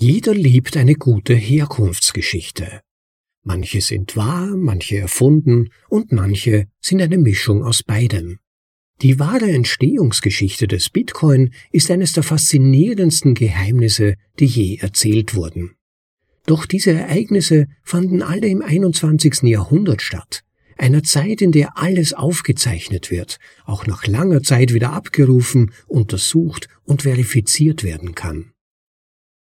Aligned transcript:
Jeder 0.00 0.32
liebt 0.32 0.76
eine 0.76 0.94
gute 0.94 1.34
Herkunftsgeschichte. 1.34 2.82
Manche 3.42 3.80
sind 3.80 4.14
wahr, 4.14 4.46
manche 4.56 4.96
erfunden 4.96 5.70
und 5.88 6.12
manche 6.12 6.68
sind 6.80 7.02
eine 7.02 7.18
Mischung 7.18 7.64
aus 7.64 7.82
beidem. 7.82 8.38
Die 9.02 9.18
wahre 9.18 9.50
Entstehungsgeschichte 9.50 10.68
des 10.68 10.90
Bitcoin 10.90 11.52
ist 11.72 11.90
eines 11.90 12.12
der 12.12 12.22
faszinierendsten 12.22 13.34
Geheimnisse, 13.34 14.14
die 14.38 14.46
je 14.46 14.76
erzählt 14.76 15.34
wurden. 15.34 15.72
Doch 16.46 16.64
diese 16.64 16.92
Ereignisse 16.92 17.66
fanden 17.82 18.22
alle 18.22 18.46
im 18.46 18.62
21. 18.62 19.42
Jahrhundert 19.42 20.00
statt, 20.00 20.44
einer 20.76 21.02
Zeit, 21.02 21.42
in 21.42 21.50
der 21.50 21.76
alles 21.76 22.12
aufgezeichnet 22.12 23.10
wird, 23.10 23.40
auch 23.64 23.84
nach 23.88 24.06
langer 24.06 24.44
Zeit 24.44 24.72
wieder 24.72 24.92
abgerufen, 24.92 25.72
untersucht 25.88 26.68
und 26.84 27.02
verifiziert 27.02 27.82
werden 27.82 28.14
kann. 28.14 28.52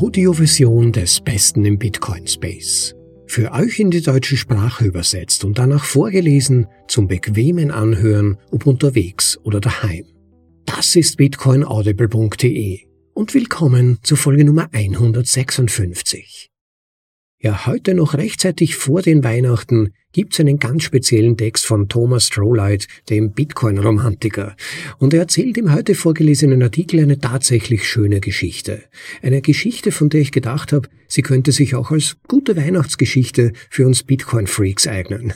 Audioversion 0.00 0.92
des 0.92 1.20
Besten 1.20 1.64
im 1.64 1.76
Bitcoin 1.76 2.24
Space. 2.28 2.94
Für 3.26 3.50
euch 3.50 3.80
in 3.80 3.90
die 3.90 4.00
deutsche 4.00 4.36
Sprache 4.36 4.84
übersetzt 4.84 5.42
und 5.44 5.58
danach 5.58 5.84
vorgelesen 5.84 6.68
zum 6.86 7.08
bequemen 7.08 7.72
Anhören, 7.72 8.36
ob 8.52 8.64
unterwegs 8.64 9.40
oder 9.42 9.58
daheim. 9.58 10.04
Das 10.66 10.94
ist 10.94 11.16
bitcoinaudible.de 11.16 12.78
und 13.12 13.34
willkommen 13.34 13.98
zur 14.04 14.18
Folge 14.18 14.44
Nummer 14.44 14.68
156. 14.70 16.48
Ja, 17.40 17.66
heute 17.66 17.94
noch 17.94 18.14
rechtzeitig 18.14 18.74
vor 18.74 19.00
den 19.00 19.22
Weihnachten 19.22 19.92
gibt's 20.12 20.40
einen 20.40 20.58
ganz 20.58 20.82
speziellen 20.82 21.36
Text 21.36 21.66
von 21.66 21.88
Thomas 21.88 22.26
Strohlight, 22.26 22.88
dem 23.10 23.30
Bitcoin-Romantiker. 23.30 24.56
Und 24.98 25.14
er 25.14 25.20
erzählt 25.20 25.56
im 25.56 25.72
heute 25.72 25.94
vorgelesenen 25.94 26.64
Artikel 26.64 26.98
eine 26.98 27.20
tatsächlich 27.20 27.86
schöne 27.86 28.18
Geschichte. 28.18 28.82
Eine 29.22 29.40
Geschichte, 29.40 29.92
von 29.92 30.08
der 30.08 30.20
ich 30.20 30.32
gedacht 30.32 30.72
habe, 30.72 30.88
sie 31.06 31.22
könnte 31.22 31.52
sich 31.52 31.76
auch 31.76 31.92
als 31.92 32.16
gute 32.26 32.56
Weihnachtsgeschichte 32.56 33.52
für 33.70 33.86
uns 33.86 34.02
Bitcoin-Freaks 34.02 34.88
eignen. 34.88 35.32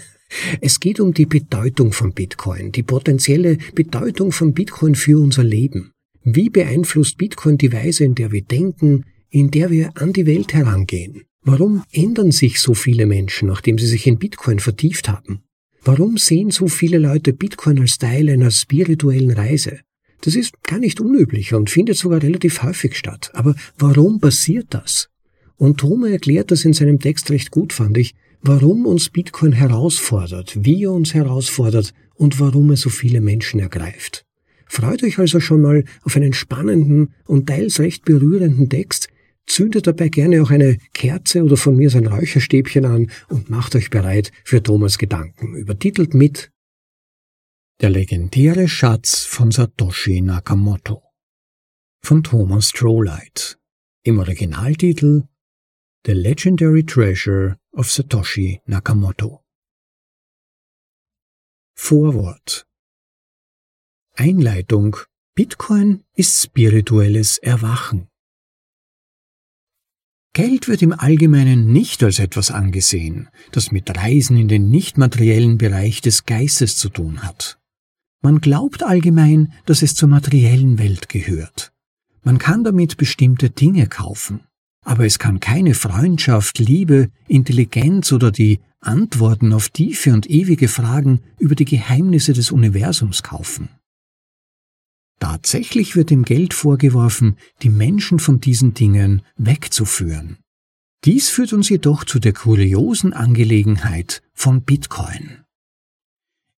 Es 0.61 0.81
geht 0.81 0.99
um 0.99 1.15
die 1.15 1.27
Bedeutung 1.27 1.93
von 1.93 2.15
Bitcoin, 2.15 2.73
die 2.73 2.83
potenzielle 2.83 3.59
Bedeutung 3.77 4.33
von 4.33 4.55
Bitcoin 4.55 4.97
für 4.97 5.21
unser 5.21 5.45
Leben. 5.45 5.93
Wie 6.25 6.51
beeinflusst 6.51 7.17
Bitcoin 7.17 7.59
die 7.59 7.73
Weise, 7.73 8.03
in 8.03 8.17
der 8.17 8.33
wir 8.33 8.43
denken, 8.43 9.05
in 9.31 9.53
der 9.53 9.71
wir 9.71 9.93
an 9.95 10.13
die 10.13 10.27
Welt 10.27 10.53
herangehen? 10.53 11.23
Warum 11.45 11.83
ändern 11.91 12.31
sich 12.31 12.61
so 12.61 12.73
viele 12.73 13.05
Menschen, 13.05 13.49
nachdem 13.49 13.77
sie 13.77 13.89
sich 13.89 14.07
in 14.07 14.19
Bitcoin 14.19 14.61
vertieft 14.61 15.09
haben? 15.09 15.43
Warum 15.83 16.17
sehen 16.17 16.53
so 16.53 16.69
viele 16.69 16.99
Leute 16.99 17.33
Bitcoin 17.33 17.81
als 17.81 17.99
Teil 17.99 18.31
einer 18.31 18.53
spirituellen 18.53 19.33
Reise? 19.33 19.81
Das 20.21 20.37
ist 20.37 20.63
gar 20.63 20.79
nicht 20.79 21.01
unüblich 21.01 21.53
und 21.53 21.69
findet 21.69 21.97
sogar 21.97 22.23
relativ 22.23 22.63
häufig 22.63 22.97
statt. 22.97 23.33
Aber 23.35 23.57
warum 23.77 24.21
passiert 24.21 24.69
das? 24.71 25.09
Und 25.57 25.79
Tome 25.79 26.13
erklärt 26.13 26.53
das 26.53 26.65
in 26.65 26.75
seinem 26.75 27.01
Text 27.01 27.29
recht 27.33 27.51
gut, 27.51 27.73
fand 27.73 27.99
ich, 27.99 28.15
warum 28.41 28.87
uns 28.87 29.09
Bitcoin 29.09 29.51
herausfordert, 29.51 30.57
wie 30.65 30.85
er 30.85 30.93
uns 30.93 31.13
herausfordert 31.13 31.93
und 32.15 32.39
warum 32.39 32.71
er 32.71 32.77
so 32.77 32.89
viele 32.89 33.21
Menschen 33.21 33.59
ergreift. 33.59 34.25
Freut 34.67 35.03
euch 35.03 35.19
also 35.19 35.41
schon 35.41 35.61
mal 35.61 35.85
auf 36.03 36.15
einen 36.15 36.35
spannenden 36.35 37.13
und 37.27 37.49
teils 37.49 37.81
recht 37.81 38.05
berührenden 38.05 38.69
Text, 38.69 39.09
Zündet 39.47 39.87
dabei 39.87 40.09
gerne 40.09 40.43
auch 40.43 40.51
eine 40.51 40.79
Kerze 40.95 41.43
oder 41.43 41.57
von 41.57 41.77
mir 41.77 41.91
sein 41.91 42.07
Räucherstäbchen 42.07 42.85
an 42.85 43.11
und 43.29 43.51
macht 43.51 43.75
euch 43.75 43.91
bereit 43.91 44.33
für 44.45 44.63
Thomas 44.63 44.99
Gedanken, 44.99 45.55
übertitelt 45.57 46.15
mit 46.15 46.53
Der 47.81 47.91
legendäre 47.91 48.69
Schatz 48.69 49.25
von 49.25 49.51
Satoshi 49.51 50.21
Nakamoto 50.21 51.03
von 52.05 52.23
Thomas 52.25 52.71
Strohlight 52.71 53.59
im 54.03 54.19
Originaltitel 54.19 55.29
The 56.05 56.13
Legendary 56.13 56.85
Treasure 56.85 57.61
of 57.73 57.91
Satoshi 57.91 58.61
Nakamoto. 58.67 59.45
Vorwort. 61.75 62.67
Einleitung 64.17 64.97
Bitcoin 65.37 66.05
ist 66.15 66.43
spirituelles 66.43 67.39
Erwachen. 67.39 68.09
Geld 70.35 70.67
wird 70.67 70.81
im 70.81 70.93
Allgemeinen 70.93 71.73
nicht 71.73 72.03
als 72.03 72.19
etwas 72.19 72.51
angesehen, 72.51 73.29
das 73.51 73.71
mit 73.71 73.95
Reisen 73.95 74.39
in 74.39 74.49
den 74.49 74.71
nicht 74.71 74.97
materiellen 74.97 75.59
Bereich 75.59 76.01
des 76.01 76.25
Geistes 76.25 76.77
zu 76.77 76.89
tun 76.89 77.23
hat. 77.23 77.59
Man 78.23 78.41
glaubt 78.41 78.83
allgemein, 78.83 79.53
dass 79.67 79.83
es 79.83 79.95
zur 79.95 80.09
materiellen 80.09 80.79
Welt 80.79 81.11
gehört. 81.11 81.73
Man 82.23 82.39
kann 82.39 82.65
damit 82.65 82.97
bestimmte 82.97 83.51
Dinge 83.51 83.89
kaufen, 83.89 84.41
aber 84.85 85.05
es 85.05 85.19
kann 85.19 85.39
keine 85.39 85.75
Freundschaft, 85.75 86.59
Liebe, 86.59 87.11
Intelligenz 87.29 88.11
oder 88.11 88.31
die 88.31 88.61
Antworten 88.81 89.53
auf 89.53 89.69
tiefe 89.69 90.15
und 90.15 90.31
ewige 90.31 90.69
Fragen 90.69 91.21
über 91.39 91.55
die 91.57 91.67
Geheimnisse 91.67 92.33
des 92.33 92.51
Universums 92.53 93.23
kaufen. 93.23 93.69
Tatsächlich 95.23 95.95
wird 95.95 96.11
dem 96.11 96.25
Geld 96.25 96.53
vorgeworfen, 96.53 97.37
die 97.63 97.69
Menschen 97.69 98.19
von 98.19 98.41
diesen 98.41 98.75
Dingen 98.75 99.23
wegzuführen. 99.37 100.39
Dies 101.05 101.29
führt 101.31 101.53
uns 101.53 101.69
jedoch 101.69 102.03
zu 102.03 102.19
der 102.19 102.33
kuriosen 102.33 103.13
Angelegenheit 103.13 104.21
von 104.35 104.63
Bitcoin. 104.63 105.45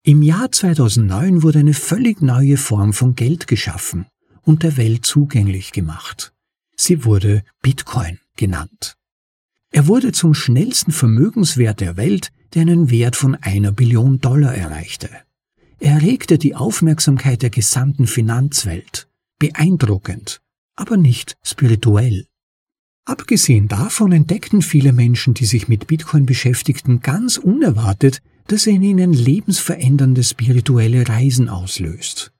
Im 0.03 0.23
Jahr 0.23 0.51
2009 0.51 1.43
wurde 1.43 1.59
eine 1.59 1.75
völlig 1.75 2.23
neue 2.23 2.57
Form 2.57 2.95
von 2.95 3.15
Geld 3.15 3.49
geschaffen 3.49 4.07
und 4.41 4.63
der 4.63 4.79
Welt 4.79 5.05
zugänglich 5.05 5.73
gemacht. 5.73 6.33
Sie 6.75 7.05
wurde 7.05 7.45
Bitcoin 7.61 8.19
genannt. 8.35 8.97
Er 9.73 9.89
wurde 9.89 10.13
zum 10.13 10.33
schnellsten 10.33 10.91
Vermögenswert 10.91 11.81
der 11.81 11.99
Welt, 11.99 12.33
der 12.55 12.63
einen 12.63 12.89
Wert 12.89 13.17
von 13.17 13.35
einer 13.35 13.73
Billion 13.73 14.21
Dollar 14.21 14.55
erreichte. 14.55 15.11
Er 15.81 16.03
regte 16.03 16.39
die 16.39 16.55
Aufmerksamkeit 16.55 17.43
der 17.43 17.51
gesamten 17.51 18.07
Finanzwelt. 18.07 19.09
Beeindruckend, 19.39 20.41
aber 20.77 20.97
nicht 20.97 21.37
spirituell. 21.43 22.27
Abgesehen 23.07 23.69
davon 23.69 24.13
entdeckten 24.13 24.63
viele 24.63 24.93
Menschen, 24.93 25.35
die 25.35 25.45
sich 25.45 25.69
mit 25.69 25.87
Bitcoin 25.87 26.25
beschäftigten, 26.25 27.01
ganz 27.01 27.37
unerwartet, 27.37 28.23
dass 28.47 28.67
er 28.67 28.75
in 28.75 28.83
ihnen 28.83 29.13
lebensverändernde 29.13 30.23
spirituelle 30.23 31.07
Reisen 31.09 31.49
auslöst. 31.49 32.33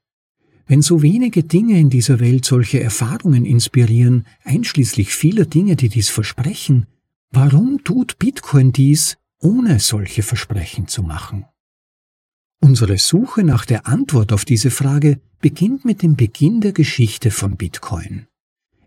Wenn 0.67 0.81
so 0.81 1.03
wenige 1.03 1.43
Dinge 1.43 1.79
in 1.79 1.91
dieser 1.91 2.21
Welt 2.21 2.47
solche 2.47 2.81
Erfahrungen 2.81 3.45
inspirieren, 3.45 4.27
einschließlich 4.45 5.15
vieler 5.15 5.45
Dinge, 5.45 5.77
die 5.77 5.91
dies 5.91 6.09
versprechen, 6.09 6.87
warum 7.31 7.85
tut 7.85 8.19
Bitcoin 8.19 8.73
dies, 8.73 9.19
ohne 9.41 9.79
solche 9.81 10.23
Versprechen 10.23 10.89
zu 10.89 11.03
machen? 11.03 11.45
Unsere 12.61 12.99
Suche 12.99 13.43
nach 13.45 13.67
der 13.67 13.87
Antwort 13.87 14.33
auf 14.33 14.45
diese 14.45 14.71
Frage 14.71 15.21
beginnt 15.41 15.85
mit 15.85 16.03
dem 16.03 16.17
Beginn 16.17 16.61
der 16.61 16.73
Geschichte 16.73 17.31
von 17.31 17.57
Bitcoin. 17.57 18.27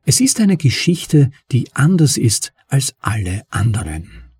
Es 0.04 0.22
ist 0.22 0.40
eine 0.40 0.58
Geschichte, 0.58 1.32
die 1.52 1.70
anders 1.76 2.18
ist 2.18 2.54
als 2.68 2.96
alle 3.00 3.44
anderen. 3.50 4.32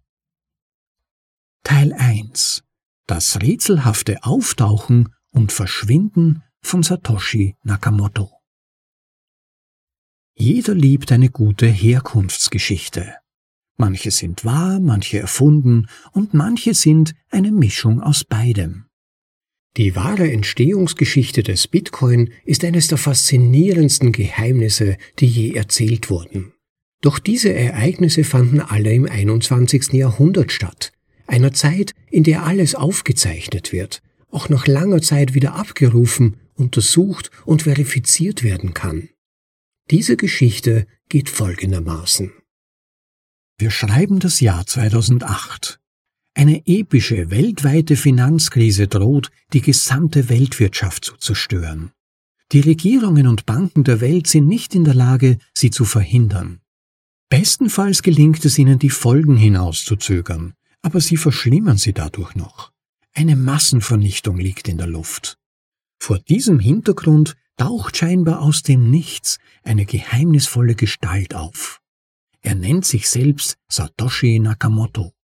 Teil 1.64 1.94
1 1.94 2.64
Das 3.06 3.42
rätselhafte 3.42 4.24
Auftauchen 4.24 5.14
und 5.32 5.52
Verschwinden 5.52 6.42
von 6.62 6.84
Satoshi 6.84 7.56
Nakamoto 7.64 8.32
Jeder 10.34 10.74
liebt 10.74 11.12
eine 11.12 11.30
gute 11.30 11.68
Herkunftsgeschichte. 11.68 13.16
Manche 13.76 14.10
sind 14.10 14.44
wahr, 14.44 14.80
manche 14.80 15.20
erfunden 15.20 15.88
und 16.12 16.34
manche 16.34 16.74
sind 16.74 17.14
eine 17.30 17.52
Mischung 17.52 18.02
aus 18.02 18.24
beidem. 18.24 18.87
Die 19.78 19.96
wahre 19.96 20.32
Entstehungsgeschichte 20.32 21.44
des 21.44 21.68
Bitcoin 21.68 22.32
ist 22.46 22.66
eines 22.66 22.88
der 22.88 22.98
faszinierendsten 22.98 24.12
Geheimnisse, 24.12 24.98
die 25.20 25.28
je 25.28 25.54
erzählt 25.54 26.10
wurden. 26.10 26.52
Doch 27.02 27.20
diese 27.20 27.54
Ereignisse 27.54 28.24
fanden 28.24 28.60
alle 28.60 28.92
im 28.92 29.06
21. 29.06 29.94
Jahrhundert 29.94 30.52
statt, 30.52 30.92
einer 31.28 31.54
Zeit, 31.54 31.94
in 32.10 32.24
der 32.24 32.44
alles 32.44 32.74
aufgezeichnet 32.74 33.72
wird, 33.72 34.02
auch 34.32 34.50
nach 34.50 34.66
langer 34.66 35.04
Zeit 35.04 35.36
wieder 35.36 35.54
abgerufen, 35.54 36.38
untersucht 36.56 37.30
und 37.46 37.62
verifiziert 37.64 38.42
werden 38.44 38.74
kann. 38.74 39.10
Diese 39.92 40.18
Geschichte 40.18 40.88
geht 41.08 41.30
folgendermaßen. 41.30 42.32
Wir 43.60 43.70
schreiben 43.70 44.20
das 44.20 44.40
Jahr 44.40 44.66
2008. 44.66 45.80
Eine 46.38 46.68
epische 46.68 47.32
weltweite 47.32 47.96
Finanzkrise 47.96 48.88
droht, 48.88 49.32
die 49.54 49.62
gesamte 49.62 50.30
Weltwirtschaft 50.30 51.04
zu 51.04 51.18
zerstören. 51.18 51.94
Die 52.52 52.60
Regierungen 52.60 53.26
und 53.26 53.48
Banken 53.48 53.84
der 53.84 54.02
Welt 54.02 54.28
sind 54.28 54.46
nicht 54.46 54.76
in 54.76 54.84
der 54.84 54.94
Lage, 54.94 55.40
sie 55.56 55.72
zu 55.72 55.84
verhindern. 55.84 56.60
Bestenfalls 57.30 58.04
gelingt 58.04 58.46
es 58.46 58.60
ihnen, 58.60 58.78
die 58.78 58.92
Folgen 58.92 59.36
hinauszuzögern, 59.36 60.54
aber 60.84 61.02
sie 61.02 61.18
verschlimmern 61.18 61.78
sie 61.78 61.94
dadurch 61.94 62.36
noch. 62.36 62.72
Eine 63.16 63.36
Massenvernichtung 63.36 64.38
liegt 64.38 64.68
in 64.68 64.78
der 64.78 64.86
Luft. 64.86 65.40
Vor 66.00 66.20
diesem 66.20 66.60
Hintergrund 66.60 67.36
taucht 67.58 67.98
scheinbar 67.98 68.44
aus 68.44 68.62
dem 68.62 68.92
Nichts 68.92 69.40
eine 69.64 69.88
geheimnisvolle 69.88 70.76
Gestalt 70.76 71.34
auf. 71.34 71.82
Er 72.42 72.54
nennt 72.54 72.86
sich 72.86 73.10
selbst 73.10 73.58
Satoshi 73.68 74.38
Nakamoto. 74.38 75.17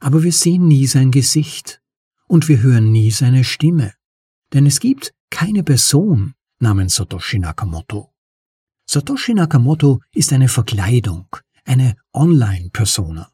Aber 0.00 0.22
wir 0.22 0.32
sehen 0.32 0.68
nie 0.68 0.86
sein 0.86 1.10
Gesicht 1.10 1.80
und 2.26 2.48
wir 2.48 2.62
hören 2.62 2.92
nie 2.92 3.10
seine 3.10 3.44
Stimme, 3.44 3.94
denn 4.52 4.66
es 4.66 4.80
gibt 4.80 5.12
keine 5.30 5.62
Person 5.62 6.34
namens 6.60 6.96
Satoshi 6.96 7.38
Nakamoto. 7.38 8.12
Satoshi 8.86 9.34
Nakamoto 9.34 10.00
ist 10.14 10.32
eine 10.32 10.48
Verkleidung, 10.48 11.26
eine 11.64 11.96
Online-Persona. 12.12 13.30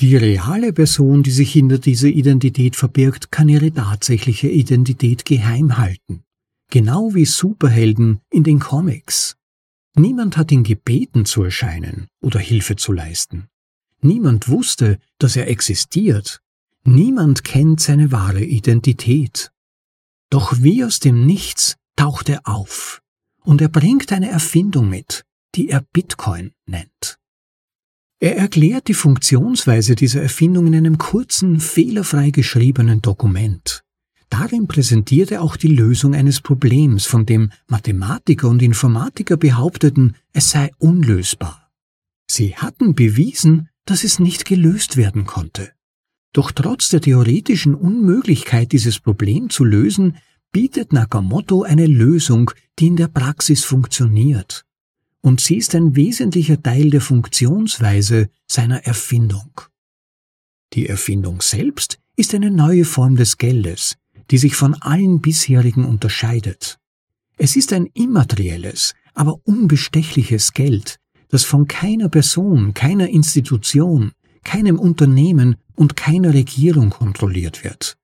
Die 0.00 0.16
reale 0.16 0.72
Person, 0.72 1.22
die 1.22 1.30
sich 1.30 1.52
hinter 1.52 1.78
dieser 1.78 2.08
Identität 2.08 2.76
verbirgt, 2.76 3.32
kann 3.32 3.48
ihre 3.48 3.72
tatsächliche 3.72 4.48
Identität 4.48 5.24
geheim 5.24 5.76
halten 5.76 6.22
genau 6.70 7.14
wie 7.14 7.24
Superhelden 7.24 8.20
in 8.30 8.44
den 8.44 8.58
Comics. 8.58 9.36
Niemand 9.94 10.36
hat 10.36 10.52
ihn 10.52 10.62
gebeten 10.62 11.24
zu 11.24 11.42
erscheinen 11.42 12.08
oder 12.20 12.38
Hilfe 12.38 12.76
zu 12.76 12.92
leisten. 12.92 13.48
Niemand 14.00 14.48
wusste, 14.48 14.98
dass 15.18 15.36
er 15.36 15.48
existiert. 15.48 16.40
Niemand 16.84 17.44
kennt 17.44 17.80
seine 17.80 18.12
wahre 18.12 18.44
Identität. 18.44 19.50
Doch 20.30 20.62
wie 20.62 20.84
aus 20.84 21.00
dem 21.00 21.26
Nichts 21.26 21.76
taucht 21.96 22.28
er 22.28 22.42
auf 22.44 23.02
und 23.42 23.60
er 23.60 23.68
bringt 23.68 24.12
eine 24.12 24.28
Erfindung 24.28 24.88
mit, 24.88 25.24
die 25.54 25.70
er 25.70 25.84
Bitcoin 25.92 26.52
nennt. 26.66 27.18
Er 28.20 28.36
erklärt 28.36 28.88
die 28.88 28.94
Funktionsweise 28.94 29.94
dieser 29.94 30.20
Erfindung 30.20 30.66
in 30.66 30.74
einem 30.74 30.98
kurzen, 30.98 31.60
fehlerfrei 31.60 32.30
geschriebenen 32.30 33.00
Dokument. 33.00 33.84
Darin 34.28 34.66
präsentiert 34.68 35.30
er 35.30 35.40
auch 35.40 35.56
die 35.56 35.68
Lösung 35.68 36.14
eines 36.14 36.40
Problems, 36.40 37.06
von 37.06 37.24
dem 37.24 37.50
Mathematiker 37.68 38.48
und 38.48 38.60
Informatiker 38.60 39.36
behaupteten, 39.36 40.16
es 40.32 40.50
sei 40.50 40.70
unlösbar. 40.78 41.70
Sie 42.30 42.54
hatten 42.54 42.94
bewiesen, 42.94 43.67
dass 43.90 44.04
es 44.04 44.18
nicht 44.18 44.44
gelöst 44.44 44.96
werden 44.96 45.24
konnte. 45.24 45.72
Doch 46.34 46.52
trotz 46.52 46.90
der 46.90 47.00
theoretischen 47.00 47.74
Unmöglichkeit, 47.74 48.72
dieses 48.72 49.00
Problem 49.00 49.48
zu 49.48 49.64
lösen, 49.64 50.18
bietet 50.52 50.92
Nakamoto 50.92 51.62
eine 51.62 51.86
Lösung, 51.86 52.50
die 52.78 52.88
in 52.88 52.96
der 52.96 53.08
Praxis 53.08 53.64
funktioniert. 53.64 54.66
Und 55.22 55.40
sie 55.40 55.56
ist 55.56 55.74
ein 55.74 55.96
wesentlicher 55.96 56.62
Teil 56.62 56.90
der 56.90 57.00
Funktionsweise 57.00 58.28
seiner 58.46 58.84
Erfindung. 58.84 59.60
Die 60.74 60.86
Erfindung 60.86 61.40
selbst 61.40 61.98
ist 62.14 62.34
eine 62.34 62.50
neue 62.50 62.84
Form 62.84 63.16
des 63.16 63.38
Geldes, 63.38 63.96
die 64.30 64.38
sich 64.38 64.54
von 64.54 64.74
allen 64.74 65.20
bisherigen 65.20 65.84
unterscheidet. 65.84 66.78
Es 67.38 67.56
ist 67.56 67.72
ein 67.72 67.86
immaterielles, 67.94 68.94
aber 69.14 69.40
unbestechliches 69.44 70.52
Geld, 70.52 70.98
das 71.28 71.44
von 71.44 71.68
keiner 71.68 72.08
Person, 72.08 72.74
keiner 72.74 73.08
Institution, 73.08 74.12
keinem 74.44 74.78
Unternehmen 74.78 75.56
und 75.74 75.96
keiner 75.96 76.34
Regierung 76.34 76.90
kontrolliert 76.90 77.64
wird. 77.64 77.98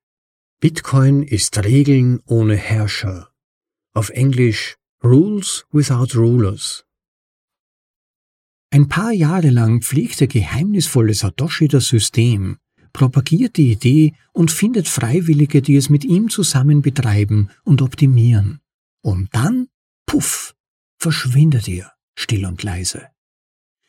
Bitcoin 0.59 1.23
ist 1.23 1.63
Regeln 1.63 2.21
ohne 2.25 2.55
Herrscher. 2.55 3.29
Auf 3.93 4.09
Englisch 4.09 4.77
Rules 5.03 5.65
without 5.71 6.17
Rulers. 6.17 6.85
Ein 8.71 8.87
paar 8.87 9.11
Jahre 9.11 9.51
lang 9.51 9.81
pflegt 9.81 10.19
der 10.19 10.27
geheimnisvolle 10.27 11.13
Satoshi 11.13 11.67
das 11.67 11.87
System, 11.87 12.57
propagiert 12.91 13.57
die 13.57 13.71
Idee 13.71 14.13
und 14.33 14.51
findet 14.51 14.87
Freiwillige, 14.87 15.61
die 15.61 15.75
es 15.75 15.89
mit 15.89 16.03
ihm 16.03 16.29
zusammen 16.29 16.81
betreiben 16.81 17.49
und 17.63 17.81
optimieren. 17.81 18.59
Und 19.01 19.29
dann, 19.33 19.67
puff, 20.05 20.55
verschwindet 20.97 21.67
ihr, 21.67 21.91
still 22.15 22.45
und 22.45 22.63
leise. 22.63 23.07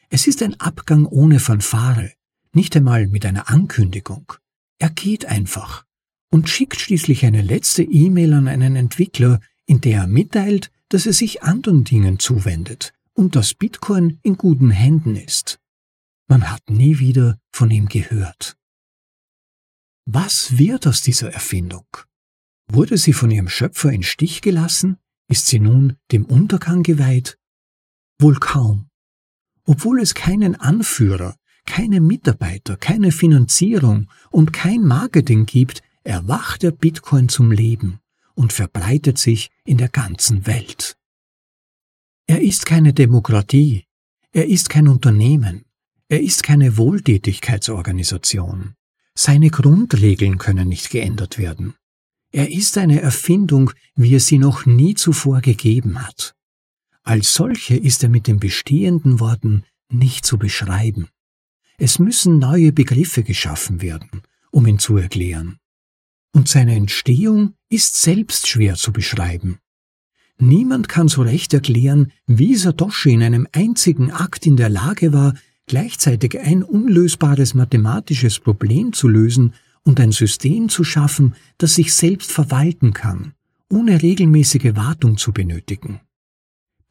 Es 0.08 0.26
ist 0.26 0.42
ein 0.42 0.58
Abgang 0.60 1.06
ohne 1.06 1.40
Fanfare, 1.40 2.12
nicht 2.52 2.76
einmal 2.76 3.06
mit 3.08 3.26
einer 3.26 3.50
Ankündigung. 3.50 4.32
Er 4.78 4.90
geht 4.90 5.26
einfach 5.26 5.84
und 6.30 6.48
schickt 6.48 6.80
schließlich 6.80 7.24
eine 7.24 7.42
letzte 7.42 7.82
E-Mail 7.82 8.34
an 8.34 8.48
einen 8.48 8.76
Entwickler, 8.76 9.40
in 9.66 9.80
der 9.80 10.02
er 10.02 10.06
mitteilt, 10.06 10.70
dass 10.88 11.06
er 11.06 11.12
sich 11.12 11.42
anderen 11.42 11.84
Dingen 11.84 12.18
zuwendet 12.18 12.92
und 13.14 13.34
dass 13.34 13.54
Bitcoin 13.54 14.18
in 14.22 14.36
guten 14.36 14.70
Händen 14.70 15.16
ist. 15.16 15.58
Man 16.28 16.50
hat 16.50 16.70
nie 16.70 16.98
wieder 16.98 17.38
von 17.52 17.70
ihm 17.70 17.88
gehört. 17.88 18.56
Was 20.04 20.58
wird 20.58 20.86
aus 20.86 21.02
dieser 21.02 21.32
Erfindung? 21.32 21.86
Wurde 22.68 22.96
sie 22.96 23.12
von 23.12 23.30
ihrem 23.30 23.48
Schöpfer 23.48 23.92
in 23.92 24.02
Stich 24.02 24.42
gelassen? 24.42 24.98
Ist 25.28 25.46
sie 25.46 25.58
nun 25.58 25.96
dem 26.12 26.24
Untergang 26.24 26.82
geweiht? 26.82 27.38
Wohl 28.20 28.38
kaum. 28.38 28.85
Obwohl 29.66 30.00
es 30.00 30.14
keinen 30.14 30.54
Anführer, 30.54 31.36
keine 31.66 32.00
Mitarbeiter, 32.00 32.76
keine 32.76 33.12
Finanzierung 33.12 34.08
und 34.30 34.52
kein 34.52 34.82
Marketing 34.82 35.44
gibt, 35.44 35.82
erwacht 36.04 36.62
der 36.62 36.70
Bitcoin 36.70 37.28
zum 37.28 37.50
Leben 37.50 37.98
und 38.34 38.52
verbreitet 38.52 39.18
sich 39.18 39.50
in 39.64 39.76
der 39.76 39.88
ganzen 39.88 40.46
Welt. 40.46 40.96
Er 42.28 42.40
ist 42.42 42.64
keine 42.66 42.92
Demokratie, 42.92 43.84
er 44.32 44.46
ist 44.46 44.70
kein 44.70 44.86
Unternehmen, 44.86 45.64
er 46.08 46.20
ist 46.22 46.44
keine 46.44 46.76
Wohltätigkeitsorganisation. 46.76 48.74
Seine 49.14 49.50
Grundregeln 49.50 50.38
können 50.38 50.68
nicht 50.68 50.90
geändert 50.90 51.38
werden. 51.38 51.74
Er 52.30 52.52
ist 52.52 52.78
eine 52.78 53.00
Erfindung, 53.00 53.72
wie 53.96 54.14
es 54.14 54.26
sie 54.26 54.38
noch 54.38 54.66
nie 54.66 54.94
zuvor 54.94 55.40
gegeben 55.40 56.06
hat. 56.06 56.35
Als 57.06 57.34
solche 57.34 57.76
ist 57.76 58.02
er 58.02 58.08
mit 58.08 58.26
den 58.26 58.40
bestehenden 58.40 59.20
Worten 59.20 59.62
nicht 59.88 60.26
zu 60.26 60.38
beschreiben. 60.38 61.06
Es 61.78 62.00
müssen 62.00 62.40
neue 62.40 62.72
Begriffe 62.72 63.22
geschaffen 63.22 63.80
werden, 63.80 64.22
um 64.50 64.66
ihn 64.66 64.80
zu 64.80 64.96
erklären. 64.96 65.58
Und 66.32 66.48
seine 66.48 66.74
Entstehung 66.74 67.54
ist 67.68 68.02
selbst 68.02 68.48
schwer 68.48 68.74
zu 68.74 68.92
beschreiben. 68.92 69.58
Niemand 70.38 70.88
kann 70.88 71.06
so 71.06 71.22
recht 71.22 71.54
erklären, 71.54 72.10
wie 72.26 72.56
Satoshi 72.56 73.12
in 73.12 73.22
einem 73.22 73.46
einzigen 73.52 74.10
Akt 74.10 74.44
in 74.44 74.56
der 74.56 74.68
Lage 74.68 75.12
war, 75.12 75.34
gleichzeitig 75.66 76.40
ein 76.40 76.64
unlösbares 76.64 77.54
mathematisches 77.54 78.40
Problem 78.40 78.92
zu 78.92 79.06
lösen 79.06 79.54
und 79.84 80.00
ein 80.00 80.10
System 80.10 80.68
zu 80.68 80.82
schaffen, 80.82 81.36
das 81.56 81.76
sich 81.76 81.94
selbst 81.94 82.32
verwalten 82.32 82.92
kann, 82.92 83.34
ohne 83.70 84.02
regelmäßige 84.02 84.74
Wartung 84.74 85.18
zu 85.18 85.32
benötigen. 85.32 86.00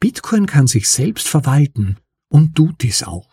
Bitcoin 0.00 0.46
kann 0.46 0.66
sich 0.66 0.88
selbst 0.88 1.28
verwalten 1.28 1.96
und 2.28 2.54
tut 2.54 2.82
dies 2.82 3.02
auch. 3.02 3.28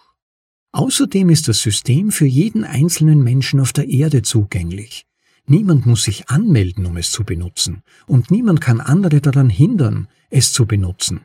Außerdem 0.71 1.29
ist 1.29 1.47
das 1.47 1.61
System 1.61 2.11
für 2.11 2.25
jeden 2.25 2.63
einzelnen 2.63 3.23
Menschen 3.23 3.59
auf 3.59 3.73
der 3.73 3.87
Erde 3.87 4.21
zugänglich. 4.21 5.05
Niemand 5.45 5.85
muss 5.85 6.03
sich 6.03 6.29
anmelden, 6.29 6.85
um 6.85 6.97
es 6.97 7.11
zu 7.11 7.23
benutzen, 7.23 7.83
und 8.07 8.31
niemand 8.31 8.61
kann 8.61 8.79
andere 8.79 9.19
daran 9.21 9.49
hindern, 9.49 10.07
es 10.29 10.53
zu 10.53 10.65
benutzen. 10.65 11.21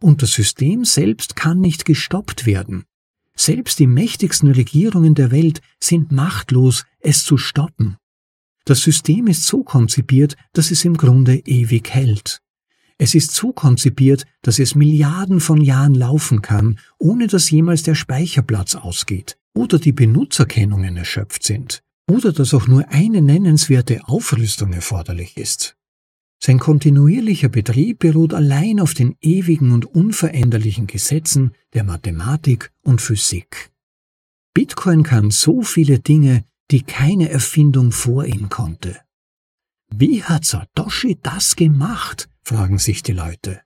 Und 0.00 0.22
das 0.22 0.32
System 0.32 0.84
selbst 0.84 1.36
kann 1.36 1.60
nicht 1.60 1.84
gestoppt 1.84 2.46
werden, 2.46 2.84
selbst 3.38 3.78
die 3.78 3.86
mächtigsten 3.86 4.50
Regierungen 4.50 5.14
der 5.14 5.30
Welt 5.30 5.60
sind 5.78 6.10
machtlos, 6.10 6.84
es 6.98 7.24
zu 7.24 7.38
stoppen. 7.38 7.96
Das 8.64 8.80
System 8.80 9.28
ist 9.28 9.46
so 9.46 9.62
konzipiert, 9.62 10.36
dass 10.54 10.72
es 10.72 10.84
im 10.84 10.96
Grunde 10.96 11.36
ewig 11.46 11.88
hält. 11.88 12.40
Es 12.98 13.14
ist 13.14 13.32
so 13.32 13.52
konzipiert, 13.52 14.26
dass 14.42 14.58
es 14.58 14.74
Milliarden 14.74 15.40
von 15.40 15.60
Jahren 15.60 15.94
laufen 15.94 16.42
kann, 16.42 16.80
ohne 16.98 17.28
dass 17.28 17.50
jemals 17.50 17.84
der 17.84 17.94
Speicherplatz 17.94 18.74
ausgeht 18.74 19.38
oder 19.54 19.78
die 19.78 19.92
Benutzerkennungen 19.92 20.96
erschöpft 20.96 21.44
sind 21.44 21.82
oder 22.10 22.32
dass 22.32 22.54
auch 22.54 22.66
nur 22.66 22.88
eine 22.88 23.22
nennenswerte 23.22 24.08
Aufrüstung 24.08 24.72
erforderlich 24.72 25.36
ist. 25.36 25.76
Sein 26.40 26.58
kontinuierlicher 26.58 27.48
Betrieb 27.48 28.00
beruht 28.00 28.32
allein 28.32 28.80
auf 28.80 28.94
den 28.94 29.16
ewigen 29.20 29.72
und 29.72 29.84
unveränderlichen 29.84 30.86
Gesetzen 30.86 31.52
der 31.74 31.84
Mathematik 31.84 32.72
und 32.82 33.00
Physik. 33.00 33.70
Bitcoin 34.54 35.02
kann 35.02 35.30
so 35.30 35.62
viele 35.62 35.98
Dinge, 35.98 36.44
die 36.70 36.82
keine 36.82 37.28
Erfindung 37.28 37.92
vor 37.92 38.24
ihm 38.24 38.48
konnte. 38.48 38.96
Wie 39.90 40.22
hat 40.22 40.44
Satoshi 40.44 41.18
das 41.22 41.56
gemacht? 41.56 42.28
Fragen 42.48 42.78
sich 42.78 43.02
die 43.02 43.12
Leute. 43.12 43.60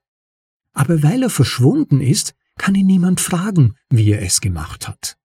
Aber 0.75 1.03
weil 1.03 1.23
er 1.23 1.31
verschwunden 1.31 2.01
ist, 2.01 2.35
kann 2.59 2.75
ihn 2.75 2.87
niemand 2.87 3.21
fragen, 3.21 3.77
wie 3.91 4.11
er 4.11 4.23
es 4.23 4.41
gemacht 4.41 4.89
hat. 4.89 5.17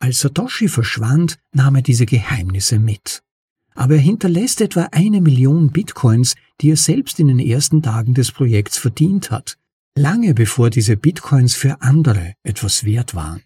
Als 0.00 0.18
Satoshi 0.18 0.68
verschwand, 0.68 1.38
nahm 1.52 1.76
er 1.76 1.82
diese 1.82 2.04
Geheimnisse 2.04 2.78
mit. 2.78 3.22
Aber 3.74 3.94
er 3.94 4.00
hinterlässt 4.00 4.60
etwa 4.60 4.88
eine 4.92 5.20
Million 5.20 5.70
Bitcoins, 5.70 6.34
die 6.60 6.70
er 6.70 6.76
selbst 6.76 7.18
in 7.20 7.28
den 7.28 7.38
ersten 7.38 7.82
Tagen 7.82 8.14
des 8.14 8.32
Projekts 8.32 8.76
verdient 8.76 9.30
hat, 9.30 9.56
lange 9.96 10.34
bevor 10.34 10.68
diese 10.70 10.96
Bitcoins 10.96 11.54
für 11.54 11.80
andere 11.80 12.34
etwas 12.42 12.84
wert 12.84 13.14
waren. 13.14 13.42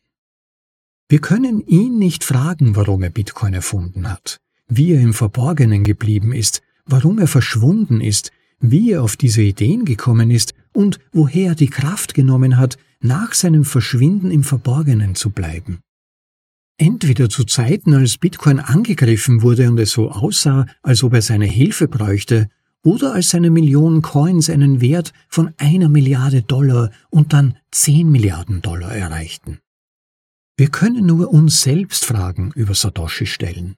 Wir 1.11 1.21
können 1.21 1.61
ihn 1.67 1.99
nicht 1.99 2.25
fragen, 2.25 2.77
warum 2.77 3.03
er 3.03 3.11
Bitcoin 3.11 3.55
erfunden 3.55 4.11
hat, 4.11 4.41
wie 4.69 4.93
er 4.93 5.01
im 5.01 5.15
Verborgenen 5.15 5.85
geblieben 5.85 6.33
ist, 6.33 6.63
warum 6.85 7.19
er 7.19 7.29
verschwunden 7.29 8.01
ist, 8.01 8.31
wie 8.61 8.93
er 8.93 9.03
auf 9.03 9.17
diese 9.17 9.43
Ideen 9.43 9.85
gekommen 9.85 10.31
ist 10.31 10.55
und 10.73 10.99
woher 11.13 11.51
er 11.51 11.55
die 11.55 11.71
Kraft 11.71 12.15
genommen 12.15 12.57
hat, 12.57 12.77
nach 13.01 13.35
seinem 13.35 13.65
Verschwinden 13.65 14.31
im 14.31 14.45
Verborgenen 14.45 15.15
zu 15.15 15.31
bleiben. 15.31 15.81
Entweder 16.79 17.29
zu 17.29 17.45
Zeiten, 17.45 17.95
als 17.95 18.19
Bitcoin 18.19 18.61
angegriffen 18.61 19.43
wurde 19.43 19.69
und 19.69 19.79
es 19.79 19.91
so 19.91 20.11
aussah, 20.11 20.67
als 20.83 21.03
ob 21.03 21.15
er 21.15 21.23
seine 21.23 21.47
Hilfe 21.47 21.89
bräuchte, 21.89 22.49
oder 22.85 23.15
als 23.15 23.31
seine 23.31 23.51
Millionen 23.51 24.03
Coins 24.03 24.49
einen 24.49 24.81
Wert 24.81 25.13
von 25.29 25.53
einer 25.59 25.89
Milliarde 25.89 26.43
Dollar 26.43 26.91
und 27.11 27.33
dann 27.33 27.59
zehn 27.73 28.11
Milliarden 28.11 28.63
Dollar 28.63 28.95
erreichten. 28.95 29.59
Wir 30.57 30.71
können 30.71 31.07
nur 31.07 31.33
uns 31.33 31.61
selbst 31.61 32.05
Fragen 32.05 32.53
über 32.55 32.75
Satoshi 32.75 33.27
stellen. 33.27 33.75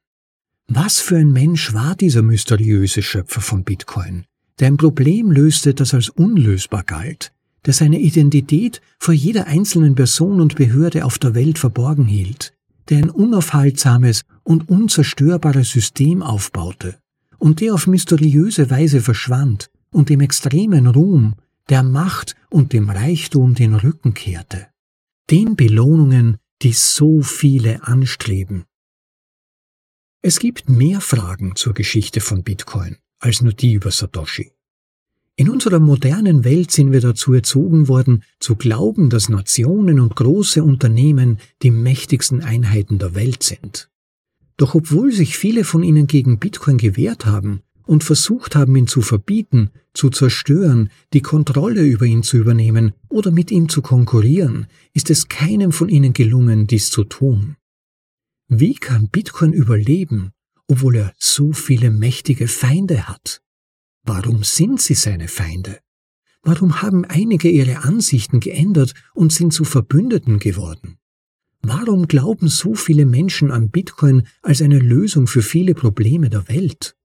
Was 0.69 1.01
für 1.01 1.17
ein 1.17 1.33
Mensch 1.33 1.75
war 1.75 1.97
dieser 1.97 2.23
mysteriöse 2.23 3.03
Schöpfer 3.03 3.41
von 3.41 3.65
Bitcoin, 3.65 4.25
der 4.61 4.69
ein 4.69 4.77
Problem 4.77 5.31
löste, 5.31 5.75
das 5.75 5.95
als 5.95 6.11
unlösbar 6.11 6.85
galt, 6.85 7.33
der 7.65 7.73
seine 7.73 7.99
Identität 7.99 8.81
vor 8.99 9.15
jeder 9.15 9.47
einzelnen 9.47 9.95
Person 9.95 10.41
und 10.41 10.57
Behörde 10.57 11.05
auf 11.05 11.19
der 11.19 11.35
Welt 11.35 11.59
verborgen 11.59 12.05
hielt, 12.05 12.55
der 12.89 12.99
ein 12.99 13.11
unaufhaltsames 13.11 14.23
und 14.45 14.69
unzerstörbares 14.69 15.71
System 15.71 16.23
aufbaute 16.23 16.99
und 17.39 17.61
der 17.61 17.75
auf 17.75 17.87
mysteriöse 17.87 18.71
Weise 18.71 19.01
verschwand 19.01 19.71
und 19.91 20.11
dem 20.11 20.21
extremen 20.21 20.87
Ruhm, 20.87 21.35
der 21.69 21.83
Macht 21.83 22.37
und 22.51 22.73
dem 22.73 22.91
Reichtum 22.91 23.55
den 23.55 23.75
Rücken 23.75 24.15
kehrte. 24.15 24.67
Den 25.31 25.57
Belohnungen, 25.57 26.37
die 26.63 26.73
so 26.73 27.23
viele 27.23 27.85
anstreben. 27.85 28.65
Es 30.23 30.39
gibt 30.39 30.69
mehr 30.69 31.01
Fragen 31.01 31.57
zur 31.57 31.73
Geschichte 31.73 32.21
von 32.21 32.43
Bitcoin 32.43 32.97
als 33.21 33.43
nur 33.43 33.53
die 33.53 33.75
über 33.75 33.91
Satoshi. 33.91 34.51
In 35.37 35.49
unserer 35.49 35.79
modernen 35.79 36.45
Welt 36.45 36.71
sind 36.71 36.93
wir 36.93 37.01
dazu 37.01 37.33
erzogen 37.33 37.89
worden, 37.89 38.25
zu 38.41 38.57
glauben, 38.57 39.09
dass 39.09 39.31
Nationen 39.31 40.01
und 40.01 40.17
große 40.17 40.63
Unternehmen 40.63 41.39
die 41.63 41.71
mächtigsten 41.71 42.43
Einheiten 42.43 42.99
der 42.99 43.15
Welt 43.15 43.43
sind. 43.43 43.89
Doch 44.59 44.75
obwohl 44.75 45.13
sich 45.13 45.39
viele 45.39 45.65
von 45.65 45.83
ihnen 45.83 46.07
gegen 46.07 46.39
Bitcoin 46.39 46.77
gewehrt 46.77 47.25
haben 47.25 47.63
und 47.87 48.05
versucht 48.05 48.55
haben, 48.55 48.77
ihn 48.77 48.87
zu 48.87 49.01
verbieten, 49.01 49.71
zu 49.95 50.11
zerstören, 50.11 50.91
die 51.15 51.23
Kontrolle 51.23 51.83
über 51.83 52.05
ihn 52.05 52.23
zu 52.23 52.37
übernehmen 52.37 52.93
oder 53.09 53.31
mit 53.31 53.51
ihm 53.51 53.71
zu 53.71 53.81
konkurrieren, 53.81 54.67
ist 54.93 55.09
es 55.09 55.29
keinem 55.29 55.73
von 55.73 55.89
ihnen 55.89 56.13
gelungen, 56.13 56.67
dies 56.67 56.91
zu 56.91 57.05
tun. 57.05 57.57
Wie 58.49 58.75
kann 58.75 59.09
Bitcoin 59.09 59.55
überleben, 59.55 60.33
obwohl 60.71 60.97
er 60.97 61.13
so 61.19 61.53
viele 61.53 61.91
mächtige 61.91 62.47
Feinde 62.47 63.09
hat? 63.09 63.43
Warum 64.05 64.45
sind 64.45 64.81
sie 64.81 64.95
seine 64.95 65.27
Feinde? 65.27 65.81
Warum 66.43 66.81
haben 66.81 67.05
einige 67.05 67.51
ihre 67.51 67.83
Ansichten 67.83 68.41
geändert 68.41 68.95
und 69.13 69.33
sind 69.33 69.53
zu 69.53 69.65
Verbündeten 69.65 70.39
geworden? 70.39 70.97
Warum 71.61 72.07
glauben 72.07 72.49
so 72.49 72.75
viele 72.75 73.05
Menschen 73.05 73.51
an 73.51 73.71
Bitcoin 73.71 74.27
als 74.43 74.63
eine 74.63 74.79
Lösung 74.79 75.27
für 75.27 75.43
viele 75.43 75.75
Probleme 75.75 76.31
der 76.31 76.49
Welt? 76.49 76.97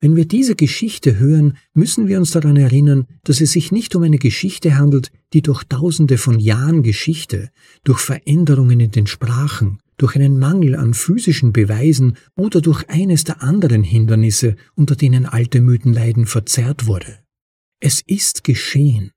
Wenn 0.00 0.16
wir 0.16 0.26
diese 0.26 0.56
Geschichte 0.56 1.18
hören, 1.18 1.58
müssen 1.74 2.08
wir 2.08 2.18
uns 2.18 2.32
daran 2.32 2.56
erinnern, 2.56 3.06
dass 3.24 3.40
es 3.40 3.52
sich 3.52 3.70
nicht 3.70 3.94
um 3.94 4.02
eine 4.02 4.18
Geschichte 4.18 4.76
handelt, 4.76 5.12
die 5.32 5.42
durch 5.42 5.64
tausende 5.64 6.18
von 6.18 6.40
Jahren 6.40 6.82
Geschichte, 6.82 7.50
durch 7.84 8.00
Veränderungen 8.00 8.80
in 8.80 8.90
den 8.90 9.06
Sprachen, 9.06 9.78
durch 9.96 10.16
einen 10.16 10.38
Mangel 10.38 10.76
an 10.76 10.94
physischen 10.94 11.52
Beweisen 11.52 12.16
oder 12.34 12.60
durch 12.60 12.88
eines 12.88 13.24
der 13.24 13.42
anderen 13.42 13.82
Hindernisse, 13.82 14.56
unter 14.74 14.96
denen 14.96 15.26
alte 15.26 15.60
Mythen 15.60 15.92
leiden, 15.92 16.26
verzerrt 16.26 16.86
wurde. 16.86 17.18
Es 17.80 18.02
ist 18.06 18.44
geschehen. 18.44 19.12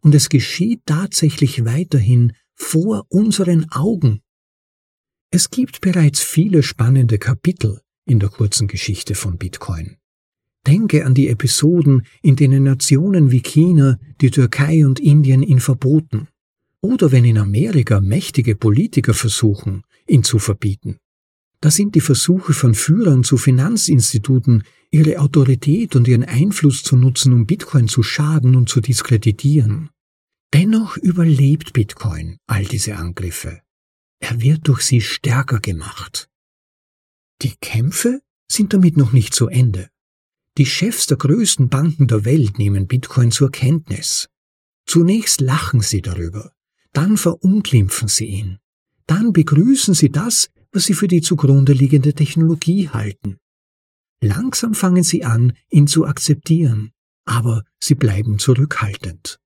Und 0.00 0.14
es 0.14 0.28
geschieht 0.28 0.82
tatsächlich 0.86 1.64
weiterhin 1.64 2.32
vor 2.54 3.06
unseren 3.08 3.70
Augen. 3.70 4.20
Es 5.30 5.50
gibt 5.50 5.80
bereits 5.80 6.22
viele 6.22 6.62
spannende 6.62 7.18
Kapitel 7.18 7.80
in 8.06 8.20
der 8.20 8.28
kurzen 8.28 8.68
Geschichte 8.68 9.14
von 9.14 9.38
Bitcoin. 9.38 9.96
Denke 10.66 11.04
an 11.04 11.14
die 11.14 11.28
Episoden, 11.28 12.06
in 12.22 12.36
denen 12.36 12.64
Nationen 12.64 13.30
wie 13.30 13.40
China, 13.40 13.98
die 14.20 14.30
Türkei 14.30 14.86
und 14.86 15.00
Indien 15.00 15.42
ihn 15.42 15.60
verboten. 15.60 16.28
Oder 16.80 17.12
wenn 17.12 17.24
in 17.24 17.38
Amerika 17.38 18.00
mächtige 18.00 18.56
Politiker 18.56 19.14
versuchen, 19.14 19.83
ihn 20.06 20.24
zu 20.24 20.38
verbieten. 20.38 20.98
Da 21.60 21.70
sind 21.70 21.94
die 21.94 22.00
Versuche 22.00 22.52
von 22.52 22.74
Führern 22.74 23.24
zu 23.24 23.36
Finanzinstituten, 23.36 24.64
ihre 24.90 25.18
Autorität 25.18 25.96
und 25.96 26.06
ihren 26.06 26.24
Einfluss 26.24 26.82
zu 26.82 26.96
nutzen, 26.96 27.32
um 27.32 27.46
Bitcoin 27.46 27.88
zu 27.88 28.02
schaden 28.02 28.54
und 28.54 28.68
zu 28.68 28.80
diskreditieren. 28.80 29.88
Dennoch 30.52 30.96
überlebt 30.98 31.72
Bitcoin 31.72 32.36
all 32.46 32.64
diese 32.64 32.96
Angriffe. 32.96 33.62
Er 34.20 34.40
wird 34.40 34.68
durch 34.68 34.82
sie 34.82 35.00
stärker 35.00 35.58
gemacht. 35.58 36.28
Die 37.42 37.54
Kämpfe 37.60 38.20
sind 38.46 38.72
damit 38.72 38.96
noch 38.96 39.12
nicht 39.12 39.34
zu 39.34 39.48
Ende. 39.48 39.88
Die 40.56 40.66
Chefs 40.66 41.06
der 41.06 41.16
größten 41.16 41.68
Banken 41.68 42.06
der 42.06 42.24
Welt 42.24 42.58
nehmen 42.58 42.86
Bitcoin 42.86 43.32
zur 43.32 43.50
Kenntnis. 43.50 44.28
Zunächst 44.86 45.40
lachen 45.40 45.80
sie 45.80 46.02
darüber, 46.02 46.52
dann 46.92 47.16
verunglimpfen 47.16 48.06
sie 48.06 48.26
ihn, 48.26 48.58
dann 49.06 49.32
begrüßen 49.32 49.94
sie 49.94 50.10
das, 50.10 50.50
was 50.72 50.84
sie 50.84 50.94
für 50.94 51.08
die 51.08 51.22
zugrunde 51.22 51.72
liegende 51.72 52.14
Technologie 52.14 52.88
halten. 52.88 53.38
Langsam 54.20 54.74
fangen 54.74 55.02
sie 55.02 55.24
an, 55.24 55.52
ihn 55.70 55.86
zu 55.86 56.06
akzeptieren, 56.06 56.92
aber 57.26 57.64
sie 57.78 57.94
bleiben 57.94 58.38
zurückhaltend. 58.38 59.38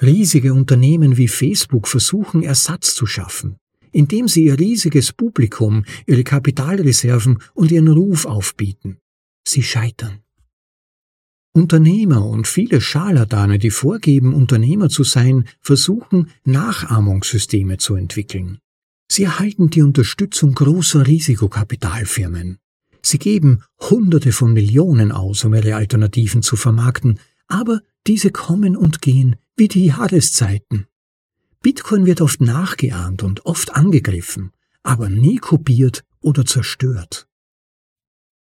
Riesige 0.00 0.54
Unternehmen 0.54 1.16
wie 1.16 1.28
Facebook 1.28 1.86
versuchen 1.88 2.42
Ersatz 2.42 2.94
zu 2.94 3.06
schaffen, 3.06 3.56
indem 3.92 4.28
sie 4.28 4.44
ihr 4.44 4.58
riesiges 4.58 5.12
Publikum, 5.12 5.84
ihre 6.06 6.24
Kapitalreserven 6.24 7.38
und 7.54 7.70
ihren 7.70 7.88
Ruf 7.88 8.26
aufbieten. 8.26 8.98
Sie 9.46 9.62
scheitern. 9.62 10.20
Unternehmer 11.52 12.26
und 12.26 12.48
viele 12.48 12.80
Scharlatane, 12.80 13.60
die 13.60 13.70
vorgeben, 13.70 14.34
Unternehmer 14.34 14.88
zu 14.88 15.04
sein, 15.04 15.44
versuchen, 15.60 16.30
Nachahmungssysteme 16.44 17.78
zu 17.78 17.94
entwickeln. 17.94 18.58
Sie 19.14 19.22
erhalten 19.22 19.70
die 19.70 19.82
Unterstützung 19.82 20.54
großer 20.54 21.06
Risikokapitalfirmen. 21.06 22.58
Sie 23.00 23.18
geben 23.18 23.62
Hunderte 23.78 24.32
von 24.32 24.52
Millionen 24.52 25.12
aus, 25.12 25.44
um 25.44 25.54
ihre 25.54 25.76
Alternativen 25.76 26.42
zu 26.42 26.56
vermarkten, 26.56 27.20
aber 27.46 27.80
diese 28.08 28.32
kommen 28.32 28.76
und 28.76 29.02
gehen 29.02 29.36
wie 29.56 29.68
die 29.68 29.86
Jahreszeiten. 29.86 30.88
Bitcoin 31.62 32.06
wird 32.06 32.22
oft 32.22 32.40
nachgeahmt 32.40 33.22
und 33.22 33.46
oft 33.46 33.76
angegriffen, 33.76 34.50
aber 34.82 35.08
nie 35.08 35.36
kopiert 35.36 36.02
oder 36.20 36.44
zerstört. 36.44 37.28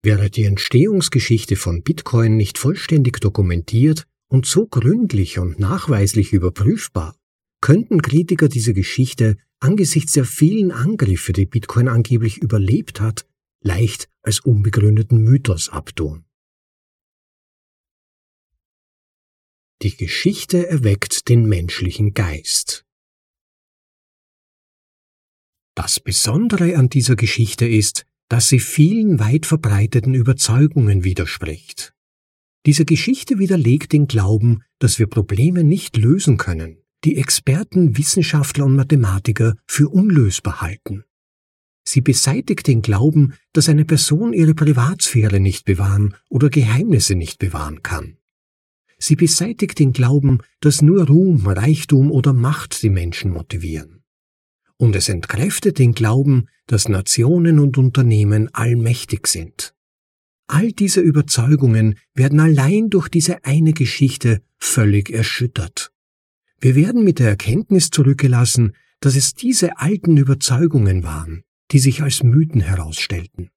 Wäre 0.04 0.30
die 0.30 0.44
Entstehungsgeschichte 0.44 1.56
von 1.56 1.82
Bitcoin 1.82 2.38
nicht 2.38 2.60
vollständig 2.60 3.20
dokumentiert 3.22 4.06
und 4.28 4.46
so 4.46 4.68
gründlich 4.68 5.40
und 5.40 5.58
nachweislich 5.60 6.32
überprüfbar, 6.32 7.16
könnten 7.60 8.04
Kritiker 8.04 8.50
diese 8.50 8.76
Geschichte 8.76 9.38
angesichts 9.60 10.14
der 10.14 10.26
vielen 10.26 10.72
Angriffe, 10.72 11.34
die 11.34 11.46
Bitcoin 11.46 11.88
angeblich 11.88 12.38
überlebt 12.38 13.02
hat, 13.02 13.28
leicht 13.62 14.10
als 14.22 14.40
unbegründeten 14.40 15.24
Mythos 15.24 15.70
abtun. 15.70 16.26
Die 19.82 19.96
Geschichte 19.96 20.68
erweckt 20.68 21.30
den 21.30 21.48
menschlichen 21.48 22.14
Geist. 22.14 22.86
Das 25.76 26.02
Besondere 26.02 26.76
an 26.76 26.90
dieser 26.90 27.16
Geschichte 27.16 27.66
ist, 27.66 28.06
dass 28.28 28.50
sie 28.50 28.60
vielen 28.60 29.20
weit 29.20 29.46
verbreiteten 29.46 30.14
Überzeugungen 30.14 31.06
widerspricht. 31.06 31.94
Diese 32.66 32.84
Geschichte 32.84 33.40
widerlegt 33.40 33.94
den 33.94 34.08
Glauben, 34.08 34.64
dass 34.80 35.00
wir 35.00 35.08
Probleme 35.08 35.64
nicht 35.64 35.96
lösen 35.96 36.36
können, 36.36 36.84
die 37.04 37.18
Experten, 37.18 37.98
Wissenschaftler 37.98 38.66
und 38.66 38.76
Mathematiker 38.76 39.56
für 39.66 39.90
unlösbar 39.90 40.62
halten. 40.62 41.04
Sie 41.84 42.02
beseitigt 42.02 42.68
den 42.68 42.82
Glauben, 42.82 43.34
dass 43.54 43.70
eine 43.70 43.86
Person 43.86 44.34
ihre 44.34 44.54
Privatsphäre 44.54 45.40
nicht 45.40 45.66
bewahren 45.66 46.16
oder 46.30 46.50
Geheimnisse 46.50 47.16
nicht 47.16 47.40
bewahren 47.40 47.82
kann. 47.82 48.18
Sie 49.00 49.16
beseitigt 49.16 49.80
den 49.80 49.94
Glauben, 49.94 50.40
dass 50.60 50.82
nur 50.82 51.08
Ruhm, 51.08 51.48
Reichtum 51.48 52.12
oder 52.12 52.34
Macht 52.34 52.84
die 52.84 52.90
Menschen 52.90 53.32
motivieren. 53.32 54.04
Und 54.78 54.96
es 54.96 55.10
entkräftet 55.10 55.80
den 55.80 55.94
Glauben, 55.94 56.48
dass 56.68 56.90
Nationen 56.90 57.60
und 57.60 57.78
Unternehmen 57.78 58.54
allmächtig 58.54 59.28
sind. 59.28 59.74
All 60.48 60.72
diese 60.72 61.00
Überzeugungen 61.00 61.96
werden 62.14 62.40
allein 62.40 62.90
durch 62.90 63.08
diese 63.08 63.46
eine 63.46 63.72
Geschichte 63.74 64.42
völlig 64.58 65.10
erschüttert. 65.10 65.92
Wir 66.62 66.76
werden 66.76 67.04
mit 67.04 67.20
der 67.20 67.30
Erkenntnis 67.30 67.90
zurückgelassen, 67.90 68.74
dass 69.00 69.16
es 69.16 69.34
diese 69.34 69.78
alten 69.78 70.18
Überzeugungen 70.18 71.04
waren, 71.04 71.44
die 71.72 71.80
sich 71.80 72.02
als 72.02 72.24
Mythen 72.24 72.62
herausstellten. 72.62 73.50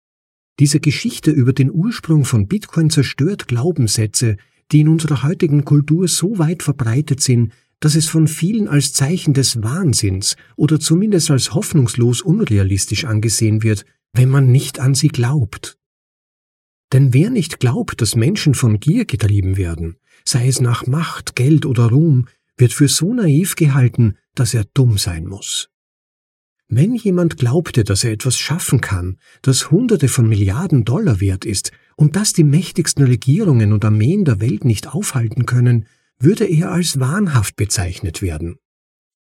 Diese 0.61 0.78
Geschichte 0.78 1.30
über 1.30 1.52
den 1.52 1.73
Ursprung 1.73 2.25
von 2.25 2.47
Bitcoin 2.47 2.90
zerstört 2.90 3.49
Glaubenssätze, 3.49 4.37
die 4.71 4.80
in 4.80 4.88
unserer 4.88 5.23
heutigen 5.23 5.64
Kultur 5.64 6.06
so 6.06 6.38
weit 6.38 6.62
verbreitet 6.62 7.21
sind, 7.21 7.52
dass 7.80 7.97
es 7.97 8.09
von 8.09 8.28
vielen 8.28 8.68
als 8.68 8.92
Zeichen 8.92 9.35
des 9.35 9.62
Wahnsinns 9.62 10.37
oder 10.56 10.78
zumindest 10.78 11.30
als 11.32 11.52
hoffnungslos 11.52 12.23
unrealistisch 12.23 13.04
angesehen 13.04 13.64
wird, 13.64 13.85
wenn 14.12 14.28
man 14.28 14.52
nicht 14.52 14.78
an 14.78 14.94
sie 14.94 15.09
glaubt. 15.09 15.76
Denn 16.92 17.12
wer 17.12 17.30
nicht 17.30 17.59
glaubt, 17.59 18.00
dass 18.00 18.14
Menschen 18.14 18.54
von 18.54 18.78
Gier 18.78 19.06
getrieben 19.06 19.56
werden, 19.56 19.97
sei 20.25 20.47
es 20.47 20.61
nach 20.61 20.87
Macht, 20.87 21.35
Geld 21.35 21.66
oder 21.66 21.87
Ruhm, 21.87 22.26
wird 22.56 22.73
für 22.73 22.88
so 22.88 23.12
naiv 23.14 23.56
gehalten, 23.56 24.16
dass 24.35 24.54
er 24.54 24.64
dumm 24.75 24.99
sein 24.99 25.26
muss. 25.26 25.68
Wenn 26.68 26.94
jemand 26.94 27.37
glaubte, 27.37 27.85
dass 27.85 28.02
er 28.02 28.12
etwas 28.12 28.38
schaffen 28.38 28.80
kann, 28.80 29.18
das 29.42 29.71
Hunderte 29.71 30.09
von 30.09 30.26
Milliarden 30.26 30.87
Dollar 30.87 31.21
wert 31.21 31.44
ist 31.44 31.71
und 31.97 32.16
das 32.16 32.32
die 32.32 32.44
mächtigsten 32.44 33.04
Regierungen 33.04 33.75
und 33.75 33.85
Armeen 33.85 34.25
der 34.25 34.40
Welt 34.40 34.64
nicht 34.64 34.88
aufhalten 34.88 35.44
können, 35.44 35.87
würde 36.18 36.47
er 36.47 36.73
als 36.73 36.99
wahnhaft 36.99 37.56
bezeichnet 37.56 38.23
werden. 38.23 38.56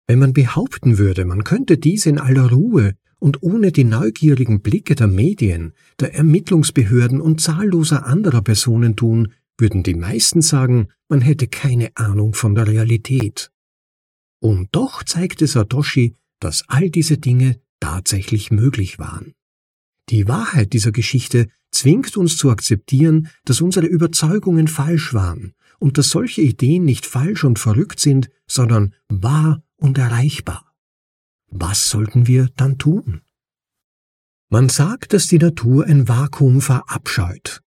Wenn 0.06 0.20
man 0.20 0.32
behaupten 0.32 0.98
würde, 0.98 1.24
man 1.24 1.42
könnte 1.44 1.76
dies 1.76 2.06
in 2.06 2.18
aller 2.18 2.50
Ruhe 2.50 2.94
und 3.18 3.42
ohne 3.42 3.72
die 3.72 3.84
neugierigen 3.84 4.60
Blicke 4.60 4.94
der 4.94 5.06
Medien, 5.06 5.72
der 5.98 6.14
Ermittlungsbehörden 6.14 7.20
und 7.20 7.40
zahlloser 7.40 8.06
anderer 8.06 8.42
Personen 8.42 8.96
tun, 8.96 9.32
würden 9.60 9.82
die 9.82 9.94
meisten 9.94 10.42
sagen, 10.42 10.88
man 11.08 11.20
hätte 11.20 11.46
keine 11.46 11.96
Ahnung 11.96 12.34
von 12.34 12.54
der 12.54 12.66
Realität. 12.66 13.50
Und 14.40 14.68
doch 14.72 15.04
zeigte 15.04 15.46
Satoshi, 15.46 16.16
dass 16.40 16.64
all 16.68 16.90
diese 16.90 17.18
Dinge 17.18 17.60
tatsächlich 17.80 18.50
möglich 18.50 18.98
waren. 18.98 19.32
Die 20.08 20.26
Wahrheit 20.26 20.72
dieser 20.72 20.92
Geschichte 20.92 21.48
zwingt 21.70 22.16
uns 22.16 22.36
zu 22.36 22.50
akzeptieren, 22.50 23.28
dass 23.44 23.60
unsere 23.60 23.86
Überzeugungen 23.86 24.66
falsch 24.66 25.14
waren 25.14 25.54
und 25.78 25.98
dass 25.98 26.10
solche 26.10 26.42
Ideen 26.42 26.84
nicht 26.84 27.06
falsch 27.06 27.44
und 27.44 27.58
verrückt 27.58 28.00
sind, 28.00 28.28
sondern 28.46 28.94
wahr 29.08 29.62
und 29.76 29.98
erreichbar. 29.98 30.74
Was 31.48 31.88
sollten 31.90 32.26
wir 32.26 32.48
dann 32.56 32.78
tun? 32.78 33.22
Man 34.48 34.68
sagt, 34.68 35.12
dass 35.12 35.28
die 35.28 35.38
Natur 35.38 35.86
ein 35.86 36.08
Vakuum 36.08 36.60
verabscheut. 36.60 37.62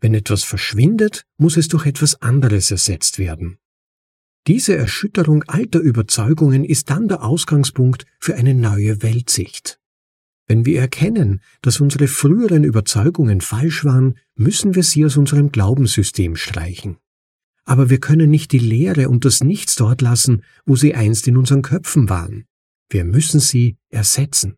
Wenn 0.00 0.14
etwas 0.14 0.44
verschwindet, 0.44 1.24
muss 1.38 1.56
es 1.56 1.68
durch 1.68 1.86
etwas 1.86 2.22
anderes 2.22 2.70
ersetzt 2.70 3.18
werden. 3.18 3.58
Diese 4.46 4.76
Erschütterung 4.76 5.42
alter 5.44 5.80
Überzeugungen 5.80 6.64
ist 6.64 6.88
dann 6.90 7.08
der 7.08 7.22
Ausgangspunkt 7.22 8.06
für 8.18 8.36
eine 8.36 8.54
neue 8.54 9.02
Weltsicht. 9.02 9.80
Wenn 10.46 10.64
wir 10.64 10.80
erkennen, 10.80 11.42
dass 11.60 11.80
unsere 11.80 12.08
früheren 12.08 12.64
Überzeugungen 12.64 13.42
falsch 13.42 13.84
waren, 13.84 14.14
müssen 14.34 14.74
wir 14.74 14.82
sie 14.82 15.04
aus 15.04 15.18
unserem 15.18 15.52
Glaubenssystem 15.52 16.36
streichen. 16.36 16.96
Aber 17.64 17.90
wir 17.90 18.00
können 18.00 18.30
nicht 18.30 18.52
die 18.52 18.58
Lehre 18.58 19.10
und 19.10 19.26
das 19.26 19.42
Nichts 19.42 19.74
dort 19.74 20.00
lassen, 20.00 20.42
wo 20.64 20.76
sie 20.76 20.94
einst 20.94 21.28
in 21.28 21.36
unseren 21.36 21.60
Köpfen 21.60 22.08
waren. 22.08 22.46
Wir 22.88 23.04
müssen 23.04 23.40
sie 23.40 23.76
ersetzen. 23.90 24.54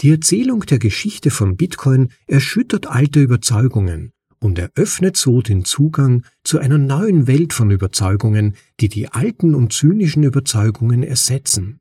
Die 0.00 0.10
Erzählung 0.10 0.62
der 0.62 0.80
Geschichte 0.80 1.30
von 1.30 1.56
Bitcoin 1.56 2.08
erschüttert 2.26 2.88
alte 2.88 3.20
Überzeugungen 3.20 4.12
und 4.40 4.58
eröffnet 4.58 5.16
so 5.16 5.42
den 5.42 5.64
Zugang 5.64 6.24
zu 6.44 6.58
einer 6.58 6.78
neuen 6.78 7.26
Welt 7.26 7.52
von 7.52 7.70
Überzeugungen, 7.70 8.54
die 8.80 8.88
die 8.88 9.08
alten 9.08 9.54
und 9.54 9.72
zynischen 9.72 10.22
Überzeugungen 10.22 11.02
ersetzen. 11.02 11.80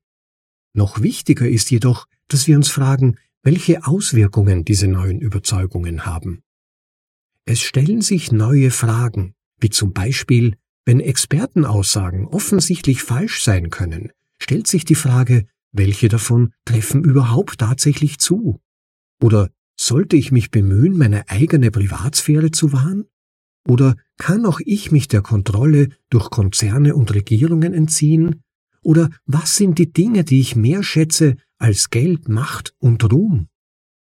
Noch 0.73 1.01
wichtiger 1.01 1.47
ist 1.47 1.71
jedoch, 1.71 2.05
dass 2.27 2.47
wir 2.47 2.55
uns 2.55 2.69
fragen, 2.69 3.17
welche 3.43 3.85
Auswirkungen 3.85 4.65
diese 4.65 4.87
neuen 4.87 5.21
Überzeugungen 5.21 6.05
haben. 6.05 6.41
Es 7.45 7.61
stellen 7.61 8.01
sich 8.01 8.31
neue 8.31 8.71
Fragen, 8.71 9.33
wie 9.59 9.69
zum 9.69 9.93
Beispiel, 9.93 10.55
wenn 10.85 10.99
Expertenaussagen 10.99 12.27
offensichtlich 12.27 13.03
falsch 13.03 13.43
sein 13.43 13.69
können, 13.69 14.11
stellt 14.39 14.67
sich 14.67 14.85
die 14.85 14.95
Frage, 14.95 15.47
welche 15.71 16.09
davon 16.09 16.53
treffen 16.65 17.03
überhaupt 17.03 17.59
tatsächlich 17.59 18.19
zu? 18.19 18.59
Oder 19.21 19.49
sollte 19.79 20.17
ich 20.17 20.31
mich 20.31 20.51
bemühen, 20.51 20.97
meine 20.97 21.29
eigene 21.29 21.71
Privatsphäre 21.71 22.51
zu 22.51 22.73
wahren? 22.73 23.05
Oder 23.67 23.95
kann 24.17 24.45
auch 24.45 24.59
ich 24.65 24.91
mich 24.91 25.07
der 25.07 25.21
Kontrolle 25.21 25.89
durch 26.09 26.29
Konzerne 26.29 26.95
und 26.95 27.13
Regierungen 27.13 27.73
entziehen? 27.73 28.41
Oder 28.81 29.09
was 29.25 29.57
sind 29.57 29.79
die 29.79 29.91
Dinge, 29.91 30.23
die 30.23 30.39
ich 30.39 30.55
mehr 30.55 30.83
schätze 30.83 31.35
als 31.57 31.89
Geld, 31.89 32.29
Macht 32.29 32.73
und 32.79 33.11
Ruhm? 33.11 33.47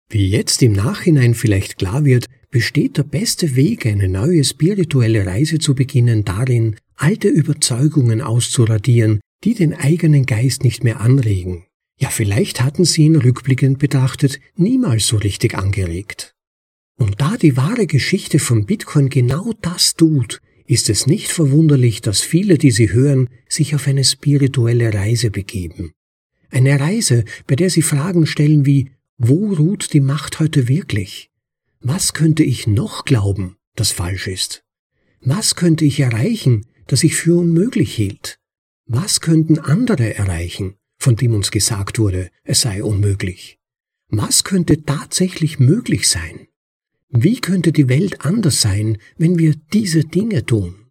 Wie 0.09 0.29
jetzt 0.29 0.61
im 0.61 0.73
Nachhinein 0.73 1.33
vielleicht 1.33 1.77
klar 1.77 2.05
wird, 2.05 2.27
besteht 2.49 2.97
der 2.97 3.03
beste 3.03 3.55
Weg, 3.55 3.85
eine 3.85 4.07
neue 4.07 4.43
spirituelle 4.43 5.25
Reise 5.25 5.59
zu 5.59 5.75
beginnen, 5.75 6.23
darin, 6.23 6.77
alte 6.95 7.27
Überzeugungen 7.27 8.21
auszuradieren, 8.21 9.19
die 9.43 9.53
den 9.53 9.73
eigenen 9.73 10.25
Geist 10.25 10.63
nicht 10.63 10.83
mehr 10.83 11.01
anregen. 11.01 11.66
Ja, 11.99 12.09
vielleicht 12.09 12.61
hatten 12.61 12.85
sie 12.85 13.03
ihn 13.03 13.15
rückblickend 13.15 13.79
betrachtet 13.79 14.39
niemals 14.55 15.07
so 15.07 15.17
richtig 15.17 15.55
angeregt. 15.55 16.35
Und 16.97 17.21
da 17.21 17.37
die 17.37 17.57
wahre 17.57 17.87
Geschichte 17.87 18.39
von 18.39 18.65
Bitcoin 18.65 19.09
genau 19.09 19.53
das 19.61 19.95
tut, 19.95 20.41
ist 20.65 20.89
es 20.89 21.07
nicht 21.07 21.31
verwunderlich, 21.31 22.01
dass 22.01 22.21
viele, 22.21 22.57
die 22.57 22.71
sie 22.71 22.91
hören, 22.91 23.29
sich 23.47 23.73
auf 23.73 23.87
eine 23.87 24.03
spirituelle 24.03 24.93
Reise 24.93 25.31
begeben. 25.31 25.93
Eine 26.49 26.79
Reise, 26.79 27.23
bei 27.47 27.55
der 27.55 27.69
sie 27.69 27.81
Fragen 27.81 28.25
stellen 28.25 28.65
wie, 28.65 28.91
wo 29.17 29.53
ruht 29.53 29.93
die 29.93 30.01
Macht 30.01 30.39
heute 30.39 30.67
wirklich? 30.67 31.31
Was 31.79 32.13
könnte 32.13 32.43
ich 32.43 32.67
noch 32.67 33.05
glauben, 33.05 33.57
das 33.75 33.91
falsch 33.91 34.27
ist? 34.27 34.63
Was 35.21 35.55
könnte 35.55 35.85
ich 35.85 35.99
erreichen, 35.99 36.65
das 36.85 37.03
ich 37.03 37.15
für 37.15 37.35
unmöglich 37.37 37.93
hielt? 37.93 38.39
Was 38.85 39.21
könnten 39.21 39.59
andere 39.59 40.15
erreichen, 40.15 40.75
von 40.97 41.15
dem 41.15 41.33
uns 41.33 41.51
gesagt 41.51 41.99
wurde, 41.99 42.29
es 42.43 42.61
sei 42.61 42.83
unmöglich. 42.83 43.57
Was 44.09 44.43
könnte 44.43 44.83
tatsächlich 44.83 45.59
möglich 45.59 46.07
sein? 46.07 46.47
Wie 47.09 47.39
könnte 47.39 47.71
die 47.71 47.89
Welt 47.89 48.25
anders 48.25 48.61
sein, 48.61 48.97
wenn 49.17 49.37
wir 49.37 49.55
diese 49.73 50.03
Dinge 50.03 50.45
tun? 50.45 50.87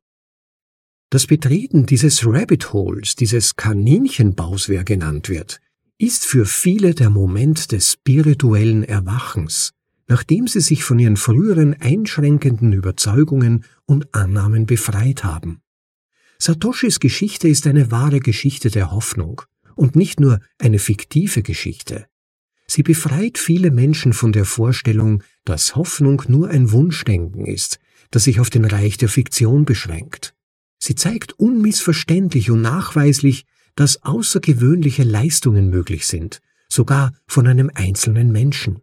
Das 1.11 1.27
Betreten 1.27 1.87
dieses 1.87 2.27
Rabbit 2.27 2.73
Holes, 2.73 3.15
dieses 3.15 3.57
Kaninchenbaus, 3.57 4.69
wer 4.69 4.83
genannt 4.83 5.29
wird, 5.29 5.61
ist 5.99 6.27
für 6.27 6.47
viele 6.47 6.95
der 6.95 7.11
Moment 7.11 7.73
des 7.73 7.93
spirituellen 7.93 8.83
Erwachens, 8.83 9.73
nachdem 10.09 10.47
sie 10.47 10.61
sich 10.61 10.85
von 10.85 10.99
ihren 10.99 11.17
früheren 11.17 11.75
einschränkenden 11.81 12.73
Überzeugungen 12.73 13.65
und 13.87 14.15
Annahmen 14.15 14.67
befreit 14.67 15.25
haben. 15.25 15.61
Satoshis 16.39 17.01
Geschichte 17.01 17.49
ist 17.49 17.67
eine 17.67 17.91
wahre 17.91 18.21
Geschichte 18.21 18.71
der 18.71 18.91
Hoffnung, 18.91 19.43
und 19.77 19.95
nicht 19.95 20.19
nur 20.19 20.41
eine 20.59 20.81
fiktive 20.81 21.43
Geschichte. 21.43 22.07
Sie 22.67 22.83
befreit 22.83 23.39
viele 23.39 23.71
Menschen 23.71 24.13
von 24.13 24.33
der 24.33 24.45
Vorstellung, 24.45 25.23
dass 25.45 25.77
Hoffnung 25.77 26.23
nur 26.27 26.49
ein 26.49 26.73
Wunschdenken 26.73 27.47
ist, 27.47 27.79
das 28.11 28.25
sich 28.25 28.41
auf 28.41 28.51
den 28.51 28.65
Reich 28.65 28.97
der 28.97 29.09
Fiktion 29.09 29.65
beschränkt. 29.65 30.35
Sie 30.79 30.97
zeigt 30.97 31.35
unmissverständlich 31.35 32.51
und 32.51 32.63
nachweislich, 32.63 33.45
dass 33.77 34.03
außergewöhnliche 34.03 35.05
Leistungen 35.05 35.71
möglich 35.71 36.07
sind, 36.07 36.41
sogar 36.69 37.13
von 37.27 37.47
einem 37.47 37.71
einzelnen 37.73 38.33
Menschen. 38.33 38.81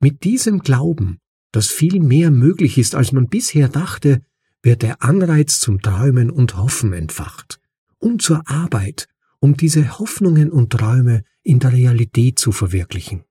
Mit 0.00 0.24
diesem 0.24 0.60
Glauben, 0.60 1.18
dass 1.52 1.68
viel 1.68 2.00
mehr 2.00 2.30
möglich 2.30 2.78
ist, 2.78 2.94
als 2.94 3.12
man 3.12 3.28
bisher 3.28 3.68
dachte, 3.68 4.22
wird 4.62 4.82
der 4.82 5.02
Anreiz 5.02 5.60
zum 5.60 5.80
Träumen 5.82 6.30
und 6.30 6.56
Hoffen 6.56 6.92
entfacht 6.92 7.60
und 7.98 8.22
zur 8.22 8.48
Arbeit 8.48 9.08
um 9.42 9.56
diese 9.56 9.98
Hoffnungen 9.98 10.52
und 10.52 10.70
Träume 10.70 11.24
in 11.42 11.58
der 11.58 11.72
Realität 11.72 12.38
zu 12.38 12.52
verwirklichen. 12.52 13.24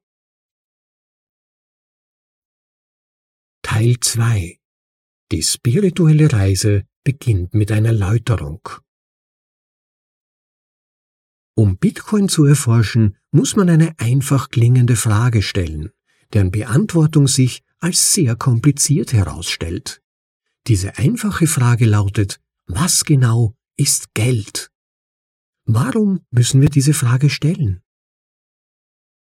Teil 3.62 3.97
2 4.02 4.60
Die 5.32 5.41
spirituelle 5.41 6.32
Reise 6.34 6.86
beginnt 7.06 7.54
mit 7.54 7.71
einer 7.71 7.93
Läuterung. 7.93 8.62
Um 11.56 11.78
Bitcoin 11.78 12.28
zu 12.28 12.45
erforschen, 12.45 13.17
muss 13.32 13.56
man 13.56 13.69
eine 13.69 13.97
einfach 13.97 14.50
klingende 14.50 14.97
Frage 14.97 15.41
stellen, 15.41 15.91
deren 16.34 16.52
Beantwortung 16.52 17.28
sich 17.28 17.63
als 17.80 18.13
sehr 18.13 18.36
kompliziert 18.36 19.13
herausstellt. 19.13 20.02
Diese 20.67 20.97
einfache 20.97 21.47
Frage 21.47 21.86
lautet, 21.86 22.41
was 22.65 23.06
genau 23.06 23.56
ist 23.78 24.13
Geld? 24.13 24.71
Warum 25.65 26.21
müssen 26.32 26.62
wir 26.62 26.69
diese 26.69 26.93
Frage 26.93 27.30
stellen? 27.30 27.82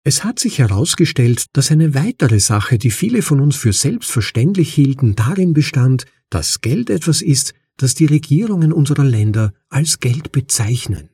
Es 0.03 0.23
hat 0.23 0.37
sich 0.39 0.59
herausgestellt, 0.59 1.47
dass 1.53 1.71
eine 1.71 1.95
weitere 1.95 2.39
Sache, 2.39 2.77
die 2.77 2.91
viele 2.91 3.21
von 3.21 3.39
uns 3.39 3.55
für 3.55 3.73
selbstverständlich 3.73 4.73
hielten, 4.73 5.15
darin 5.15 5.53
bestand, 5.53 6.05
dass 6.29 6.61
Geld 6.61 6.89
etwas 6.89 7.21
ist, 7.21 7.53
das 7.77 7.95
die 7.95 8.05
Regierungen 8.05 8.71
unserer 8.71 9.03
Länder 9.03 9.53
als 9.69 9.99
Geld 9.99 10.31
bezeichnen. 10.31 11.09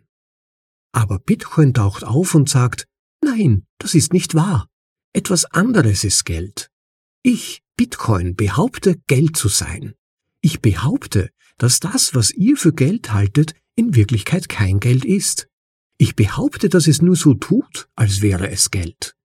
Aber 0.91 1.19
Bitcoin 1.19 1.73
taucht 1.73 2.03
auf 2.03 2.35
und 2.35 2.49
sagt, 2.49 2.85
nein, 3.23 3.65
das 3.77 3.95
ist 3.95 4.13
nicht 4.13 4.35
wahr. 4.35 4.67
Etwas 5.13 5.45
anderes 5.45 6.03
ist 6.03 6.25
Geld. 6.25 6.69
Ich, 7.23 7.63
Bitcoin, 7.77 8.35
behaupte, 8.35 8.99
Geld 9.07 9.37
zu 9.37 9.47
sein. 9.47 9.93
Ich 10.41 10.61
behaupte, 10.61 11.29
dass 11.57 11.79
das, 11.79 12.13
was 12.13 12.31
ihr 12.31 12.57
für 12.57 12.73
Geld 12.73 13.13
haltet, 13.13 13.53
in 13.75 13.95
Wirklichkeit 13.95 14.49
kein 14.49 14.79
Geld 14.79 15.05
ist. 15.05 15.47
Ich 15.97 16.15
behaupte, 16.15 16.69
dass 16.69 16.87
es 16.87 17.01
nur 17.01 17.15
so 17.15 17.33
tut, 17.33 17.87
als 17.95 18.21
wäre 18.21 18.49
es 18.49 18.71
Geld. 18.71 19.15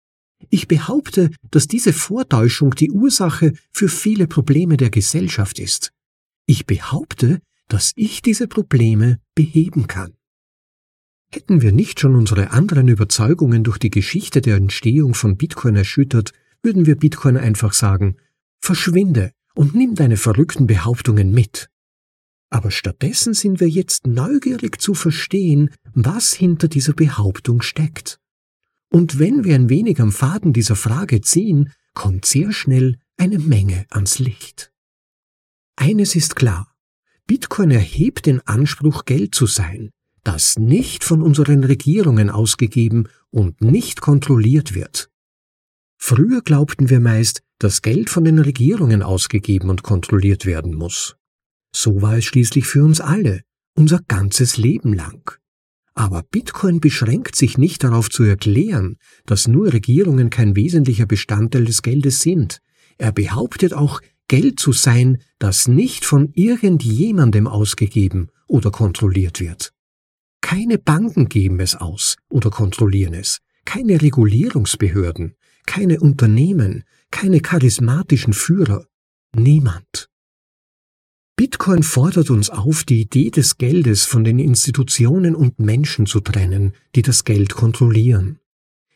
Ich 0.50 0.68
behaupte, 0.68 1.30
dass 1.50 1.66
diese 1.66 1.92
Vortäuschung 1.92 2.74
die 2.74 2.90
Ursache 2.90 3.54
für 3.72 3.88
viele 3.88 4.26
Probleme 4.26 4.76
der 4.76 4.90
Gesellschaft 4.90 5.58
ist. 5.58 5.92
Ich 6.46 6.66
behaupte, 6.66 7.40
dass 7.68 7.92
ich 7.96 8.22
diese 8.22 8.46
Probleme 8.46 9.18
beheben 9.34 9.86
kann. 9.86 10.14
Hätten 11.32 11.62
wir 11.62 11.72
nicht 11.72 11.98
schon 11.98 12.14
unsere 12.14 12.50
anderen 12.50 12.88
Überzeugungen 12.88 13.64
durch 13.64 13.78
die 13.78 13.90
Geschichte 13.90 14.40
der 14.40 14.56
Entstehung 14.56 15.14
von 15.14 15.36
Bitcoin 15.36 15.74
erschüttert, 15.74 16.32
würden 16.62 16.86
wir 16.86 16.96
Bitcoin 16.96 17.36
einfach 17.36 17.72
sagen, 17.72 18.16
verschwinde 18.60 19.32
und 19.54 19.74
nimm 19.74 19.94
deine 19.94 20.16
verrückten 20.16 20.66
Behauptungen 20.66 21.32
mit. 21.32 21.68
Aber 22.50 22.70
stattdessen 22.70 23.34
sind 23.34 23.60
wir 23.60 23.68
jetzt 23.68 24.06
neugierig 24.06 24.80
zu 24.80 24.94
verstehen, 24.94 25.70
was 25.94 26.32
hinter 26.32 26.68
dieser 26.68 26.92
Behauptung 26.92 27.62
steckt. 27.62 28.18
Und 28.88 29.18
wenn 29.18 29.44
wir 29.44 29.54
ein 29.54 29.68
wenig 29.68 30.00
am 30.00 30.12
Faden 30.12 30.52
dieser 30.52 30.76
Frage 30.76 31.20
ziehen, 31.20 31.72
kommt 31.94 32.24
sehr 32.24 32.52
schnell 32.52 32.98
eine 33.16 33.38
Menge 33.38 33.86
ans 33.90 34.18
Licht. 34.18 34.72
Eines 35.76 36.14
ist 36.14 36.36
klar, 36.36 36.72
Bitcoin 37.26 37.70
erhebt 37.72 38.26
den 38.26 38.40
Anspruch, 38.46 39.04
Geld 39.04 39.34
zu 39.34 39.46
sein, 39.46 39.90
das 40.22 40.58
nicht 40.58 41.02
von 41.02 41.22
unseren 41.22 41.64
Regierungen 41.64 42.30
ausgegeben 42.30 43.08
und 43.30 43.60
nicht 43.60 44.00
kontrolliert 44.00 44.74
wird. 44.74 45.10
Früher 45.98 46.42
glaubten 46.42 46.88
wir 46.90 47.00
meist, 47.00 47.42
dass 47.58 47.82
Geld 47.82 48.10
von 48.10 48.24
den 48.24 48.38
Regierungen 48.38 49.02
ausgegeben 49.02 49.70
und 49.70 49.82
kontrolliert 49.82 50.46
werden 50.46 50.74
muss. 50.74 51.16
So 51.78 52.00
war 52.00 52.16
es 52.16 52.24
schließlich 52.24 52.66
für 52.66 52.82
uns 52.82 53.02
alle, 53.02 53.42
unser 53.74 54.00
ganzes 54.08 54.56
Leben 54.56 54.94
lang. 54.94 55.30
Aber 55.92 56.22
Bitcoin 56.22 56.80
beschränkt 56.80 57.36
sich 57.36 57.58
nicht 57.58 57.84
darauf 57.84 58.08
zu 58.08 58.22
erklären, 58.22 58.96
dass 59.26 59.46
nur 59.46 59.74
Regierungen 59.74 60.30
kein 60.30 60.56
wesentlicher 60.56 61.04
Bestandteil 61.04 61.66
des 61.66 61.82
Geldes 61.82 62.22
sind. 62.22 62.62
Er 62.96 63.12
behauptet 63.12 63.74
auch, 63.74 64.00
Geld 64.26 64.58
zu 64.58 64.72
sein, 64.72 65.18
das 65.38 65.68
nicht 65.68 66.06
von 66.06 66.30
irgendjemandem 66.32 67.46
ausgegeben 67.46 68.30
oder 68.48 68.70
kontrolliert 68.70 69.38
wird. 69.38 69.74
Keine 70.40 70.78
Banken 70.78 71.28
geben 71.28 71.60
es 71.60 71.74
aus 71.74 72.16
oder 72.30 72.48
kontrollieren 72.48 73.12
es, 73.12 73.40
keine 73.66 74.00
Regulierungsbehörden, 74.00 75.34
keine 75.66 76.00
Unternehmen, 76.00 76.84
keine 77.10 77.40
charismatischen 77.40 78.32
Führer, 78.32 78.86
niemand. 79.34 80.08
Bitcoin 81.38 81.82
fordert 81.82 82.30
uns 82.30 82.48
auf, 82.48 82.84
die 82.84 83.02
Idee 83.02 83.30
des 83.30 83.58
Geldes 83.58 84.06
von 84.06 84.24
den 84.24 84.38
Institutionen 84.38 85.34
und 85.34 85.58
Menschen 85.58 86.06
zu 86.06 86.20
trennen, 86.20 86.72
die 86.94 87.02
das 87.02 87.24
Geld 87.24 87.52
kontrollieren. 87.52 88.38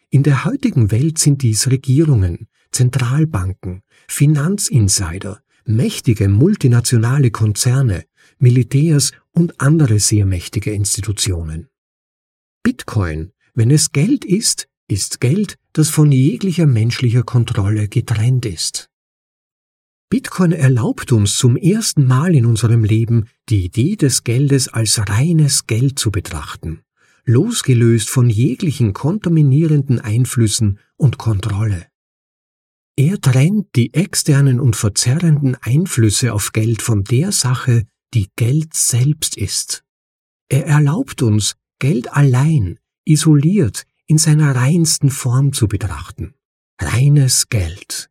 In 0.09 0.23
der 0.23 0.47
heutigen 0.47 0.91
Welt 0.91 1.19
sind 1.19 1.43
dies 1.43 1.71
Regierungen, 1.71 2.49
Zentralbanken, 2.73 3.83
Finanzinsider, 4.09 5.43
mächtige 5.67 6.29
multinationale 6.29 7.31
Konzerne, 7.31 8.07
Militärs 8.39 9.13
und 9.33 9.61
andere 9.61 9.99
sehr 10.01 10.25
mächtige 10.25 10.73
Institutionen. 10.73 11.69
Bitcoin, 12.63 13.33
wenn 13.55 13.71
es 13.71 13.93
Geld 13.93 14.25
ist, 14.25 14.67
ist 14.89 15.21
Geld, 15.21 15.57
das 15.75 15.91
von 15.91 16.11
jeglicher 16.11 16.67
menschlicher 16.67 17.23
Kontrolle 17.23 17.89
getrennt 17.89 18.47
ist. 18.47 18.90
Bitcoin 20.11 20.51
erlaubt 20.51 21.13
uns 21.13 21.37
zum 21.37 21.57
ersten 21.57 22.05
Mal 22.05 22.35
in 22.35 22.45
unserem 22.45 22.83
Leben, 22.83 23.29
die 23.49 23.65
Idee 23.65 23.95
des 23.95 24.25
Geldes 24.25 24.67
als 24.67 24.99
reines 25.09 25.69
Geld 25.69 26.01
zu 26.01 26.11
betrachten, 26.11 26.83
losgelöst 27.25 28.11
von 28.11 28.29
jeglichen 28.29 28.93
kontaminierenden 28.93 30.01
Einflüssen 30.01 30.81
und 30.97 31.17
Kontrolle. 31.17 31.87
Er 32.97 33.21
trennt 33.21 33.69
die 33.77 33.95
externen 33.95 34.59
und 34.59 34.75
verzerrenden 34.75 35.55
Einflüsse 35.55 36.35
auf 36.35 36.51
Geld 36.51 36.83
von 36.83 37.05
der 37.05 37.31
Sache, 37.31 37.85
die 38.13 38.31
Geld 38.35 38.75
selbst 38.75 39.37
ist. 39.37 39.85
Er 40.49 40.67
erlaubt 40.67 41.23
uns, 41.23 41.55
Geld 41.79 42.13
allein, 42.13 42.81
isoliert, 43.05 43.87
in 44.09 44.19
seiner 44.19 44.57
reinsten 44.57 45.11
Form 45.11 45.53
zu 45.53 45.69
betrachten. 45.69 46.35
Reines 46.81 47.49
Geld. 47.49 48.10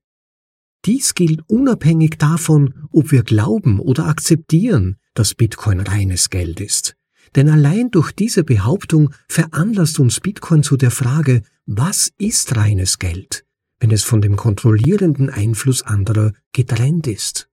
Dies 0.85 1.13
gilt 1.13 1.41
unabhängig 1.47 2.17
davon, 2.17 2.73
ob 2.91 3.11
wir 3.11 3.23
glauben 3.23 3.79
oder 3.79 4.05
akzeptieren, 4.05 4.97
dass 5.13 5.35
Bitcoin 5.35 5.81
reines 5.81 6.29
Geld 6.29 6.61
ist. 6.61 6.95
Denn 7.35 7.49
allein 7.49 7.91
durch 7.91 8.11
diese 8.11 8.43
Behauptung 8.43 9.13
veranlasst 9.27 9.99
uns 9.99 10.19
Bitcoin 10.19 10.63
zu 10.63 10.77
der 10.77 10.91
Frage, 10.91 11.43
was 11.65 12.11
ist 12.17 12.55
reines 12.55 12.97
Geld, 12.97 13.45
wenn 13.79 13.91
es 13.91 14.03
von 14.03 14.21
dem 14.21 14.35
kontrollierenden 14.35 15.29
Einfluss 15.29 15.83
anderer 15.83 16.33
getrennt 16.53 17.07
ist. 17.07 17.48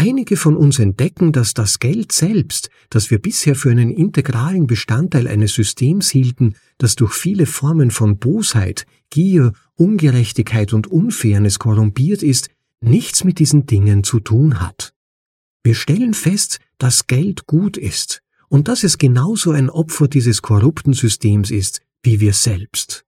Einige 0.00 0.36
von 0.36 0.56
uns 0.56 0.78
entdecken, 0.78 1.32
dass 1.32 1.54
das 1.54 1.80
Geld 1.80 2.12
selbst, 2.12 2.70
das 2.88 3.10
wir 3.10 3.18
bisher 3.20 3.56
für 3.56 3.72
einen 3.72 3.90
integralen 3.90 4.68
Bestandteil 4.68 5.26
eines 5.26 5.54
Systems 5.54 6.08
hielten, 6.08 6.54
das 6.78 6.94
durch 6.94 7.14
viele 7.14 7.46
Formen 7.46 7.90
von 7.90 8.16
Bosheit, 8.16 8.86
Gier, 9.10 9.54
Ungerechtigkeit 9.74 10.72
und 10.72 10.86
Unfairness 10.86 11.58
korrumpiert 11.58 12.22
ist, 12.22 12.48
nichts 12.80 13.24
mit 13.24 13.40
diesen 13.40 13.66
Dingen 13.66 14.04
zu 14.04 14.20
tun 14.20 14.60
hat. 14.60 14.94
Wir 15.64 15.74
stellen 15.74 16.14
fest, 16.14 16.60
dass 16.78 17.08
Geld 17.08 17.48
gut 17.48 17.76
ist 17.76 18.22
und 18.48 18.68
dass 18.68 18.84
es 18.84 18.98
genauso 18.98 19.50
ein 19.50 19.68
Opfer 19.68 20.06
dieses 20.06 20.42
korrupten 20.42 20.92
Systems 20.92 21.50
ist 21.50 21.82
wie 22.04 22.20
wir 22.20 22.34
selbst. 22.34 23.04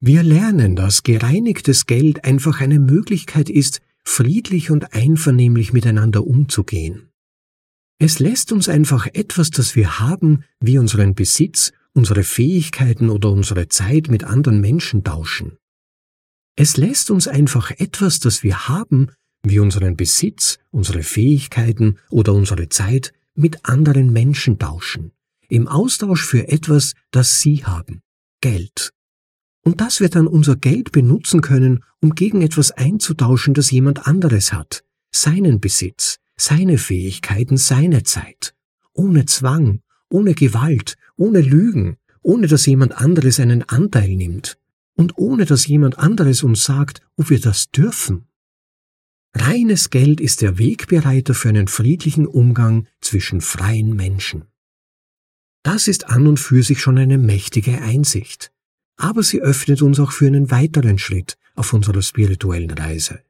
Wir 0.00 0.24
lernen, 0.24 0.74
dass 0.74 1.04
gereinigtes 1.04 1.86
Geld 1.86 2.24
einfach 2.24 2.60
eine 2.60 2.80
Möglichkeit 2.80 3.48
ist, 3.48 3.80
friedlich 4.04 4.70
und 4.70 4.94
einvernehmlich 4.94 5.72
miteinander 5.72 6.26
umzugehen. 6.26 7.10
Es 7.98 8.18
lässt 8.18 8.52
uns 8.52 8.68
einfach 8.68 9.06
etwas, 9.06 9.50
das 9.50 9.76
wir 9.76 10.00
haben, 10.00 10.44
wie 10.60 10.78
unseren 10.78 11.14
Besitz, 11.14 11.72
unsere 11.92 12.24
Fähigkeiten 12.24 13.10
oder 13.10 13.30
unsere 13.30 13.68
Zeit 13.68 14.08
mit 14.08 14.24
anderen 14.24 14.60
Menschen 14.60 15.04
tauschen. 15.04 15.56
Es 16.56 16.76
lässt 16.76 17.10
uns 17.10 17.28
einfach 17.28 17.70
etwas, 17.70 18.18
das 18.18 18.42
wir 18.42 18.68
haben, 18.68 19.10
wie 19.42 19.58
unseren 19.58 19.96
Besitz, 19.96 20.58
unsere 20.70 21.02
Fähigkeiten 21.02 21.98
oder 22.10 22.34
unsere 22.34 22.68
Zeit 22.68 23.12
mit 23.34 23.64
anderen 23.64 24.12
Menschen 24.12 24.58
tauschen, 24.58 25.12
im 25.48 25.66
Austausch 25.68 26.24
für 26.24 26.48
etwas, 26.48 26.94
das 27.10 27.40
sie 27.40 27.64
haben, 27.64 28.02
Geld. 28.40 28.92
Und 29.64 29.80
dass 29.80 30.00
wir 30.00 30.08
dann 30.08 30.26
unser 30.26 30.56
Geld 30.56 30.92
benutzen 30.92 31.40
können, 31.40 31.84
um 32.00 32.14
gegen 32.14 32.42
etwas 32.42 32.72
einzutauschen, 32.72 33.54
das 33.54 33.70
jemand 33.70 34.06
anderes 34.06 34.52
hat, 34.52 34.84
seinen 35.12 35.60
Besitz, 35.60 36.18
seine 36.36 36.78
Fähigkeiten, 36.78 37.56
seine 37.56 38.02
Zeit, 38.02 38.54
ohne 38.92 39.24
Zwang, 39.26 39.80
ohne 40.08 40.34
Gewalt, 40.34 40.96
ohne 41.16 41.40
Lügen, 41.40 41.96
ohne 42.22 42.48
dass 42.48 42.66
jemand 42.66 42.96
anderes 42.98 43.38
einen 43.38 43.62
Anteil 43.68 44.16
nimmt 44.16 44.58
und 44.94 45.16
ohne 45.16 45.44
dass 45.44 45.66
jemand 45.66 45.98
anderes 45.98 46.42
uns 46.42 46.64
sagt, 46.64 47.00
ob 47.16 47.30
wir 47.30 47.40
das 47.40 47.70
dürfen. 47.70 48.26
Reines 49.34 49.90
Geld 49.90 50.20
ist 50.20 50.42
der 50.42 50.58
Wegbereiter 50.58 51.34
für 51.34 51.48
einen 51.48 51.68
friedlichen 51.68 52.26
Umgang 52.26 52.86
zwischen 53.00 53.40
freien 53.40 53.94
Menschen. 53.94 54.44
Das 55.62 55.88
ist 55.88 56.08
an 56.08 56.26
und 56.26 56.38
für 56.38 56.62
sich 56.62 56.80
schon 56.80 56.98
eine 56.98 57.18
mächtige 57.18 57.80
Einsicht 57.80 58.51
aber 59.02 59.24
sie 59.24 59.40
öffnet 59.40 59.82
uns 59.82 59.98
auch 59.98 60.12
für 60.12 60.28
einen 60.28 60.50
weiteren 60.50 60.98
Schritt 60.98 61.36
auf 61.56 61.72
unserer 61.72 62.02
spirituellen 62.02 62.70
Reise. 62.70 63.20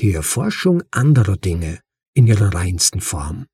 Die 0.00 0.12
Erforschung 0.12 0.82
anderer 0.90 1.36
Dinge 1.36 1.80
in 2.14 2.26
ihrer 2.26 2.52
reinsten 2.52 3.00
Form. 3.00 3.46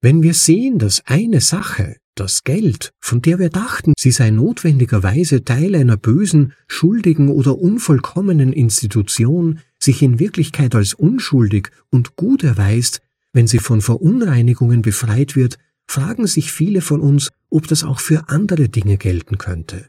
Wenn 0.00 0.22
wir 0.22 0.34
sehen, 0.34 0.78
dass 0.78 1.06
eine 1.06 1.40
Sache, 1.40 1.96
das 2.16 2.42
Geld, 2.42 2.92
von 3.00 3.22
der 3.22 3.38
wir 3.38 3.48
dachten, 3.48 3.92
sie 3.96 4.10
sei 4.10 4.30
notwendigerweise 4.30 5.44
Teil 5.44 5.76
einer 5.76 5.96
bösen, 5.96 6.52
schuldigen 6.66 7.28
oder 7.28 7.56
unvollkommenen 7.56 8.52
Institution, 8.52 9.60
sich 9.80 10.02
in 10.02 10.18
Wirklichkeit 10.18 10.74
als 10.74 10.94
unschuldig 10.94 11.70
und 11.90 12.16
gut 12.16 12.42
erweist, 12.42 13.02
wenn 13.32 13.46
sie 13.46 13.60
von 13.60 13.80
Verunreinigungen 13.80 14.82
befreit 14.82 15.36
wird, 15.36 15.58
fragen 15.86 16.26
sich 16.26 16.50
viele 16.50 16.80
von 16.80 17.00
uns, 17.00 17.30
ob 17.50 17.68
das 17.68 17.84
auch 17.84 18.00
für 18.00 18.28
andere 18.28 18.68
Dinge 18.68 18.98
gelten 18.98 19.38
könnte. 19.38 19.88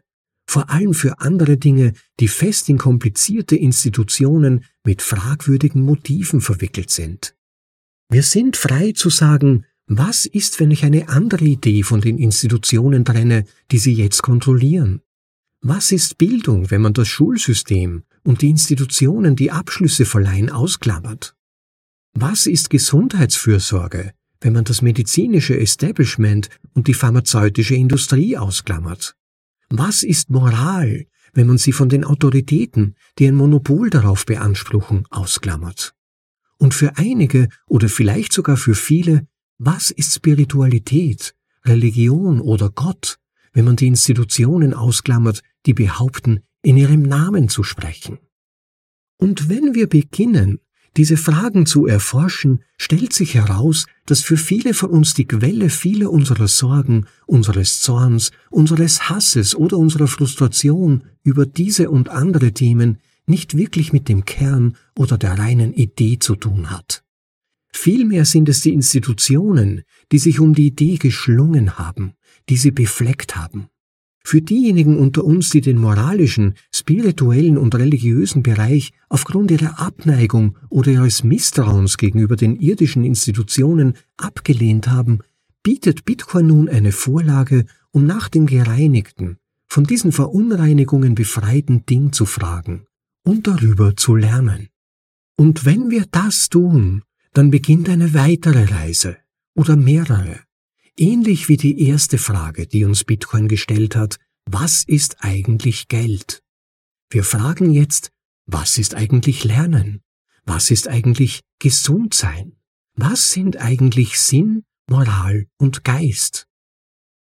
Vor 0.49 0.71
allem 0.71 0.95
für 0.95 1.19
andere 1.19 1.57
Dinge, 1.57 1.93
die 2.19 2.27
fest 2.27 2.69
in 2.69 2.79
komplizierte 2.79 3.55
Institutionen 3.55 4.65
mit 4.83 5.03
fragwürdigen 5.03 5.83
Motiven 5.83 6.41
verwickelt 6.41 6.89
sind. 6.89 7.35
Wir 8.11 8.23
sind 8.23 8.57
frei 8.57 8.93
zu 8.93 9.11
sagen, 9.11 9.65
was 9.85 10.25
ist, 10.25 10.59
wenn 10.59 10.71
ich 10.71 10.83
eine 10.85 11.07
andere 11.07 11.45
Idee 11.45 11.83
von 11.83 12.01
den 12.01 12.17
Institutionen 12.17 13.05
trenne, 13.05 13.45
die 13.69 13.77
sie 13.77 13.93
jetzt 13.93 14.23
kontrollieren? 14.23 15.01
Was 15.61 15.91
ist 15.91 16.17
Bildung, 16.17 16.71
wenn 16.71 16.81
man 16.81 16.93
das 16.93 17.07
Schulsystem 17.07 18.01
und 18.23 18.41
die 18.41 18.49
Institutionen, 18.49 19.35
die 19.35 19.51
Abschlüsse 19.51 20.05
verleihen, 20.05 20.49
ausklammert? 20.49 21.35
Was 22.13 22.47
ist 22.47 22.71
Gesundheitsfürsorge, 22.71 24.13
wenn 24.41 24.53
man 24.53 24.63
das 24.63 24.81
medizinische 24.81 25.59
Establishment 25.59 26.49
und 26.73 26.87
die 26.87 26.95
pharmazeutische 26.95 27.75
Industrie 27.75 28.35
ausklammert? 28.35 29.15
Was 29.69 30.01
ist 30.01 30.31
Moral, 30.31 31.05
wenn 31.33 31.45
man 31.45 31.59
sie 31.59 31.71
von 31.71 31.89
den 31.89 32.03
Autoritäten, 32.03 32.95
die 33.19 33.27
ein 33.27 33.35
Monopol 33.35 33.91
darauf 33.91 34.25
beanspruchen, 34.25 35.05
ausklammert? 35.11 35.93
Und 36.57 36.73
für 36.73 36.97
einige 36.97 37.49
oder 37.67 37.87
vielleicht 37.87 38.33
sogar 38.33 38.57
für 38.57 38.73
viele, 38.73 39.27
was 39.59 39.91
ist 39.91 40.13
Spiritualität, 40.15 41.35
Religion 41.65 42.41
oder 42.41 42.71
Gott, 42.71 43.19
wenn 43.53 43.65
man 43.65 43.75
die 43.75 43.87
Institutionen 43.87 44.73
ausklammert, 44.73 45.41
die 45.67 45.73
behaupten, 45.73 46.41
in 46.63 46.75
ihrem 46.75 47.03
Namen 47.03 47.47
zu 47.47 47.63
sprechen? 47.63 48.17
Und 49.17 49.49
wenn 49.49 49.75
wir 49.75 49.87
beginnen, 49.87 50.59
diese 50.97 51.17
Fragen 51.17 51.67
zu 51.67 51.85
erforschen, 51.85 52.63
stellt 52.77 53.13
sich 53.13 53.35
heraus, 53.35 53.85
dass 54.09 54.21
für 54.21 54.37
viele 54.37 54.73
von 54.73 54.89
uns 54.89 55.13
die 55.13 55.25
Quelle 55.25 55.69
vieler 55.69 56.09
unserer 56.09 56.47
Sorgen, 56.47 57.05
unseres 57.27 57.79
Zorns, 57.81 58.31
unseres 58.49 59.07
Hasses 59.07 59.53
oder 59.53 59.77
unserer 59.77 60.07
Frustration 60.07 61.03
über 61.21 61.45
diese 61.45 61.91
und 61.91 62.09
andere 62.09 62.51
Themen 62.51 62.97
nicht 63.27 63.55
wirklich 63.55 63.93
mit 63.93 64.09
dem 64.09 64.25
Kern 64.25 64.75
oder 64.97 65.19
der 65.19 65.37
reinen 65.37 65.73
Idee 65.73 66.17
zu 66.17 66.35
tun 66.35 66.71
hat. 66.71 67.03
Vielmehr 67.71 68.25
sind 68.25 68.49
es 68.49 68.61
die 68.61 68.73
Institutionen, 68.73 69.83
die 70.11 70.17
sich 70.17 70.39
um 70.39 70.55
die 70.55 70.65
Idee 70.65 70.97
geschlungen 70.97 71.77
haben, 71.77 72.13
die 72.49 72.57
sie 72.57 72.71
befleckt 72.71 73.35
haben. 73.35 73.67
Für 74.23 74.41
diejenigen 74.41 74.97
unter 74.97 75.23
uns, 75.23 75.51
die 75.51 75.61
den 75.61 75.77
moralischen, 75.77 76.55
spirituellen 76.89 77.59
und 77.59 77.75
religiösen 77.75 78.41
Bereich 78.41 78.93
aufgrund 79.09 79.51
ihrer 79.51 79.79
Abneigung 79.79 80.57
oder 80.69 80.91
ihres 80.91 81.23
Misstrauens 81.23 81.97
gegenüber 81.97 82.35
den 82.35 82.55
irdischen 82.55 83.03
Institutionen 83.03 83.93
abgelehnt 84.17 84.87
haben, 84.87 85.19
bietet 85.61 86.03
Bitcoin 86.03 86.47
nun 86.47 86.67
eine 86.67 86.91
Vorlage, 86.91 87.65
um 87.91 88.07
nach 88.07 88.27
dem 88.27 88.47
gereinigten, 88.47 89.37
von 89.67 89.83
diesen 89.83 90.11
Verunreinigungen 90.11 91.13
befreiten 91.13 91.85
Ding 91.85 92.11
zu 92.11 92.25
fragen 92.25 92.87
und 93.23 93.45
darüber 93.45 93.95
zu 93.95 94.15
lernen. 94.15 94.69
Und 95.37 95.65
wenn 95.65 95.91
wir 95.91 96.05
das 96.09 96.49
tun, 96.49 97.03
dann 97.33 97.51
beginnt 97.51 97.87
eine 97.87 98.15
weitere 98.15 98.63
Reise 98.63 99.17
oder 99.53 99.75
mehrere. 99.75 100.39
Ähnlich 100.97 101.49
wie 101.49 101.57
die 101.57 101.87
erste 101.87 102.17
Frage, 102.17 102.65
die 102.65 102.83
uns 102.83 103.03
Bitcoin 103.03 103.47
gestellt 103.47 103.95
hat, 103.95 104.17
was 104.47 104.83
ist 104.87 105.17
eigentlich 105.19 105.87
Geld? 105.87 106.41
Wir 107.11 107.23
fragen 107.23 107.71
jetzt, 107.71 108.11
was 108.45 108.77
ist 108.77 108.93
eigentlich 108.93 109.43
Lernen? 109.43 110.01
Was 110.45 110.69
ist 110.69 110.87
eigentlich 110.87 111.41
Gesundsein? 111.57 112.55
Was 112.93 113.31
sind 113.31 113.57
eigentlich 113.57 114.19
Sinn, 114.19 114.63
Moral 114.87 115.47
und 115.57 115.83
Geist? 115.83 116.45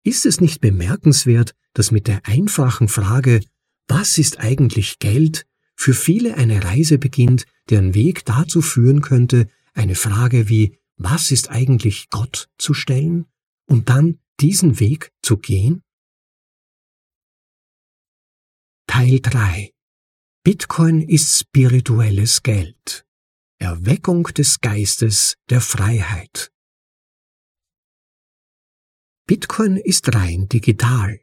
Ist 0.04 0.26
es 0.26 0.40
nicht 0.42 0.60
bemerkenswert, 0.60 1.54
dass 1.72 1.92
mit 1.92 2.08
der 2.08 2.26
einfachen 2.26 2.88
Frage, 2.88 3.40
was 3.88 4.18
ist 4.18 4.38
eigentlich 4.38 4.98
Geld, 4.98 5.46
für 5.76 5.94
viele 5.94 6.36
eine 6.36 6.62
Reise 6.62 6.98
beginnt, 6.98 7.46
deren 7.70 7.94
Weg 7.94 8.26
dazu 8.26 8.60
führen 8.60 9.00
könnte, 9.00 9.48
eine 9.72 9.94
Frage 9.94 10.50
wie 10.50 10.78
Was 10.98 11.30
ist 11.30 11.50
eigentlich 11.50 12.10
Gott 12.10 12.50
zu 12.58 12.74
stellen 12.74 13.24
und 13.64 13.88
dann 13.88 14.18
diesen 14.40 14.78
Weg 14.78 15.10
zu 15.22 15.38
gehen? 15.38 15.82
Teil 18.92 19.20
3 19.20 19.72
Bitcoin 20.42 21.00
ist 21.00 21.38
spirituelles 21.38 22.42
Geld. 22.42 23.06
Erweckung 23.60 24.24
des 24.24 24.60
Geistes 24.60 25.36
der 25.48 25.60
Freiheit. 25.60 26.50
Bitcoin 29.28 29.76
ist 29.76 30.12
rein 30.12 30.48
digital. 30.48 31.20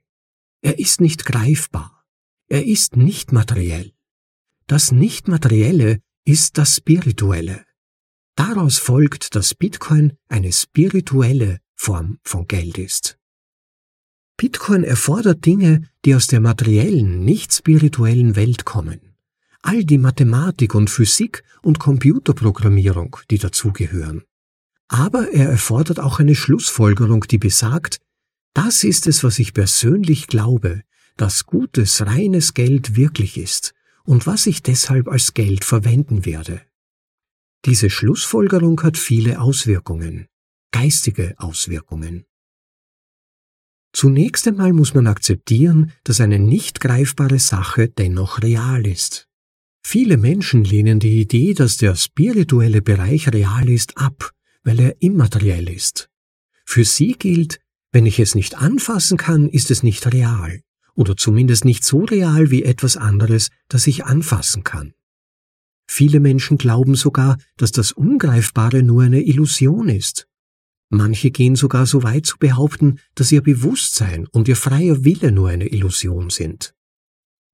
Er 0.61 0.79
ist 0.79 1.01
nicht 1.01 1.25
greifbar. 1.25 2.05
Er 2.47 2.65
ist 2.65 2.95
nicht 2.95 3.33
materiell. 3.33 3.93
Das 4.67 4.93
Nichtmaterielle 4.93 6.01
ist 6.23 6.57
das 6.57 6.77
Spirituelle. 6.77 7.65
Daraus 8.35 8.77
folgt, 8.77 9.35
dass 9.35 9.53
Bitcoin 9.53 10.17
eine 10.29 10.53
spirituelle 10.53 11.59
Form 11.75 12.17
von 12.23 12.47
Geld 12.47 12.77
ist. 12.77 13.19
Bitcoin 14.37 14.83
erfordert 14.83 15.47
Dinge, 15.47 15.81
die 16.05 16.13
aus 16.13 16.27
der 16.27 16.39
materiellen, 16.39 17.25
nicht 17.25 17.51
spirituellen 17.51 18.35
Welt 18.35 18.65
kommen. 18.65 19.15
All 19.63 19.83
die 19.83 19.97
Mathematik 19.97 20.75
und 20.75 20.91
Physik 20.91 21.43
und 21.63 21.79
Computerprogrammierung, 21.79 23.17
die 23.31 23.39
dazugehören. 23.39 24.23
Aber 24.89 25.31
er 25.31 25.49
erfordert 25.49 25.99
auch 25.99 26.19
eine 26.19 26.35
Schlussfolgerung, 26.35 27.21
die 27.21 27.39
besagt, 27.39 27.99
das 28.53 28.83
ist 28.83 29.07
es, 29.07 29.23
was 29.23 29.39
ich 29.39 29.55
persönlich 29.55 30.27
glaube, 30.27 30.83
dass 31.17 31.47
gutes, 31.47 32.05
reines 32.05 32.53
Geld 32.53 32.95
wirklich 32.95 33.39
ist 33.39 33.73
und 34.03 34.27
was 34.27 34.45
ich 34.45 34.61
deshalb 34.61 35.07
als 35.07 35.33
Geld 35.33 35.65
verwenden 35.65 36.25
werde. 36.25 36.61
Diese 37.65 37.89
Schlussfolgerung 37.89 38.81
hat 38.83 38.97
viele 38.97 39.41
Auswirkungen, 39.41 40.27
geistige 40.71 41.33
Auswirkungen. 41.37 42.25
Zunächst 43.93 44.47
einmal 44.47 44.73
muss 44.73 44.93
man 44.93 45.07
akzeptieren, 45.07 45.91
dass 46.03 46.21
eine 46.21 46.39
nicht 46.39 46.79
greifbare 46.79 47.39
Sache 47.39 47.87
dennoch 47.89 48.41
real 48.41 48.85
ist. 48.85 49.27
Viele 49.83 50.17
Menschen 50.17 50.63
lehnen 50.63 50.99
die 50.99 51.21
Idee, 51.21 51.53
dass 51.53 51.77
der 51.77 51.95
spirituelle 51.95 52.81
Bereich 52.81 53.31
real 53.31 53.69
ist, 53.69 53.97
ab, 53.97 54.31
weil 54.63 54.79
er 54.79 55.01
immateriell 55.01 55.69
ist. 55.69 56.09
Für 56.65 56.83
sie 56.83 57.13
gilt, 57.13 57.59
wenn 57.91 58.05
ich 58.05 58.19
es 58.19 58.35
nicht 58.35 58.57
anfassen 58.57 59.17
kann, 59.17 59.47
ist 59.47 59.71
es 59.71 59.83
nicht 59.83 60.11
real 60.13 60.61
oder 60.97 61.15
zumindest 61.15 61.63
nicht 61.63 61.85
so 61.85 62.03
real 62.03 62.51
wie 62.51 62.63
etwas 62.63 62.97
anderes, 62.97 63.49
das 63.69 63.87
ich 63.87 64.05
anfassen 64.05 64.63
kann. 64.63 64.93
Viele 65.87 66.19
Menschen 66.19 66.57
glauben 66.57 66.95
sogar, 66.95 67.37
dass 67.55 67.71
das 67.71 67.93
Ungreifbare 67.93 68.83
nur 68.83 69.03
eine 69.03 69.21
Illusion 69.21 69.87
ist. 69.87 70.27
Manche 70.89 71.31
gehen 71.31 71.55
sogar 71.55 71.85
so 71.85 72.03
weit 72.03 72.25
zu 72.25 72.37
behaupten, 72.37 72.99
dass 73.15 73.31
ihr 73.31 73.41
Bewusstsein 73.41 74.27
und 74.27 74.47
ihr 74.47 74.55
freier 74.55 75.03
Wille 75.03 75.31
nur 75.31 75.49
eine 75.49 75.67
Illusion 75.67 76.29
sind. 76.29 76.73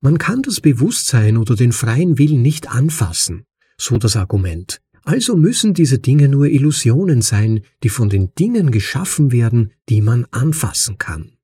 Man 0.01 0.17
kann 0.17 0.41
das 0.41 0.61
Bewusstsein 0.61 1.37
oder 1.37 1.55
den 1.55 1.71
freien 1.71 2.17
Willen 2.17 2.41
nicht 2.41 2.69
anfassen, 2.69 3.45
so 3.77 3.97
das 3.97 4.15
Argument. 4.15 4.81
Also 5.05 5.35
müssen 5.35 5.73
diese 5.73 5.99
Dinge 5.99 6.29
nur 6.29 6.47
Illusionen 6.47 7.21
sein, 7.21 7.61
die 7.83 7.89
von 7.89 8.09
den 8.09 8.33
Dingen 8.35 8.71
geschaffen 8.71 9.31
werden, 9.31 9.73
die 9.89 10.01
man 10.01 10.25
anfassen 10.31 10.97
kann. 10.97 11.37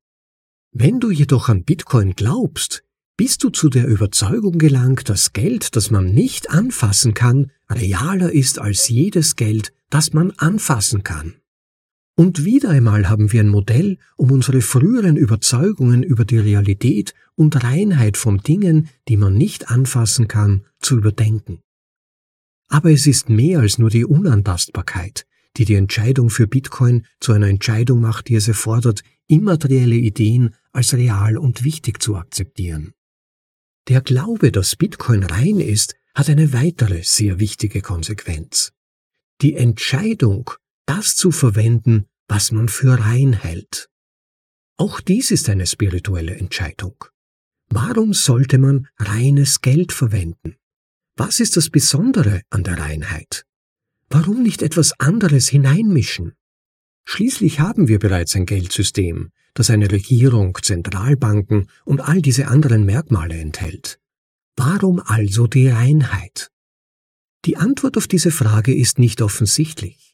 Wenn 0.71 0.99
du 0.99 1.09
jedoch 1.09 1.49
an 1.49 1.63
Bitcoin 1.63 2.13
glaubst, 2.15 2.83
bist 3.17 3.43
du 3.43 3.49
zu 3.49 3.69
der 3.69 3.87
Überzeugung 3.87 4.57
gelangt, 4.59 5.09
dass 5.09 5.33
Geld, 5.33 5.75
das 5.75 5.91
man 5.91 6.05
nicht 6.13 6.51
anfassen 6.51 7.13
kann, 7.13 7.51
realer 7.69 8.31
ist 8.31 8.59
als 8.59 8.87
jedes 8.87 9.35
Geld, 9.35 9.73
das 9.89 10.13
man 10.13 10.31
anfassen 10.31 11.03
kann. 11.03 11.35
Und 12.19 12.43
wieder 12.43 12.71
einmal 12.71 13.07
haben 13.07 13.31
wir 13.31 13.39
ein 13.39 13.47
Modell, 13.47 13.97
um 14.17 14.31
unsere 14.31 14.59
früheren 14.59 15.15
Überzeugungen 15.15 16.03
über 16.03 16.25
die 16.25 16.37
Realität 16.37 17.13
und 17.35 17.63
Reinheit 17.63 18.17
von 18.17 18.39
Dingen, 18.39 18.89
die 19.07 19.15
man 19.15 19.35
nicht 19.35 19.71
anfassen 19.71 20.27
kann, 20.27 20.65
zu 20.81 20.97
überdenken. 20.97 21.61
Aber 22.67 22.91
es 22.91 23.07
ist 23.07 23.29
mehr 23.29 23.61
als 23.61 23.77
nur 23.77 23.89
die 23.89 24.03
Unantastbarkeit, 24.03 25.25
die 25.55 25.63
die 25.63 25.75
Entscheidung 25.75 26.29
für 26.29 26.45
Bitcoin 26.45 27.05
zu 27.21 27.31
einer 27.31 27.47
Entscheidung 27.47 28.01
macht, 28.01 28.27
die 28.27 28.35
es 28.35 28.49
erfordert, 28.49 29.01
immaterielle 29.29 29.95
Ideen 29.95 30.55
als 30.73 30.93
real 30.93 31.37
und 31.37 31.63
wichtig 31.63 32.03
zu 32.03 32.17
akzeptieren. 32.17 32.91
Der 33.87 34.01
Glaube, 34.01 34.51
dass 34.51 34.75
Bitcoin 34.75 35.23
rein 35.23 35.61
ist, 35.61 35.95
hat 36.13 36.29
eine 36.29 36.51
weitere 36.51 37.01
sehr 37.01 37.39
wichtige 37.39 37.79
Konsequenz. 37.79 38.73
Die 39.41 39.55
Entscheidung, 39.55 40.51
das 40.85 41.15
zu 41.15 41.31
verwenden, 41.31 42.08
was 42.29 42.51
man 42.51 42.69
für 42.69 42.99
rein 42.99 43.33
hält. 43.33 43.89
Auch 44.77 45.01
dies 45.01 45.31
ist 45.31 45.49
eine 45.49 45.67
spirituelle 45.67 46.35
Entscheidung. 46.35 47.03
Warum 47.69 48.13
sollte 48.13 48.57
man 48.57 48.87
reines 48.97 49.61
Geld 49.61 49.91
verwenden? 49.91 50.55
Was 51.17 51.39
ist 51.41 51.57
das 51.57 51.69
Besondere 51.69 52.43
an 52.49 52.63
der 52.63 52.79
Reinheit? 52.79 53.45
Warum 54.09 54.41
nicht 54.41 54.61
etwas 54.61 54.97
anderes 54.99 55.49
hineinmischen? 55.49 56.33
Schließlich 57.05 57.59
haben 57.59 57.87
wir 57.87 57.99
bereits 57.99 58.35
ein 58.35 58.45
Geldsystem, 58.45 59.31
das 59.53 59.69
eine 59.69 59.91
Regierung, 59.91 60.57
Zentralbanken 60.61 61.69
und 61.83 62.01
all 62.01 62.21
diese 62.21 62.47
anderen 62.47 62.85
Merkmale 62.85 63.35
enthält. 63.35 63.99
Warum 64.55 64.99
also 64.99 65.47
die 65.47 65.67
Reinheit? 65.67 66.51
Die 67.45 67.57
Antwort 67.57 67.97
auf 67.97 68.07
diese 68.07 68.31
Frage 68.31 68.75
ist 68.75 68.99
nicht 68.99 69.21
offensichtlich. 69.21 70.08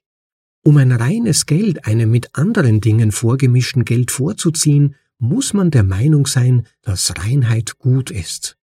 Um 0.67 0.77
ein 0.77 0.91
reines 0.91 1.45
Geld 1.45 1.85
einem 1.85 2.09
mit 2.09 2.35
anderen 2.35 2.81
Dingen 2.81 3.11
vorgemischten 3.11 3.85
Geld 3.85 4.09
vorzuziehen, 4.09 4.95
muss 5.19 5.53
man 5.53 5.69
der 5.69 5.83
Meinung 5.83 6.25
sein, 6.25 6.65
dass 6.81 7.13
Reinheit 7.15 7.77
gut 7.77 8.09
ist. 8.09 8.57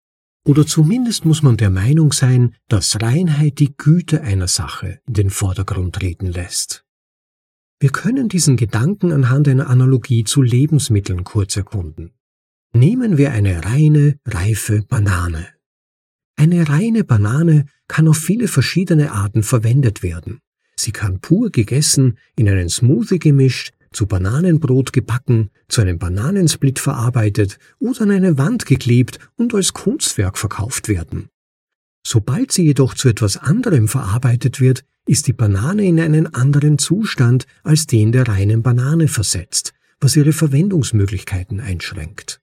Oder 0.45 0.65
zumindest 0.65 1.25
muss 1.25 1.43
man 1.43 1.57
der 1.57 1.71
Meinung 1.71 2.13
sein, 2.13 2.55
dass 2.69 3.03
Reinheit 3.03 3.59
die 3.59 3.77
Güte 3.77 4.23
einer 4.23 4.47
Sache 4.47 5.01
in 5.09 5.15
den 5.15 5.31
Vordergrund 5.31 5.97
treten 5.97 6.27
lässt. 6.27 6.85
Wir 7.81 7.91
können 7.91 8.29
diesen 8.29 8.57
Gedanken 8.57 9.11
anhand 9.11 9.49
einer 9.49 9.69
Analogie 9.69 10.23
zu 10.23 10.41
Lebensmitteln 10.41 11.25
kurz 11.25 11.57
erkunden. 11.57 12.13
Nehmen 12.73 13.19
wir 13.19 13.33
eine 13.33 13.65
reine, 13.65 14.21
reife 14.25 14.83
Banane. 14.83 15.49
Eine 16.37 16.69
reine 16.69 17.03
Banane 17.03 17.67
kann 17.89 18.07
auf 18.07 18.19
viele 18.19 18.47
verschiedene 18.47 19.11
Arten 19.11 19.43
verwendet 19.43 20.05
werden. 20.05 20.41
Sie 20.79 20.93
kann 20.93 21.21
pur 21.21 21.51
gegessen, 21.51 22.19
in 22.37 22.49
einen 22.49 22.69
Smoothie 22.69 23.19
gemischt, 23.19 23.73
zu 23.91 24.07
Bananenbrot 24.07 24.93
gebacken, 24.93 25.51
zu 25.67 25.81
einem 25.81 25.99
Bananensplit 25.99 26.79
verarbeitet 26.79 27.59
oder 27.81 28.03
an 28.03 28.13
eine 28.13 28.39
Wand 28.39 28.65
geklebt 28.65 29.19
und 29.37 29.55
als 29.55 29.73
Kunstwerk 29.73 30.39
verkauft 30.39 30.89
werden. 30.89 31.29
Sobald 32.07 32.53
sie 32.53 32.65
jedoch 32.65 32.95
zu 32.95 33.09
etwas 33.09 33.37
anderem 33.37 33.89
verarbeitet 33.89 34.61
wird, 34.61 34.85
ist 35.07 35.27
die 35.27 35.33
Banane 35.33 35.85
in 35.85 35.99
einen 35.99 36.33
anderen 36.33 36.79
Zustand 36.79 37.47
als 37.65 37.87
den 37.87 38.13
der 38.13 38.29
reinen 38.29 38.63
Banane 38.63 39.09
versetzt, 39.09 39.73
was 40.01 40.15
ihre 40.15 40.33
Verwendungsmöglichkeiten 40.33 41.61
einschränkt. 41.61 42.41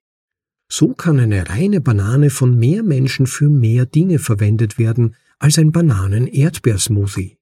So 0.68 0.94
kann 0.94 1.20
eine 1.20 1.48
reine 1.48 1.80
Banane 1.80 2.32
von 2.32 2.58
mehr 2.58 2.84
Menschen 2.84 3.28
für 3.28 3.50
mehr 3.50 3.86
Dinge 3.86 4.20
verwendet 4.20 4.78
werden 4.78 5.16
als 5.40 5.58
ein 5.58 5.72
Bananen-Erdbeersmoothie. 5.72 7.38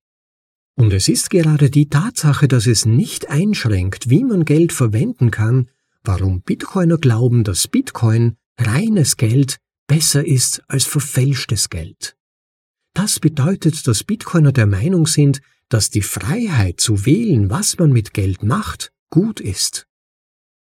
Und 0.75 0.91
es 0.91 1.07
ist 1.07 1.29
gerade 1.29 1.69
die 1.69 1.89
Tatsache, 1.89 2.47
dass 2.47 2.65
es 2.65 2.85
nicht 2.85 3.29
einschränkt, 3.29 4.09
wie 4.09 4.23
man 4.23 4.43
Geld 4.45 4.73
verwenden 4.73 5.29
kann, 5.29 5.69
warum 6.03 6.41
Bitcoiner 6.41 6.97
glauben, 6.97 7.43
dass 7.43 7.67
Bitcoin 7.67 8.37
reines 8.57 9.17
Geld 9.17 9.57
besser 9.87 10.25
ist 10.25 10.63
als 10.67 10.85
verfälschtes 10.85 11.69
Geld. 11.69 12.15
Das 12.93 13.19
bedeutet, 13.19 13.87
dass 13.87 14.03
Bitcoiner 14.03 14.51
der 14.51 14.67
Meinung 14.67 15.07
sind, 15.07 15.41
dass 15.69 15.89
die 15.89 16.01
Freiheit 16.01 16.79
zu 16.79 17.05
wählen, 17.05 17.49
was 17.49 17.77
man 17.77 17.91
mit 17.91 18.13
Geld 18.13 18.43
macht, 18.43 18.91
gut 19.09 19.39
ist. 19.39 19.87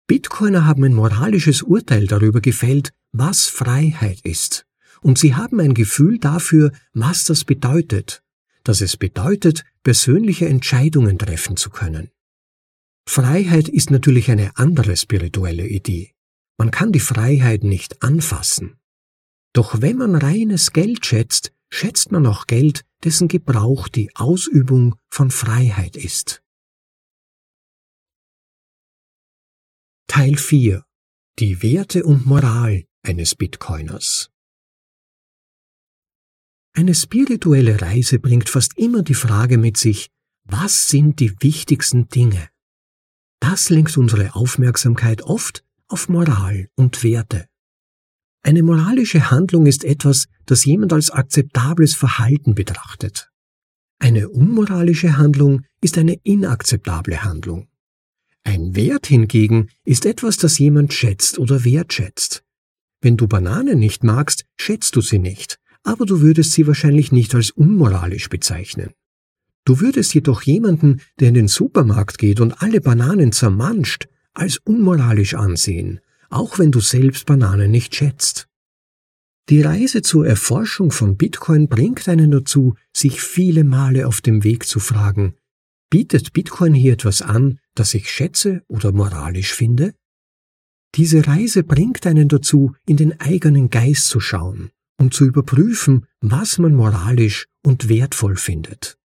Bitcoiner 0.06 0.66
haben 0.66 0.84
ein 0.84 0.94
moralisches 0.94 1.62
Urteil 1.62 2.06
darüber 2.06 2.40
gefällt, 2.40 2.92
was 3.12 3.46
Freiheit 3.46 4.20
ist, 4.22 4.66
und 5.00 5.18
sie 5.18 5.34
haben 5.34 5.60
ein 5.60 5.74
Gefühl 5.74 6.18
dafür, 6.18 6.72
was 6.92 7.24
das 7.24 7.44
bedeutet, 7.44 8.22
dass 8.64 8.80
es 8.80 8.96
bedeutet, 8.96 9.64
persönliche 9.82 10.48
Entscheidungen 10.48 11.18
treffen 11.18 11.56
zu 11.56 11.70
können. 11.70 12.10
Freiheit 13.08 13.68
ist 13.68 13.90
natürlich 13.90 14.30
eine 14.30 14.56
andere 14.56 14.96
spirituelle 14.96 15.66
Idee. 15.66 16.12
Man 16.58 16.70
kann 16.70 16.92
die 16.92 17.00
Freiheit 17.00 17.64
nicht 17.64 18.02
anfassen. 18.02 18.78
Doch 19.52 19.80
wenn 19.80 19.96
man 19.96 20.14
reines 20.14 20.72
Geld 20.72 21.04
schätzt, 21.04 21.52
schätzt 21.70 22.12
man 22.12 22.26
auch 22.26 22.46
Geld, 22.46 22.84
dessen 23.02 23.28
Gebrauch 23.28 23.88
die 23.88 24.14
Ausübung 24.14 24.96
von 25.08 25.30
Freiheit 25.30 25.96
ist. 25.96 26.42
Teil 30.06 30.36
4 30.36 30.84
Die 31.38 31.62
Werte 31.62 32.04
und 32.04 32.26
Moral 32.26 32.84
eines 33.02 33.34
Bitcoiners 33.34 34.29
Eine 36.72 36.94
spirituelle 36.94 37.80
Reise 37.80 38.18
bringt 38.18 38.48
fast 38.48 38.78
immer 38.78 39.02
die 39.02 39.14
Frage 39.14 39.58
mit 39.58 39.76
sich, 39.76 40.08
was 40.44 40.88
sind 40.88 41.20
die 41.20 41.34
wichtigsten 41.40 42.08
Dinge? 42.08 42.48
Das 43.40 43.70
lenkt 43.70 43.96
unsere 43.96 44.34
Aufmerksamkeit 44.34 45.22
oft 45.22 45.64
auf 45.88 46.08
Moral 46.08 46.68
und 46.76 47.02
Werte. 47.02 47.46
Eine 48.42 48.62
moralische 48.62 49.30
Handlung 49.30 49.66
ist 49.66 49.84
etwas, 49.84 50.26
das 50.46 50.64
jemand 50.64 50.92
als 50.92 51.10
akzeptables 51.10 51.94
Verhalten 51.94 52.54
betrachtet. 52.54 53.30
Eine 53.98 54.30
unmoralische 54.30 55.18
Handlung 55.18 55.62
ist 55.82 55.98
eine 55.98 56.14
inakzeptable 56.22 57.22
Handlung. 57.22 57.68
Ein 58.44 58.74
Wert 58.74 59.06
hingegen 59.06 59.68
ist 59.84 60.06
etwas, 60.06 60.38
das 60.38 60.58
jemand 60.58 60.94
schätzt 60.94 61.38
oder 61.38 61.64
wertschätzt. 61.64 62.42
Wenn 63.02 63.18
du 63.18 63.28
Bananen 63.28 63.78
nicht 63.78 64.04
magst, 64.04 64.46
schätzt 64.58 64.96
du 64.96 65.02
sie 65.02 65.18
nicht, 65.18 65.58
aber 65.82 66.06
du 66.06 66.20
würdest 66.20 66.52
sie 66.52 66.66
wahrscheinlich 66.66 67.12
nicht 67.12 67.34
als 67.34 67.50
unmoralisch 67.50 68.28
bezeichnen. 68.28 68.90
Du 69.64 69.80
würdest 69.80 70.14
jedoch 70.14 70.42
jemanden, 70.42 71.00
der 71.18 71.28
in 71.28 71.34
den 71.34 71.48
Supermarkt 71.48 72.18
geht 72.18 72.40
und 72.40 72.62
alle 72.62 72.80
Bananen 72.80 73.32
zermanscht, 73.32 74.08
als 74.32 74.58
unmoralisch 74.58 75.34
ansehen, 75.34 76.00
auch 76.28 76.58
wenn 76.58 76.72
du 76.72 76.80
selbst 76.80 77.26
Bananen 77.26 77.70
nicht 77.70 77.94
schätzt. 77.94 78.48
Die 79.48 79.62
Reise 79.62 80.02
zur 80.02 80.26
Erforschung 80.26 80.92
von 80.92 81.16
Bitcoin 81.16 81.68
bringt 81.68 82.08
einen 82.08 82.30
dazu, 82.30 82.74
sich 82.92 83.20
viele 83.20 83.64
Male 83.64 84.06
auf 84.06 84.20
dem 84.20 84.44
Weg 84.44 84.66
zu 84.66 84.78
fragen, 84.78 85.34
bietet 85.90 86.32
Bitcoin 86.32 86.72
hier 86.72 86.92
etwas 86.92 87.20
an, 87.20 87.58
das 87.74 87.94
ich 87.94 88.08
schätze 88.08 88.62
oder 88.68 88.92
moralisch 88.92 89.52
finde? 89.52 89.94
Diese 90.94 91.26
Reise 91.26 91.64
bringt 91.64 92.06
einen 92.06 92.28
dazu, 92.28 92.74
in 92.86 92.96
den 92.96 93.20
eigenen 93.20 93.70
Geist 93.70 94.06
zu 94.06 94.20
schauen, 94.20 94.70
um 95.00 95.10
zu 95.10 95.24
überprüfen, 95.24 96.06
was 96.20 96.58
man 96.58 96.74
moralisch 96.74 97.46
und 97.64 97.88
wertvoll 97.88 98.36
findet. 98.36 98.98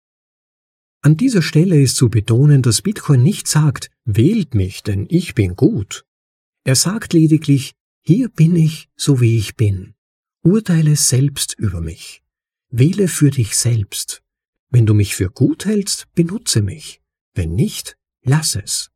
An 1.02 1.18
dieser 1.18 1.42
Stelle 1.42 1.82
ist 1.82 1.96
zu 1.96 2.10
betonen, 2.10 2.62
dass 2.62 2.82
Bitcoin 2.82 3.24
nicht 3.24 3.48
sagt, 3.48 3.90
wählt 4.04 4.56
mich, 4.56 4.84
denn 4.84 5.08
ich 5.10 5.36
bin 5.36 5.56
gut, 5.56 6.06
er 6.68 6.76
sagt 6.76 7.14
lediglich, 7.14 7.76
hier 8.02 8.28
bin 8.28 8.56
ich, 8.56 8.90
so 8.96 9.22
wie 9.22 9.38
ich 9.38 9.56
bin. 9.56 9.94
Urteile 10.42 10.96
selbst 10.96 11.54
über 11.54 11.80
mich. 11.80 12.24
Wähle 12.70 13.08
für 13.08 13.30
dich 13.30 13.56
selbst. 13.56 14.24
Wenn 14.72 14.88
du 14.88 14.96
mich 14.96 15.16
für 15.16 15.30
gut 15.30 15.66
hältst, 15.66 16.08
benutze 16.16 16.64
mich. 16.64 17.02
Wenn 17.36 17.54
nicht, 17.54 17.98
lass 18.24 18.56
es. 18.56 18.90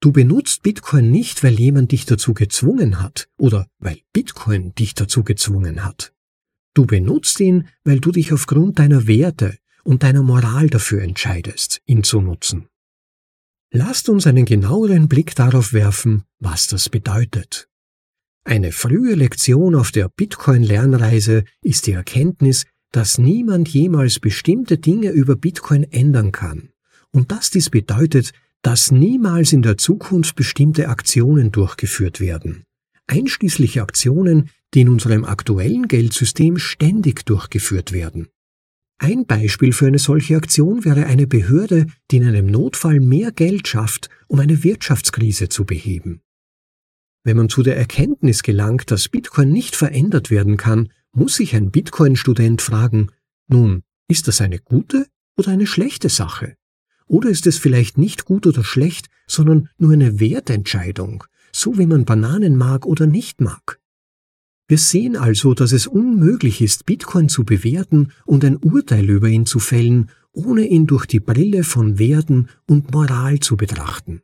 Du 0.00 0.12
benutzt 0.12 0.62
Bitcoin 0.62 1.10
nicht, 1.10 1.44
weil 1.44 1.60
jemand 1.60 1.92
dich 1.92 2.06
dazu 2.06 2.32
gezwungen 2.32 3.02
hat 3.02 3.28
oder 3.36 3.68
weil 3.78 4.00
Bitcoin 4.14 4.74
dich 4.74 4.94
dazu 4.94 5.22
gezwungen 5.24 5.84
hat. 5.84 6.14
Du 6.72 6.86
benutzt 6.86 7.38
ihn, 7.40 7.68
weil 7.84 8.00
du 8.00 8.10
dich 8.10 8.32
aufgrund 8.32 8.78
deiner 8.78 9.06
Werte 9.06 9.58
und 9.84 10.02
deiner 10.02 10.22
Moral 10.22 10.68
dafür 10.68 11.02
entscheidest, 11.02 11.82
ihn 11.84 12.02
zu 12.02 12.22
nutzen. 12.22 12.68
Lasst 13.72 14.08
uns 14.08 14.26
einen 14.26 14.46
genaueren 14.46 15.06
Blick 15.06 15.34
darauf 15.34 15.74
werfen, 15.74 16.24
was 16.38 16.66
das 16.66 16.88
bedeutet. 16.88 17.68
Eine 18.42 18.72
frühe 18.72 19.14
Lektion 19.14 19.74
auf 19.74 19.90
der 19.92 20.08
Bitcoin-Lernreise 20.08 21.44
ist 21.60 21.86
die 21.86 21.92
Erkenntnis, 21.92 22.64
dass 22.90 23.18
niemand 23.18 23.68
jemals 23.68 24.18
bestimmte 24.18 24.78
Dinge 24.78 25.10
über 25.10 25.36
Bitcoin 25.36 25.84
ändern 25.84 26.32
kann 26.32 26.70
und 27.12 27.30
dass 27.30 27.50
dies 27.50 27.68
bedeutet, 27.68 28.32
dass 28.62 28.90
niemals 28.90 29.52
in 29.52 29.62
der 29.62 29.78
Zukunft 29.78 30.36
bestimmte 30.36 30.88
Aktionen 30.88 31.52
durchgeführt 31.52 32.20
werden, 32.20 32.64
einschließlich 33.06 33.80
Aktionen, 33.80 34.50
die 34.74 34.82
in 34.82 34.88
unserem 34.88 35.24
aktuellen 35.24 35.88
Geldsystem 35.88 36.58
ständig 36.58 37.24
durchgeführt 37.24 37.92
werden. 37.92 38.28
Ein 38.98 39.24
Beispiel 39.24 39.72
für 39.72 39.86
eine 39.86 39.98
solche 39.98 40.36
Aktion 40.36 40.84
wäre 40.84 41.06
eine 41.06 41.26
Behörde, 41.26 41.86
die 42.10 42.18
in 42.18 42.26
einem 42.26 42.46
Notfall 42.46 43.00
mehr 43.00 43.32
Geld 43.32 43.66
schafft, 43.66 44.10
um 44.28 44.40
eine 44.40 44.62
Wirtschaftskrise 44.62 45.48
zu 45.48 45.64
beheben. 45.64 46.20
Wenn 47.24 47.38
man 47.38 47.48
zu 47.48 47.62
der 47.62 47.76
Erkenntnis 47.76 48.42
gelangt, 48.42 48.90
dass 48.90 49.08
Bitcoin 49.08 49.50
nicht 49.50 49.74
verändert 49.74 50.30
werden 50.30 50.58
kann, 50.58 50.92
muss 51.12 51.36
sich 51.36 51.56
ein 51.56 51.70
Bitcoin-Student 51.70 52.60
fragen, 52.60 53.10
nun, 53.48 53.82
ist 54.08 54.28
das 54.28 54.40
eine 54.40 54.58
gute 54.58 55.06
oder 55.36 55.50
eine 55.50 55.66
schlechte 55.66 56.08
Sache? 56.08 56.56
Oder 57.10 57.28
ist 57.28 57.48
es 57.48 57.58
vielleicht 57.58 57.98
nicht 57.98 58.24
gut 58.24 58.46
oder 58.46 58.62
schlecht, 58.62 59.08
sondern 59.26 59.68
nur 59.78 59.92
eine 59.92 60.20
Wertentscheidung, 60.20 61.24
so 61.50 61.76
wie 61.76 61.86
man 61.86 62.04
Bananen 62.04 62.56
mag 62.56 62.86
oder 62.86 63.06
nicht 63.06 63.40
mag? 63.40 63.80
Wir 64.68 64.78
sehen 64.78 65.16
also, 65.16 65.52
dass 65.52 65.72
es 65.72 65.88
unmöglich 65.88 66.60
ist, 66.60 66.86
Bitcoin 66.86 67.28
zu 67.28 67.42
bewerten 67.42 68.12
und 68.26 68.44
ein 68.44 68.58
Urteil 68.58 69.10
über 69.10 69.26
ihn 69.26 69.44
zu 69.44 69.58
fällen, 69.58 70.10
ohne 70.30 70.68
ihn 70.68 70.86
durch 70.86 71.04
die 71.06 71.18
Brille 71.18 71.64
von 71.64 71.98
Werden 71.98 72.48
und 72.68 72.92
Moral 72.92 73.40
zu 73.40 73.56
betrachten. 73.56 74.20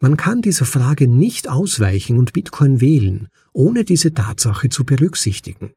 Man 0.00 0.16
kann 0.16 0.42
dieser 0.42 0.64
Frage 0.64 1.06
nicht 1.06 1.48
ausweichen 1.48 2.18
und 2.18 2.32
Bitcoin 2.32 2.80
wählen, 2.80 3.28
ohne 3.52 3.84
diese 3.84 4.12
Tatsache 4.12 4.70
zu 4.70 4.84
berücksichtigen. 4.84 5.70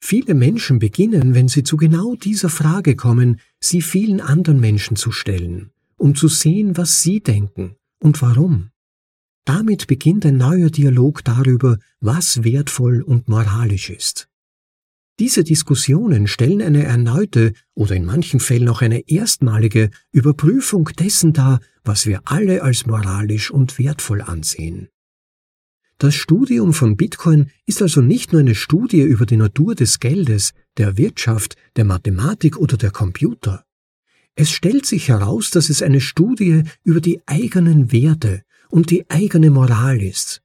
Viele 0.00 0.34
Menschen 0.34 0.78
beginnen, 0.78 1.34
wenn 1.34 1.48
sie 1.48 1.62
zu 1.62 1.76
genau 1.76 2.14
dieser 2.14 2.48
Frage 2.48 2.96
kommen, 2.96 3.40
sie 3.60 3.82
vielen 3.82 4.20
anderen 4.20 4.60
Menschen 4.60 4.96
zu 4.96 5.10
stellen, 5.10 5.70
um 5.96 6.14
zu 6.14 6.28
sehen, 6.28 6.76
was 6.76 7.02
sie 7.02 7.20
denken 7.20 7.76
und 7.98 8.22
warum. 8.22 8.70
Damit 9.44 9.86
beginnt 9.86 10.26
ein 10.26 10.36
neuer 10.36 10.70
Dialog 10.70 11.24
darüber, 11.24 11.78
was 12.00 12.42
wertvoll 12.42 13.02
und 13.02 13.28
moralisch 13.28 13.90
ist. 13.90 14.28
Diese 15.18 15.44
Diskussionen 15.44 16.26
stellen 16.26 16.60
eine 16.60 16.82
erneute 16.82 17.54
oder 17.74 17.94
in 17.94 18.04
manchen 18.04 18.38
Fällen 18.38 18.68
auch 18.68 18.82
eine 18.82 19.08
erstmalige 19.08 19.90
Überprüfung 20.12 20.90
dessen 20.98 21.32
dar, 21.32 21.60
was 21.84 22.06
wir 22.06 22.20
alle 22.26 22.62
als 22.62 22.84
moralisch 22.84 23.50
und 23.50 23.78
wertvoll 23.78 24.20
ansehen. 24.20 24.88
Das 25.98 26.14
Studium 26.14 26.74
von 26.74 26.96
Bitcoin 26.96 27.50
ist 27.64 27.80
also 27.80 28.00
nicht 28.02 28.32
nur 28.32 28.40
eine 28.40 28.54
Studie 28.54 29.00
über 29.00 29.26
die 29.26 29.36
Natur 29.36 29.74
des 29.74 29.98
Geldes, 29.98 30.52
der 30.76 30.96
Wirtschaft, 30.96 31.56
der 31.76 31.84
Mathematik 31.84 32.58
oder 32.58 32.76
der 32.76 32.90
Computer. 32.90 33.64
Es 34.34 34.50
stellt 34.50 34.84
sich 34.84 35.08
heraus, 35.08 35.48
dass 35.50 35.70
es 35.70 35.82
eine 35.82 36.02
Studie 36.02 36.64
über 36.84 37.00
die 37.00 37.22
eigenen 37.26 37.92
Werte, 37.92 38.42
und 38.68 38.90
die 38.90 39.08
eigene 39.10 39.50
Moral 39.50 40.02
ist. 40.02 40.42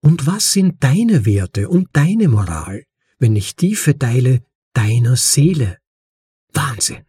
Und 0.00 0.26
was 0.26 0.52
sind 0.52 0.82
deine 0.82 1.24
Werte 1.24 1.68
und 1.68 1.88
deine 1.92 2.28
Moral, 2.28 2.84
wenn 3.18 3.36
ich 3.36 3.56
die 3.56 3.74
verteile 3.74 4.42
deiner 4.74 5.16
Seele? 5.16 5.78
Wahnsinn! 6.52 7.04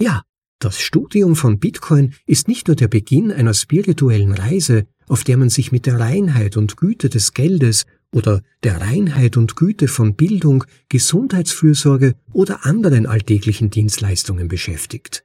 Ja, 0.00 0.24
das 0.58 0.80
Studium 0.80 1.36
von 1.36 1.58
Bitcoin 1.58 2.14
ist 2.26 2.48
nicht 2.48 2.66
nur 2.66 2.76
der 2.76 2.88
Beginn 2.88 3.30
einer 3.30 3.54
spirituellen 3.54 4.32
Reise, 4.32 4.86
auf 5.08 5.24
der 5.24 5.36
man 5.36 5.50
sich 5.50 5.72
mit 5.72 5.86
der 5.86 5.98
Reinheit 6.00 6.56
und 6.56 6.76
Güte 6.76 7.08
des 7.08 7.32
Geldes 7.32 7.86
oder 8.12 8.42
der 8.62 8.80
Reinheit 8.80 9.36
und 9.36 9.56
Güte 9.56 9.88
von 9.88 10.14
Bildung, 10.14 10.64
Gesundheitsfürsorge 10.88 12.14
oder 12.32 12.64
anderen 12.64 13.06
alltäglichen 13.06 13.70
Dienstleistungen 13.70 14.48
beschäftigt. 14.48 15.24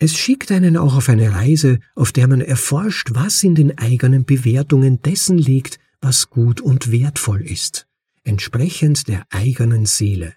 Es 0.00 0.16
schickt 0.16 0.52
einen 0.52 0.76
auch 0.76 0.96
auf 0.96 1.08
eine 1.08 1.32
Reise, 1.32 1.80
auf 1.96 2.12
der 2.12 2.28
man 2.28 2.40
erforscht, 2.40 3.10
was 3.12 3.42
in 3.42 3.54
den 3.54 3.78
eigenen 3.78 4.24
Bewertungen 4.24 5.02
dessen 5.02 5.38
liegt, 5.38 5.78
was 6.00 6.30
gut 6.30 6.60
und 6.60 6.92
wertvoll 6.92 7.42
ist, 7.42 7.88
entsprechend 8.22 9.08
der 9.08 9.24
eigenen 9.30 9.86
Seele. 9.86 10.34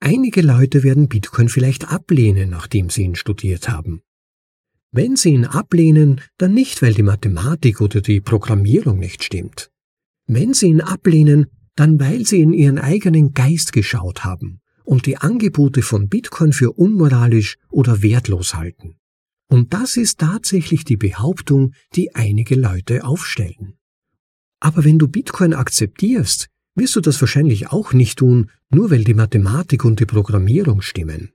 Einige 0.00 0.42
Leute 0.42 0.82
werden 0.82 1.08
Bitcoin 1.08 1.48
vielleicht 1.48 1.88
ablehnen, 1.88 2.50
nachdem 2.50 2.90
sie 2.90 3.02
ihn 3.02 3.14
studiert 3.14 3.68
haben. 3.68 4.02
Wenn 4.90 5.16
sie 5.16 5.30
ihn 5.30 5.44
ablehnen, 5.44 6.20
dann 6.38 6.54
nicht, 6.54 6.80
weil 6.80 6.94
die 6.94 7.02
Mathematik 7.02 7.80
oder 7.80 8.00
die 8.00 8.20
Programmierung 8.20 8.98
nicht 8.98 9.22
stimmt. 9.22 9.70
Wenn 10.26 10.54
sie 10.54 10.68
ihn 10.68 10.80
ablehnen, 10.80 11.46
dann 11.76 12.00
weil 12.00 12.26
sie 12.26 12.40
in 12.40 12.52
ihren 12.52 12.78
eigenen 12.78 13.34
Geist 13.34 13.72
geschaut 13.72 14.24
haben 14.24 14.60
und 14.84 15.04
die 15.04 15.18
Angebote 15.18 15.82
von 15.82 16.08
Bitcoin 16.08 16.52
für 16.52 16.72
unmoralisch 16.72 17.56
oder 17.70 18.02
wertlos 18.02 18.54
halten. 18.54 18.96
Und 19.48 19.74
das 19.74 19.96
ist 19.96 20.18
tatsächlich 20.18 20.84
die 20.84 20.96
Behauptung, 20.96 21.72
die 21.94 22.14
einige 22.14 22.54
Leute 22.54 23.04
aufstellen. 23.04 23.74
Aber 24.60 24.84
wenn 24.84 24.98
du 24.98 25.08
Bitcoin 25.08 25.54
akzeptierst, 25.54 26.48
wirst 26.74 26.96
du 26.96 27.00
das 27.00 27.20
wahrscheinlich 27.20 27.68
auch 27.70 27.92
nicht 27.92 28.18
tun, 28.18 28.50
nur 28.70 28.90
weil 28.90 29.04
die 29.04 29.14
Mathematik 29.14 29.84
und 29.84 30.00
die 30.00 30.06
Programmierung 30.06 30.80
stimmen. 30.80 31.32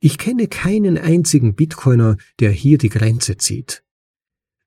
Ich 0.00 0.18
kenne 0.18 0.46
keinen 0.46 0.96
einzigen 0.96 1.54
Bitcoiner, 1.54 2.16
der 2.38 2.50
hier 2.50 2.78
die 2.78 2.88
Grenze 2.88 3.36
zieht. 3.36 3.82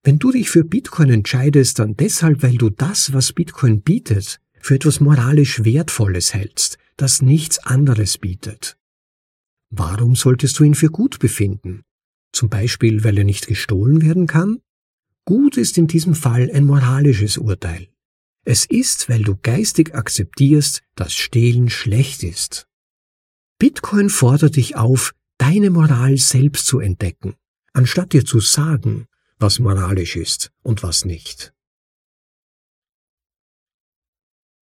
Wenn 0.03 0.19
du 0.19 0.31
dich 0.31 0.49
für 0.49 0.63
Bitcoin 0.63 1.09
entscheidest, 1.09 1.79
dann 1.79 1.95
deshalb, 1.95 2.43
weil 2.43 2.57
du 2.57 2.69
das, 2.69 3.13
was 3.13 3.33
Bitcoin 3.33 3.81
bietet, 3.81 4.41
für 4.59 4.75
etwas 4.75 4.99
moralisch 4.99 5.63
Wertvolles 5.63 6.33
hältst, 6.33 6.77
das 6.97 7.21
nichts 7.21 7.59
anderes 7.59 8.17
bietet. 8.17 8.77
Warum 9.69 10.15
solltest 10.15 10.59
du 10.59 10.63
ihn 10.65 10.75
für 10.75 10.89
gut 10.89 11.19
befinden? 11.19 11.83
Zum 12.33 12.49
Beispiel, 12.49 13.03
weil 13.03 13.17
er 13.17 13.23
nicht 13.23 13.47
gestohlen 13.47 14.01
werden 14.01 14.27
kann? 14.27 14.61
Gut 15.23 15.55
ist 15.55 15.77
in 15.77 15.87
diesem 15.87 16.15
Fall 16.15 16.49
ein 16.53 16.65
moralisches 16.65 17.37
Urteil. 17.37 17.87
Es 18.43 18.65
ist, 18.65 19.07
weil 19.07 19.23
du 19.23 19.37
geistig 19.41 19.93
akzeptierst, 19.93 20.83
dass 20.95 21.13
Stehlen 21.13 21.69
schlecht 21.69 22.23
ist. 22.23 22.67
Bitcoin 23.59 24.09
fordert 24.09 24.55
dich 24.55 24.75
auf, 24.75 25.13
deine 25.41 25.69
Moral 25.69 26.17
selbst 26.17 26.65
zu 26.67 26.79
entdecken, 26.79 27.35
anstatt 27.73 28.13
dir 28.13 28.25
zu 28.25 28.39
sagen, 28.39 29.07
was 29.39 29.59
moralisch 29.59 30.15
ist 30.15 30.51
und 30.61 30.83
was 30.83 31.05
nicht. 31.05 31.53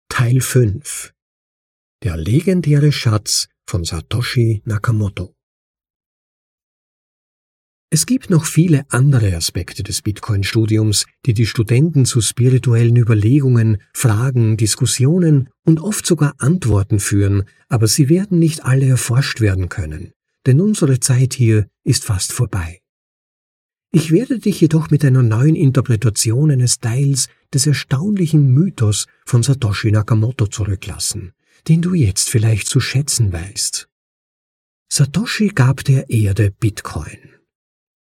Teil 0.09 0.41
5 0.41 1.13
der 2.03 2.17
legendäre 2.17 2.91
Schatz 2.91 3.47
von 3.67 3.83
Satoshi 3.83 4.63
Nakamoto. 4.65 5.35
Es 7.93 8.05
gibt 8.05 8.29
noch 8.29 8.45
viele 8.45 8.85
andere 8.89 9.35
Aspekte 9.35 9.83
des 9.83 10.01
Bitcoin-Studiums, 10.01 11.05
die 11.25 11.33
die 11.33 11.45
Studenten 11.45 12.05
zu 12.05 12.21
spirituellen 12.21 12.95
Überlegungen, 12.95 13.83
Fragen, 13.93 14.57
Diskussionen 14.57 15.49
und 15.63 15.79
oft 15.79 16.05
sogar 16.05 16.33
Antworten 16.39 16.99
führen, 16.99 17.43
aber 17.67 17.87
sie 17.87 18.09
werden 18.09 18.39
nicht 18.39 18.63
alle 18.63 18.87
erforscht 18.87 19.41
werden 19.41 19.69
können, 19.69 20.13
denn 20.45 20.61
unsere 20.61 20.99
Zeit 20.99 21.33
hier 21.33 21.69
ist 21.83 22.05
fast 22.05 22.31
vorbei. 22.31 22.81
Ich 23.93 24.11
werde 24.11 24.39
dich 24.39 24.61
jedoch 24.61 24.89
mit 24.89 25.03
einer 25.03 25.21
neuen 25.21 25.55
Interpretation 25.55 26.49
eines 26.49 26.79
Teils 26.79 27.27
des 27.53 27.67
erstaunlichen 27.67 28.53
Mythos 28.53 29.07
von 29.25 29.43
Satoshi 29.43 29.91
Nakamoto 29.91 30.47
zurücklassen, 30.47 31.33
den 31.67 31.81
du 31.81 31.93
jetzt 31.93 32.29
vielleicht 32.29 32.67
zu 32.67 32.79
schätzen 32.79 33.33
weißt. 33.33 33.89
Satoshi 34.89 35.49
gab 35.49 35.83
der 35.83 36.09
Erde 36.09 36.51
Bitcoin. 36.51 37.19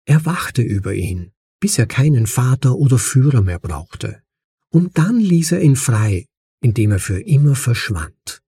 Er 0.04 0.24
wachte 0.24 0.62
über 0.62 0.94
ihn, 0.94 1.32
bis 1.60 1.78
er 1.78 1.86
keinen 1.86 2.26
Vater 2.26 2.76
oder 2.76 2.98
Führer 2.98 3.42
mehr 3.42 3.58
brauchte. 3.58 4.22
Und 4.70 4.98
dann 4.98 5.20
ließ 5.20 5.52
er 5.52 5.62
ihn 5.62 5.76
frei, 5.76 6.26
indem 6.60 6.92
er 6.92 6.98
für 6.98 7.20
immer 7.20 7.54
verschwand. 7.54 8.41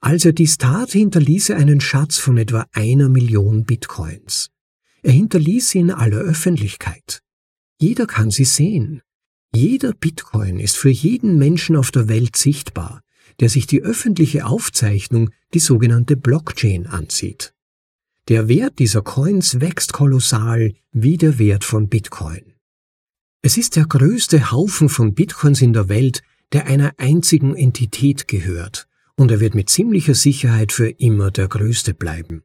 Als 0.00 0.24
er 0.24 0.32
dies 0.32 0.56
tat, 0.56 0.92
hinterließ 0.92 1.50
er 1.50 1.56
einen 1.58 1.80
Schatz 1.80 2.18
von 2.18 2.38
etwa 2.38 2.66
einer 2.72 3.08
Million 3.08 3.64
Bitcoins. 3.64 4.50
Er 5.02 5.12
hinterließ 5.12 5.70
sie 5.70 5.80
in 5.80 5.90
aller 5.90 6.18
Öffentlichkeit. 6.18 7.22
Jeder 7.80 8.06
kann 8.06 8.30
sie 8.30 8.44
sehen. 8.44 9.02
Jeder 9.54 9.92
Bitcoin 9.92 10.58
ist 10.58 10.76
für 10.76 10.90
jeden 10.90 11.38
Menschen 11.38 11.76
auf 11.76 11.90
der 11.90 12.08
Welt 12.08 12.36
sichtbar, 12.36 13.02
der 13.40 13.48
sich 13.48 13.66
die 13.66 13.82
öffentliche 13.82 14.46
Aufzeichnung, 14.46 15.30
die 15.54 15.58
sogenannte 15.58 16.16
Blockchain, 16.16 16.86
ansieht. 16.86 17.54
Der 18.28 18.48
Wert 18.48 18.78
dieser 18.78 19.02
Coins 19.02 19.60
wächst 19.60 19.92
kolossal 19.92 20.74
wie 20.92 21.16
der 21.16 21.38
Wert 21.38 21.64
von 21.64 21.88
Bitcoin. 21.88 22.54
Es 23.42 23.56
ist 23.56 23.76
der 23.76 23.86
größte 23.86 24.52
Haufen 24.52 24.88
von 24.88 25.14
Bitcoins 25.14 25.62
in 25.62 25.72
der 25.72 25.88
Welt, 25.88 26.22
der 26.52 26.66
einer 26.66 26.92
einzigen 26.98 27.56
Entität 27.56 28.28
gehört, 28.28 28.86
und 29.20 29.30
er 29.30 29.38
wird 29.38 29.54
mit 29.54 29.68
ziemlicher 29.68 30.14
Sicherheit 30.14 30.72
für 30.72 30.88
immer 30.88 31.30
der 31.30 31.46
größte 31.46 31.92
bleiben. 31.92 32.42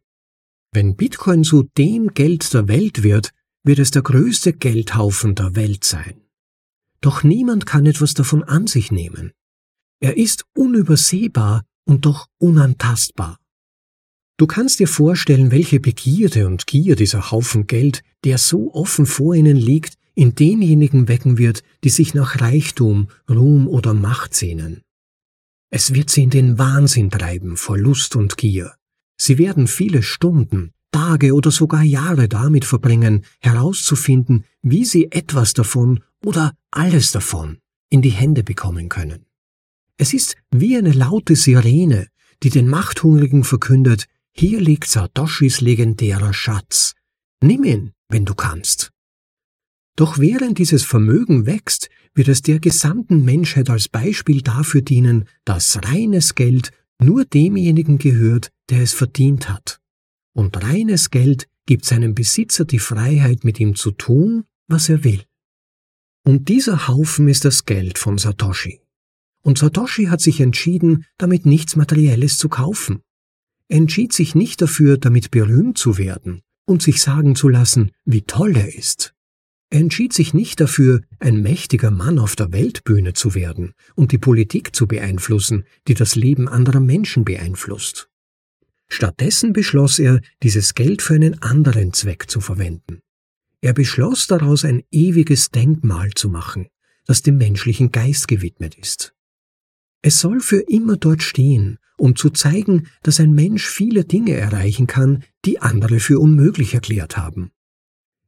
Wenn 0.73 0.97
Bitcoin 0.97 1.45
zu 1.45 1.69
dem 1.77 2.13
Geld 2.13 2.53
der 2.53 2.67
Welt 2.67 3.01
wird, 3.01 3.31
wird 3.63 3.79
es 3.79 3.91
der 3.91 4.01
größte 4.01 4.51
Geldhaufen 4.51 5.35
der 5.35 5.55
Welt 5.55 5.85
sein. 5.85 6.19
Doch 6.99 7.23
niemand 7.23 7.65
kann 7.65 7.85
etwas 7.85 8.13
davon 8.13 8.43
an 8.43 8.67
sich 8.67 8.91
nehmen. 8.91 9.31
Er 10.01 10.17
ist 10.17 10.43
unübersehbar 10.53 11.63
und 11.85 12.05
doch 12.05 12.27
unantastbar. 12.39 13.39
Du 14.35 14.45
kannst 14.45 14.79
dir 14.79 14.89
vorstellen, 14.89 15.51
welche 15.51 15.79
Begierde 15.79 16.45
und 16.45 16.67
Gier 16.67 16.97
dieser 16.97 17.31
Haufen 17.31 17.67
Geld, 17.67 18.01
der 18.25 18.37
so 18.37 18.73
offen 18.73 19.05
vor 19.05 19.33
ihnen 19.33 19.55
liegt, 19.55 19.93
in 20.13 20.35
denjenigen 20.35 21.07
wecken 21.07 21.37
wird, 21.37 21.63
die 21.85 21.89
sich 21.89 22.13
nach 22.13 22.41
Reichtum, 22.41 23.07
Ruhm 23.29 23.69
oder 23.69 23.93
Macht 23.93 24.35
sehnen. 24.35 24.81
Es 25.77 25.93
wird 25.93 26.09
sie 26.09 26.23
in 26.23 26.29
den 26.29 26.57
Wahnsinn 26.57 27.11
treiben 27.11 27.57
vor 27.57 27.77
Lust 27.77 28.15
und 28.15 28.37
Gier. 28.37 28.75
Sie 29.17 29.37
werden 29.37 29.67
viele 29.67 30.03
Stunden, 30.03 30.71
Tage 30.89 31.33
oder 31.33 31.51
sogar 31.51 31.83
Jahre 31.83 32.29
damit 32.29 32.63
verbringen, 32.63 33.25
herauszufinden, 33.41 34.45
wie 34.61 34.85
sie 34.85 35.11
etwas 35.11 35.51
davon 35.51 36.01
oder 36.23 36.53
alles 36.71 37.11
davon 37.11 37.57
in 37.89 38.01
die 38.01 38.11
Hände 38.11 38.41
bekommen 38.41 38.87
können. 38.87 39.25
Es 39.97 40.13
ist 40.13 40.37
wie 40.49 40.77
eine 40.77 40.93
laute 40.93 41.35
Sirene, 41.35 42.07
die 42.41 42.51
den 42.51 42.69
Machthungrigen 42.69 43.43
verkündet, 43.43 44.05
hier 44.31 44.61
liegt 44.61 44.87
Satoshis 44.87 45.59
legendärer 45.59 46.31
Schatz. 46.31 46.93
Nimm 47.41 47.65
ihn, 47.65 47.91
wenn 48.07 48.23
du 48.23 48.33
kannst. 48.33 48.93
Doch 49.95 50.19
während 50.19 50.57
dieses 50.57 50.83
Vermögen 50.83 51.45
wächst, 51.45 51.89
wird 52.13 52.27
es 52.27 52.41
der 52.41 52.59
gesamten 52.59 53.23
Menschheit 53.23 53.69
als 53.69 53.87
Beispiel 53.87 54.41
dafür 54.41 54.81
dienen, 54.81 55.25
dass 55.45 55.79
reines 55.83 56.35
Geld 56.35 56.71
nur 56.99 57.25
demjenigen 57.25 57.97
gehört, 57.97 58.51
der 58.69 58.81
es 58.81 58.93
verdient 58.93 59.49
hat. 59.49 59.79
Und 60.33 60.61
reines 60.63 61.11
Geld 61.11 61.47
gibt 61.65 61.85
seinem 61.85 62.13
Besitzer 62.13 62.65
die 62.65 62.79
Freiheit, 62.79 63.43
mit 63.43 63.59
ihm 63.59 63.75
zu 63.75 63.91
tun, 63.91 64.45
was 64.67 64.89
er 64.89 65.03
will. 65.03 65.23
Und 66.23 66.49
dieser 66.49 66.87
Haufen 66.87 67.27
ist 67.27 67.45
das 67.45 67.65
Geld 67.65 67.97
von 67.97 68.17
Satoshi. 68.17 68.81
Und 69.43 69.59
Satoshi 69.59 70.05
hat 70.05 70.21
sich 70.21 70.41
entschieden, 70.41 71.05
damit 71.17 71.45
nichts 71.45 71.75
Materielles 71.75 72.37
zu 72.37 72.49
kaufen. 72.49 73.01
Er 73.67 73.77
entschied 73.77 74.11
sich 74.11 74.35
nicht 74.35 74.61
dafür, 74.61 74.97
damit 74.97 75.31
berühmt 75.31 75.77
zu 75.77 75.97
werden 75.97 76.41
und 76.65 76.81
sich 76.81 77.01
sagen 77.01 77.35
zu 77.35 77.47
lassen, 77.47 77.91
wie 78.05 78.23
toll 78.23 78.57
er 78.57 78.73
ist. 78.73 79.14
Er 79.69 79.79
entschied 79.79 80.13
sich 80.13 80.33
nicht 80.33 80.59
dafür, 80.61 81.01
ein 81.19 81.41
mächtiger 81.41 81.91
Mann 81.91 82.19
auf 82.19 82.35
der 82.35 82.51
Weltbühne 82.51 83.13
zu 83.13 83.33
werden 83.35 83.73
und 83.95 84.11
die 84.11 84.17
Politik 84.17 84.75
zu 84.75 84.87
beeinflussen, 84.87 85.65
die 85.87 85.95
das 85.95 86.15
Leben 86.15 86.47
anderer 86.47 86.79
Menschen 86.79 87.25
beeinflusst. 87.25 88.09
Stattdessen 88.87 89.53
beschloss 89.53 89.99
er, 89.99 90.21
dieses 90.43 90.75
Geld 90.75 91.01
für 91.01 91.15
einen 91.15 91.41
anderen 91.41 91.93
Zweck 91.93 92.29
zu 92.29 92.39
verwenden. 92.39 92.99
Er 93.61 93.73
beschloss 93.73 94.27
daraus 94.27 94.63
ein 94.63 94.83
ewiges 94.91 95.49
Denkmal 95.49 96.11
zu 96.11 96.29
machen, 96.29 96.67
das 97.07 97.23
dem 97.23 97.37
menschlichen 97.37 97.91
Geist 97.91 98.27
gewidmet 98.27 98.75
ist. 98.75 99.15
Es 100.03 100.19
soll 100.19 100.39
für 100.39 100.59
immer 100.59 100.97
dort 100.97 101.23
stehen, 101.23 101.79
um 101.97 102.15
zu 102.15 102.29
zeigen, 102.29 102.87
dass 103.01 103.19
ein 103.19 103.33
Mensch 103.33 103.67
viele 103.67 104.05
Dinge 104.05 104.33
erreichen 104.33 104.85
kann, 104.85 105.23
die 105.45 105.59
andere 105.59 105.99
für 105.99 106.19
unmöglich 106.19 106.75
erklärt 106.75 107.17
haben. 107.17 107.51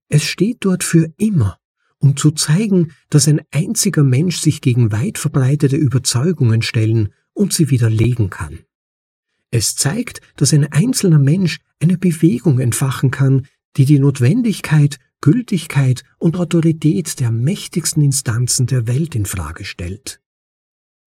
Es 0.10 0.24
steht 0.24 0.58
dort 0.62 0.84
für 0.84 1.12
immer, 1.18 1.60
um 2.00 2.16
zu 2.16 2.32
zeigen, 2.32 2.94
dass 3.10 3.28
ein 3.28 3.42
einziger 3.52 4.04
Mensch 4.04 4.40
sich 4.40 4.62
gegen 4.62 4.92
weit 4.92 5.18
verbreitete 5.18 5.76
Überzeugungen 5.76 6.62
stellen 6.62 7.14
und 7.34 7.54
sie 7.54 7.70
widerlegen 7.70 8.30
kann. 8.30 8.60
Es 9.52 9.76
zeigt, 9.76 10.22
dass 10.36 10.54
ein 10.54 10.72
einzelner 10.72 11.20
Mensch 11.20 11.60
eine 11.80 11.98
Bewegung 11.98 12.60
entfachen 12.60 13.12
kann, 13.12 13.48
die 13.78 13.86
die 13.86 14.00
Notwendigkeit, 14.00 14.98
Gültigkeit 15.22 16.04
und 16.20 16.38
Autorität 16.38 17.20
der 17.20 17.32
mächtigsten 17.32 18.04
Instanzen 18.04 18.68
der 18.68 18.88
Welt 18.88 19.16
in 19.16 19.26
Frage 19.26 19.66
stellt. 19.66 20.22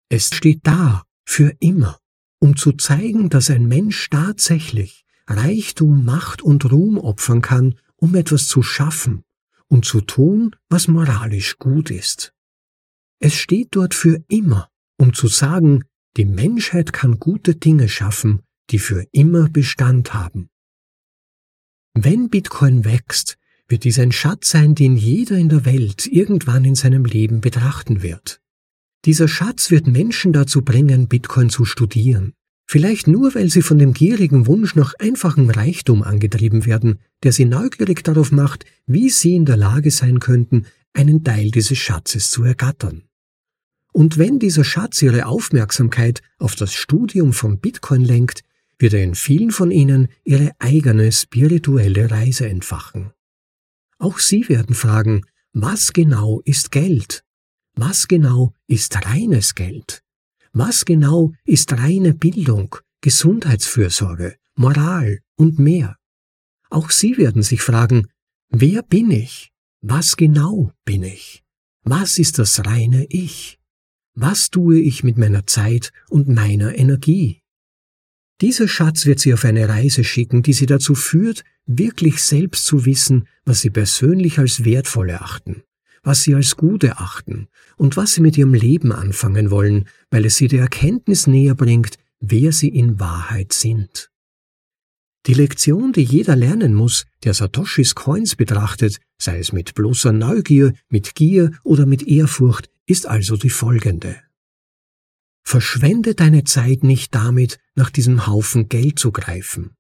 Es 0.09 0.31
steht 0.35 0.61
da 0.63 1.05
für 1.25 1.55
immer, 1.59 1.99
um 2.39 2.57
zu 2.57 2.73
zeigen, 2.73 3.31
dass 3.31 3.51
ein 3.51 3.67
Mensch 3.67 4.09
tatsächlich 4.11 5.05
Reichtum, 5.27 6.05
Macht 6.05 6.43
und 6.43 6.71
Ruhm 6.71 6.99
opfern 6.99 7.43
kann, 7.43 7.75
um 7.97 8.15
etwas 8.15 8.49
zu 8.49 8.63
schaffen 8.63 9.25
und 9.69 9.85
zu 9.85 10.01
tun, 10.01 10.55
was 10.69 10.89
moralisch 10.89 11.59
gut 11.59 11.91
ist. 11.91 12.33
Es 13.19 13.35
steht 13.35 13.69
dort 13.73 13.95
für 13.95 14.23
immer, 14.29 14.69
um 14.99 15.15
zu 15.15 15.29
sagen, 15.29 15.85
die 16.17 16.25
Menschheit 16.25 16.93
kann 16.93 17.19
gute 17.19 17.55
Dinge 17.55 17.89
schaffen, 17.89 18.43
die 18.71 18.79
für 18.79 19.07
immer 19.13 19.49
Bestand 19.49 20.15
haben. 20.15 20.49
Wenn 21.95 22.29
Bitcoin 22.29 22.85
wächst, 22.85 23.39
wird 23.69 23.85
dies 23.85 23.99
ein 23.99 24.13
Schatz 24.13 24.51
sein, 24.51 24.75
den 24.75 24.97
jeder 24.97 25.37
in 25.37 25.49
der 25.49 25.65
Welt 25.65 26.07
irgendwann 26.07 26.65
in 26.65 26.75
seinem 26.75 27.05
Leben 27.05 27.41
betrachten 27.41 28.03
wird. 28.03 28.41
Dieser 29.05 29.29
Schatz 29.29 29.71
wird 29.71 29.87
Menschen 29.87 30.33
dazu 30.33 30.63
bringen, 30.63 31.09
Bitcoin 31.09 31.51
zu 31.51 31.65
studieren. 31.65 32.35
Vielleicht 32.69 33.07
nur, 33.07 33.35
weil 33.37 33.49
sie 33.49 33.62
von 33.62 33.79
dem 33.79 33.93
gierigen 33.93 34.49
Wunsch 34.49 34.75
nach 34.75 34.93
einfachem 34.99 35.49
Reichtum 35.49 36.03
angetrieben 36.03 36.67
werden, 36.67 36.99
der 37.23 37.33
sie 37.33 37.45
neugierig 37.45 38.03
darauf 38.03 38.33
macht, 38.33 38.64
wie 38.87 39.09
sie 39.09 39.37
in 39.37 39.45
der 39.45 39.57
Lage 39.57 39.93
sein 39.93 40.19
könnten, 40.19 40.67
einen 40.93 41.23
Teil 41.23 41.53
dieses 41.53 41.79
Schatzes 41.79 42.31
zu 42.31 42.43
ergattern. 42.43 43.05
Und 43.93 44.19
wenn 44.19 44.41
dieser 44.41 44.64
Schatz 44.64 45.01
ihre 45.01 45.27
Aufmerksamkeit 45.27 46.23
auf 46.39 46.57
das 46.57 46.75
Studium 46.75 47.33
von 47.33 47.61
Bitcoin 47.61 48.05
lenkt, 48.05 48.43
wird 48.79 48.95
er 48.95 49.03
in 49.05 49.14
vielen 49.14 49.53
von 49.53 49.71
ihnen 49.71 50.09
ihre 50.25 50.53
eigene 50.59 51.12
spirituelle 51.12 52.11
Reise 52.11 52.49
entfachen. 52.49 53.12
Auch 53.99 54.19
sie 54.19 54.49
werden 54.49 54.75
fragen, 54.75 55.25
was 55.53 55.93
genau 55.93 56.41
ist 56.45 56.73
Geld? 56.73 57.25
Was 57.75 58.09
genau 58.09 58.53
ist 58.67 58.97
reines 59.07 59.55
Geld? 59.55 60.03
Was 60.59 60.87
genau 60.87 61.35
ist 61.45 61.75
reine 61.75 62.15
Bildung, 62.15 62.77
Gesundheitsfürsorge, 63.03 64.39
Moral 64.55 65.21
und 65.37 65.59
mehr? 65.59 65.99
Auch 66.71 66.89
Sie 66.89 67.19
werden 67.19 67.43
sich 67.43 67.61
fragen, 67.61 68.09
wer 68.49 68.83
bin 68.83 69.11
ich? 69.11 69.53
Was 69.83 70.17
genau 70.17 70.73
bin 70.87 71.03
ich? 71.03 71.43
Was 71.83 72.19
ist 72.19 72.39
das 72.39 72.65
reine 72.65 73.05
Ich? 73.11 73.59
Was 74.15 74.49
tue 74.49 74.81
ich 74.81 75.05
mit 75.05 75.19
meiner 75.19 75.47
Zeit 75.47 75.93
und 76.09 76.27
meiner 76.27 76.75
Energie? 76.75 77.43
Dieser 78.41 78.67
Schatz 78.67 79.05
wird 79.05 79.21
Sie 79.21 79.35
auf 79.35 79.45
eine 79.45 79.69
Reise 79.69 80.05
schicken, 80.05 80.43
die 80.43 80.55
Sie 80.55 80.65
dazu 80.65 80.95
führt, 80.95 81.45
wirklich 81.67 82.23
selbst 82.23 82.65
zu 82.65 82.87
wissen, 82.87 83.29
was 83.45 83.61
Sie 83.61 83.69
persönlich 83.69 84.39
als 84.39 84.65
wertvoll 84.65 85.11
erachten 85.11 85.65
was 86.07 86.23
sie 86.23 86.37
als 86.37 86.57
gut 86.57 86.85
erachten 86.85 87.49
und 87.77 87.97
was 87.97 88.13
sie 88.13 88.21
mit 88.21 88.39
ihrem 88.39 88.55
Leben 88.55 88.93
anfangen 88.93 89.51
wollen, 89.51 89.89
weil 90.09 90.25
es 90.25 90.37
sie 90.37 90.47
der 90.47 90.61
Erkenntnis 90.61 91.27
näher 91.27 91.57
bringt, 91.57 91.99
wer 92.21 92.53
sie 92.53 92.69
in 92.69 93.01
Wahrheit 93.01 93.53
sind. 93.53 94.11
Die 95.27 95.35
Lektion, 95.35 95.93
die 95.93 96.05
jeder 96.05 96.37
lernen 96.37 96.75
muss, 96.75 97.07
der 97.25 97.35
Satoshis 97.35 97.97
Coins 97.97 98.37
betrachtet, 98.37 99.01
sei 99.19 99.41
es 99.41 99.53
mit 99.53 99.75
bloßer 99.75 100.13
Neugier, 100.13 100.75
mit 100.89 101.17
Gier 101.17 101.51
oder 101.65 101.87
mit 101.87 102.05
Ehrfurcht, 102.05 102.71
ist 102.87 103.07
also 103.07 103.37
die 103.37 103.51
folgende. 103.51 104.17
Verschwende 105.43 106.15
deine 106.15 106.45
Zeit 106.45 106.85
nicht 106.85 107.17
damit, 107.17 107.59
nach 107.75 107.91
diesem 107.91 108.29
Haufen 108.29 108.69
Geld 108.69 109.01
zu 109.01 109.11
greifen. 109.11 109.73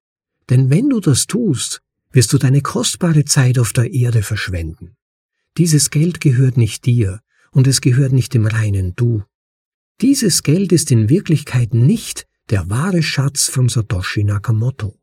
Denn 0.50 0.70
wenn 0.70 0.88
du 0.88 0.98
das 0.98 1.28
tust, 1.28 1.82
wirst 2.10 2.32
du 2.32 2.38
deine 2.38 2.62
kostbare 2.62 3.24
Zeit 3.24 3.60
auf 3.60 3.72
der 3.72 3.92
Erde 3.92 4.22
verschwenden. 4.22 4.96
Dieses 5.58 5.90
Geld 5.90 6.20
gehört 6.20 6.56
nicht 6.56 6.84
dir 6.84 7.20
und 7.50 7.66
es 7.66 7.80
gehört 7.80 8.12
nicht 8.12 8.34
dem 8.34 8.46
reinen 8.46 8.94
Du. 8.94 9.22
Dieses 10.02 10.42
Geld 10.42 10.72
ist 10.72 10.90
in 10.90 11.08
Wirklichkeit 11.08 11.72
nicht 11.72 12.26
der 12.50 12.68
wahre 12.68 13.02
Schatz 13.02 13.48
von 13.48 13.70
Satoshi 13.70 14.24
Nakamoto. 14.24 14.98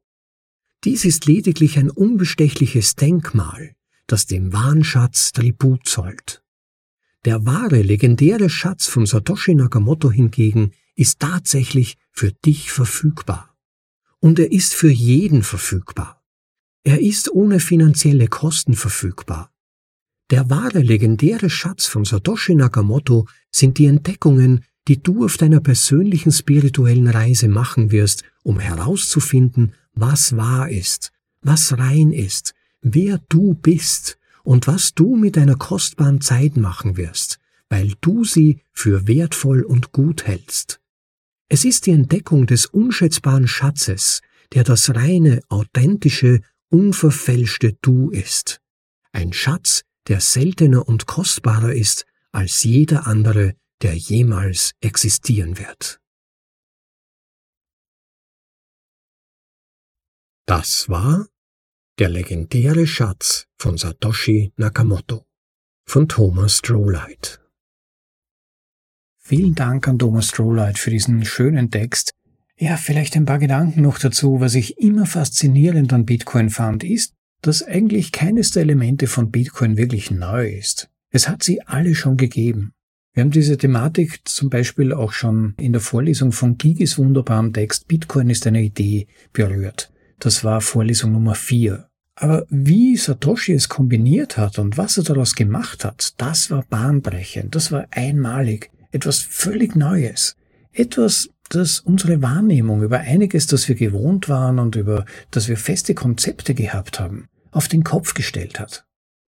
Dies 0.83 1.05
ist 1.05 1.25
lediglich 1.25 1.79
ein 1.79 1.89
unbestechliches 1.89 2.95
Denkmal, 2.95 3.73
das 4.05 4.27
dem 4.27 4.53
wahren 4.53 4.83
Schatz 4.83 5.31
Tribut 5.31 5.87
zollt. 5.87 6.43
Der 7.25 7.45
wahre, 7.45 7.81
legendäre 7.81 8.49
Schatz 8.49 8.87
von 8.87 9.05
Satoshi 9.05 9.55
Nakamoto 9.55 10.11
hingegen 10.11 10.73
ist 10.95 11.19
tatsächlich 11.19 11.97
für 12.11 12.31
dich 12.31 12.71
verfügbar. 12.71 13.57
Und 14.19 14.37
er 14.37 14.51
ist 14.51 14.75
für 14.75 14.91
jeden 14.91 15.41
verfügbar. 15.41 16.21
Er 16.83 17.01
ist 17.01 17.31
ohne 17.31 17.59
finanzielle 17.59 18.27
Kosten 18.27 18.75
verfügbar. 18.75 19.52
Der 20.33 20.49
wahre 20.49 20.79
legendäre 20.79 21.47
Schatz 21.47 21.85
von 21.85 22.05
Satoshi 22.05 22.55
Nakamoto 22.55 23.27
sind 23.51 23.77
die 23.77 23.85
Entdeckungen, 23.85 24.65
die 24.87 24.99
du 24.99 25.25
auf 25.25 25.37
deiner 25.37 25.59
persönlichen 25.59 26.31
spirituellen 26.31 27.07
Reise 27.07 27.47
machen 27.47 27.91
wirst, 27.91 28.23
um 28.41 28.57
herauszufinden, 28.59 29.75
was 29.93 30.35
wahr 30.35 30.69
ist, 30.71 31.11
was 31.43 31.77
rein 31.77 32.11
ist, 32.11 32.55
wer 32.81 33.21
du 33.29 33.53
bist 33.53 34.17
und 34.43 34.65
was 34.65 34.95
du 34.95 35.15
mit 35.15 35.37
deiner 35.37 35.53
kostbaren 35.55 36.19
Zeit 36.19 36.57
machen 36.57 36.97
wirst, 36.97 37.37
weil 37.69 37.93
du 38.01 38.23
sie 38.23 38.59
für 38.71 39.07
wertvoll 39.07 39.61
und 39.61 39.91
gut 39.91 40.25
hältst. 40.25 40.81
Es 41.47 41.63
ist 41.63 41.85
die 41.85 41.91
Entdeckung 41.91 42.47
des 42.47 42.65
unschätzbaren 42.65 43.47
Schatzes, 43.47 44.21
der 44.51 44.63
das 44.63 44.95
reine, 44.95 45.41
authentische, 45.49 46.41
unverfälschte 46.69 47.77
Du 47.83 48.09
ist. 48.09 48.61
Ein 49.11 49.31
Schatz, 49.31 49.83
der 50.07 50.19
seltener 50.19 50.87
und 50.87 51.05
kostbarer 51.05 51.73
ist 51.73 52.05
als 52.31 52.63
jeder 52.63 53.07
andere, 53.07 53.55
der 53.81 53.95
jemals 53.95 54.73
existieren 54.81 55.57
wird. 55.57 55.99
Das 60.45 60.89
war 60.89 61.27
der 61.99 62.09
legendäre 62.09 62.87
Schatz 62.87 63.47
von 63.57 63.77
Satoshi 63.77 64.51
Nakamoto 64.57 65.25
von 65.85 66.09
Thomas 66.09 66.57
Strohlight. 66.57 67.39
Vielen 69.19 69.55
Dank 69.55 69.87
an 69.87 69.99
Thomas 69.99 70.29
Strohlight 70.29 70.79
für 70.79 70.89
diesen 70.89 71.23
schönen 71.23 71.71
Text. 71.71 72.13
Ja, 72.57 72.77
vielleicht 72.77 73.15
ein 73.15 73.25
paar 73.25 73.39
Gedanken 73.39 73.81
noch 73.81 73.99
dazu. 73.99 74.41
Was 74.41 74.55
ich 74.55 74.77
immer 74.79 75.05
faszinierend 75.05 75.93
an 75.93 76.05
Bitcoin 76.05 76.49
fand, 76.49 76.83
ist, 76.83 77.12
dass 77.43 77.61
eigentlich 77.61 78.11
keines 78.11 78.51
der 78.51 78.63
Elemente 78.63 79.07
von 79.07 79.29
Bitcoin 79.29 79.77
wirklich 79.77 80.09
neu 80.09 80.47
ist. 80.49 80.89
Es 81.11 81.29
hat 81.29 81.43
sie 81.43 81.61
alle 81.61 81.93
schon 81.93 82.17
gegeben. 82.17 82.73
Wir 83.13 83.21
haben 83.21 83.31
diese 83.31 83.57
Thematik 83.57 84.21
zum 84.27 84.49
Beispiel 84.49 84.91
auch 84.91 85.11
schon 85.11 85.53
in 85.59 85.73
der 85.73 85.81
Vorlesung 85.81 86.31
von 86.31 86.57
Gigis 86.57 86.97
wunderbarem 86.97 87.53
Text 87.53 87.87
Bitcoin 87.87 88.31
ist 88.31 88.47
eine 88.47 88.63
Idee 88.63 89.07
berührt. 89.33 89.91
Das 90.17 90.43
war 90.43 90.61
Vorlesung 90.61 91.11
Nummer 91.11 91.35
4. 91.35 91.87
Aber 92.15 92.45
wie 92.49 92.95
Satoshi 92.95 93.53
es 93.53 93.69
kombiniert 93.69 94.37
hat 94.37 94.57
und 94.57 94.77
was 94.77 94.97
er 94.97 95.03
daraus 95.03 95.35
gemacht 95.35 95.83
hat, 95.83 96.13
das 96.17 96.49
war 96.49 96.63
bahnbrechend, 96.63 97.55
das 97.55 97.71
war 97.71 97.87
einmalig, 97.91 98.71
etwas 98.91 99.19
völlig 99.19 99.75
Neues. 99.75 100.35
Etwas, 100.71 101.29
das 101.49 101.81
unsere 101.81 102.21
Wahrnehmung 102.21 102.83
über 102.83 102.99
einiges, 102.99 103.47
das 103.47 103.67
wir 103.67 103.75
gewohnt 103.75 104.29
waren 104.29 104.59
und 104.59 104.75
über 104.75 105.05
das 105.29 105.49
wir 105.49 105.57
feste 105.57 105.93
Konzepte 105.93 106.53
gehabt 106.55 106.99
haben, 106.99 107.27
auf 107.53 107.67
den 107.67 107.83
Kopf 107.83 108.13
gestellt 108.13 108.59
hat. 108.59 108.85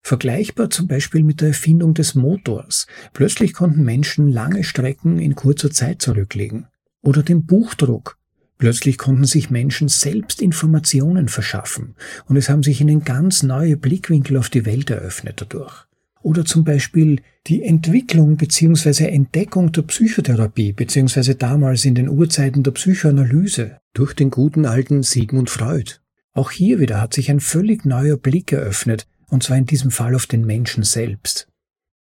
Vergleichbar 0.02 0.70
zum 0.70 0.88
Beispiel 0.88 1.24
mit 1.24 1.42
der 1.42 1.50
Erfindung 1.50 1.94
des 1.94 2.16
Motors. 2.16 2.88
Plötzlich 3.14 3.54
konnten 3.54 3.84
Menschen 3.84 4.32
lange 4.32 4.64
Strecken 4.64 5.20
in 5.20 5.36
kurzer 5.36 5.72
Zeit 5.72 6.02
zurücklegen. 6.02 6.68
Oder 7.02 7.24
dem 7.24 7.46
Buchdruck. 7.46 8.18
Plötzlich 8.58 8.98
konnten 8.98 9.26
sich 9.26 9.50
Menschen 9.50 9.88
selbst 9.88 10.42
Informationen 10.42 11.30
verschaffen 11.30 11.96
und 12.26 12.36
es 12.36 12.50
haben 12.50 12.62
sich 12.62 12.82
ihnen 12.82 13.06
ganz 13.06 13.42
neue 13.42 13.78
Blickwinkel 13.78 14.36
auf 14.36 14.50
die 14.50 14.66
Welt 14.66 14.90
eröffnet 14.90 15.40
dadurch. 15.40 15.86
Oder 16.22 16.44
zum 16.44 16.66
Beispiel 16.66 17.22
die 17.48 17.64
Entwicklung 17.64 18.36
bzw. 18.36 19.06
Entdeckung 19.06 19.72
der 19.72 19.84
Psychotherapie 19.84 20.74
bzw. 20.74 21.36
damals 21.36 21.86
in 21.86 21.96
den 21.96 22.10
Urzeiten 22.10 22.64
der 22.64 22.72
Psychoanalyse 22.72 23.80
durch 23.94 24.14
den 24.14 24.30
guten 24.30 24.66
alten 24.66 25.04
Sigmund 25.04 25.50
Freud. 25.50 25.94
Auch 26.34 26.52
hier 26.52 26.80
wieder 26.80 27.02
hat 27.02 27.14
sich 27.14 27.30
ein 27.30 27.40
völlig 27.40 27.86
neuer 27.86 28.18
Blick 28.18 28.52
eröffnet, 28.52 29.08
und 29.28 29.44
zwar 29.44 29.58
in 29.58 29.66
diesem 29.66 29.92
Fall 29.92 30.16
auf 30.16 30.26
den 30.26 30.46
Menschen 30.46 30.84
selbst. 30.84 31.48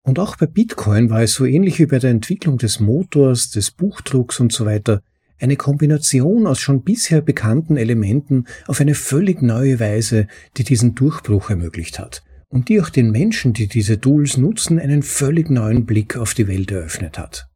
Und 0.03 0.19
auch 0.19 0.37
bei 0.37 0.45
Bitcoin 0.45 1.09
war 1.09 1.21
es 1.21 1.33
so 1.33 1.45
ähnlich 1.45 1.79
wie 1.79 1.85
bei 1.85 1.99
der 1.99 2.11
Entwicklung 2.11 2.57
des 2.57 2.79
Motors, 2.79 3.49
des 3.49 3.71
Buchdrucks 3.71 4.39
und 4.39 4.53
so 4.53 4.65
weiter, 4.65 5.01
eine 5.39 5.55
Kombination 5.55 6.47
aus 6.47 6.59
schon 6.59 6.83
bisher 6.83 7.21
bekannten 7.21 7.77
Elementen 7.77 8.47
auf 8.67 8.81
eine 8.81 8.95
völlig 8.95 9.41
neue 9.41 9.79
Weise, 9.79 10.27
die 10.55 10.63
diesen 10.63 10.95
Durchbruch 10.95 11.49
ermöglicht 11.49 11.99
hat 11.99 12.23
und 12.49 12.69
die 12.69 12.81
auch 12.81 12.89
den 12.89 13.11
Menschen, 13.11 13.53
die 13.53 13.67
diese 13.67 13.99
Tools 13.99 14.37
nutzen, 14.37 14.79
einen 14.79 15.03
völlig 15.03 15.49
neuen 15.49 15.85
Blick 15.85 16.17
auf 16.17 16.33
die 16.33 16.47
Welt 16.47 16.71
eröffnet 16.71 17.17
hat. 17.17 17.49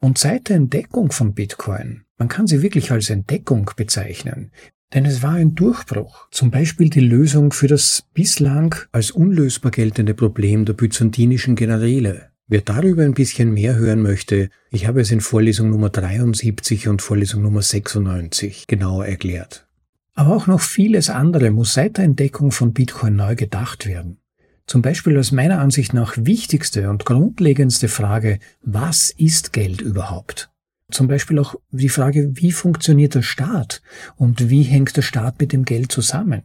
Und 0.00 0.18
seit 0.18 0.48
der 0.48 0.56
Entdeckung 0.56 1.12
von 1.12 1.34
Bitcoin, 1.34 2.04
man 2.18 2.28
kann 2.28 2.46
sie 2.46 2.62
wirklich 2.62 2.90
als 2.90 3.10
Entdeckung 3.10 3.70
bezeichnen, 3.76 4.52
denn 4.94 5.06
es 5.06 5.22
war 5.22 5.32
ein 5.32 5.54
Durchbruch, 5.54 6.28
zum 6.30 6.50
Beispiel 6.50 6.90
die 6.90 7.00
Lösung 7.00 7.52
für 7.52 7.68
das 7.68 8.04
bislang 8.14 8.74
als 8.92 9.10
unlösbar 9.10 9.70
geltende 9.70 10.14
Problem 10.14 10.64
der 10.64 10.74
byzantinischen 10.74 11.56
Generäle. 11.56 12.30
Wer 12.48 12.60
darüber 12.60 13.02
ein 13.02 13.14
bisschen 13.14 13.54
mehr 13.54 13.76
hören 13.76 14.02
möchte, 14.02 14.50
ich 14.70 14.86
habe 14.86 15.00
es 15.00 15.10
in 15.10 15.20
Vorlesung 15.20 15.70
Nummer 15.70 15.88
73 15.88 16.88
und 16.88 17.00
Vorlesung 17.00 17.42
Nummer 17.42 17.62
96 17.62 18.66
genauer 18.66 19.06
erklärt. 19.06 19.66
Aber 20.14 20.36
auch 20.36 20.46
noch 20.46 20.60
vieles 20.60 21.08
andere 21.08 21.50
muss 21.50 21.72
seit 21.72 21.96
der 21.96 22.04
Entdeckung 22.04 22.52
von 22.52 22.74
Bitcoin 22.74 23.16
neu 23.16 23.36
gedacht 23.36 23.86
werden. 23.86 24.18
Zum 24.66 24.82
Beispiel 24.82 25.16
als 25.16 25.32
meiner 25.32 25.60
Ansicht 25.60 25.94
nach 25.94 26.14
wichtigste 26.18 26.90
und 26.90 27.06
grundlegendste 27.06 27.88
Frage, 27.88 28.38
was 28.62 29.10
ist 29.10 29.52
Geld 29.52 29.80
überhaupt? 29.80 30.51
Zum 30.92 31.08
Beispiel 31.08 31.38
auch 31.38 31.54
die 31.70 31.88
Frage, 31.88 32.30
wie 32.34 32.52
funktioniert 32.52 33.14
der 33.14 33.22
Staat 33.22 33.82
und 34.16 34.50
wie 34.50 34.62
hängt 34.62 34.96
der 34.96 35.02
Staat 35.02 35.40
mit 35.40 35.52
dem 35.52 35.64
Geld 35.64 35.90
zusammen? 35.90 36.42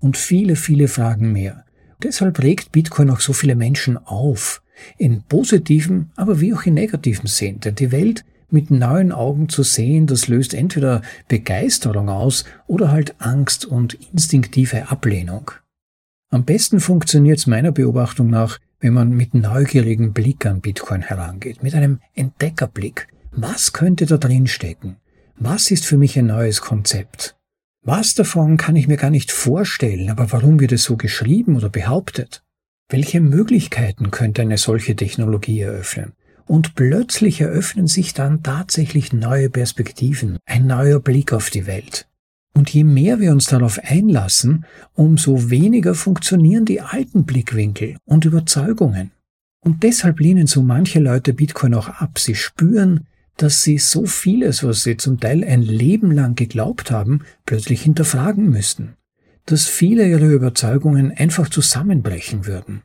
Und 0.00 0.16
viele, 0.16 0.56
viele 0.56 0.88
Fragen 0.88 1.30
mehr. 1.32 1.64
Deshalb 2.02 2.42
regt 2.42 2.72
Bitcoin 2.72 3.10
auch 3.10 3.20
so 3.20 3.32
viele 3.32 3.54
Menschen 3.54 3.96
auf, 3.96 4.62
in 4.98 5.22
positiven, 5.22 6.10
aber 6.16 6.40
wie 6.40 6.54
auch 6.54 6.64
in 6.64 6.74
negativen 6.74 7.28
Sinn. 7.28 7.60
Denn 7.60 7.76
die 7.76 7.92
Welt 7.92 8.24
mit 8.50 8.70
neuen 8.70 9.12
Augen 9.12 9.48
zu 9.48 9.62
sehen, 9.62 10.06
das 10.06 10.26
löst 10.26 10.54
entweder 10.54 11.02
Begeisterung 11.28 12.08
aus 12.08 12.44
oder 12.66 12.90
halt 12.90 13.14
Angst 13.18 13.64
und 13.64 13.94
instinktive 14.12 14.90
Ablehnung. 14.90 15.52
Am 16.30 16.44
besten 16.44 16.80
funktioniert 16.80 17.38
es 17.38 17.46
meiner 17.46 17.72
Beobachtung 17.72 18.30
nach, 18.30 18.58
wenn 18.80 18.94
man 18.94 19.10
mit 19.10 19.34
neugierigem 19.34 20.12
Blick 20.12 20.46
an 20.46 20.60
Bitcoin 20.60 21.02
herangeht, 21.02 21.62
mit 21.62 21.74
einem 21.74 22.00
Entdeckerblick. 22.14 23.11
Was 23.34 23.72
könnte 23.72 24.04
da 24.04 24.18
drin 24.18 24.46
stecken? 24.46 24.96
Was 25.36 25.70
ist 25.70 25.86
für 25.86 25.96
mich 25.96 26.18
ein 26.18 26.26
neues 26.26 26.60
Konzept? 26.60 27.34
Was 27.82 28.14
davon 28.14 28.58
kann 28.58 28.76
ich 28.76 28.88
mir 28.88 28.98
gar 28.98 29.08
nicht 29.08 29.32
vorstellen, 29.32 30.10
aber 30.10 30.30
warum 30.32 30.60
wird 30.60 30.72
es 30.72 30.84
so 30.84 30.98
geschrieben 30.98 31.56
oder 31.56 31.70
behauptet? 31.70 32.44
Welche 32.90 33.22
Möglichkeiten 33.22 34.10
könnte 34.10 34.42
eine 34.42 34.58
solche 34.58 34.94
Technologie 34.94 35.60
eröffnen? 35.60 36.12
Und 36.46 36.74
plötzlich 36.74 37.40
eröffnen 37.40 37.86
sich 37.86 38.12
dann 38.12 38.42
tatsächlich 38.42 39.14
neue 39.14 39.48
Perspektiven, 39.48 40.36
ein 40.44 40.66
neuer 40.66 41.00
Blick 41.00 41.32
auf 41.32 41.48
die 41.48 41.66
Welt. 41.66 42.06
Und 42.52 42.68
je 42.68 42.84
mehr 42.84 43.18
wir 43.18 43.32
uns 43.32 43.46
darauf 43.46 43.78
einlassen, 43.82 44.66
umso 44.92 45.48
weniger 45.48 45.94
funktionieren 45.94 46.66
die 46.66 46.82
alten 46.82 47.24
Blickwinkel 47.24 47.96
und 48.04 48.26
Überzeugungen. 48.26 49.10
Und 49.64 49.84
deshalb 49.84 50.20
lehnen 50.20 50.46
so 50.46 50.62
manche 50.62 51.00
Leute 51.00 51.32
Bitcoin 51.32 51.74
auch 51.74 51.88
ab. 51.88 52.18
Sie 52.18 52.34
spüren, 52.34 53.06
dass 53.42 53.62
sie 53.62 53.78
so 53.78 54.06
vieles, 54.06 54.62
was 54.62 54.84
sie 54.84 54.96
zum 54.96 55.18
Teil 55.18 55.42
ein 55.42 55.62
Leben 55.62 56.12
lang 56.12 56.36
geglaubt 56.36 56.92
haben, 56.92 57.22
plötzlich 57.44 57.82
hinterfragen 57.82 58.48
müssten. 58.48 58.94
Dass 59.46 59.66
viele 59.66 60.08
ihrer 60.08 60.28
Überzeugungen 60.28 61.10
einfach 61.10 61.48
zusammenbrechen 61.48 62.46
würden. 62.46 62.82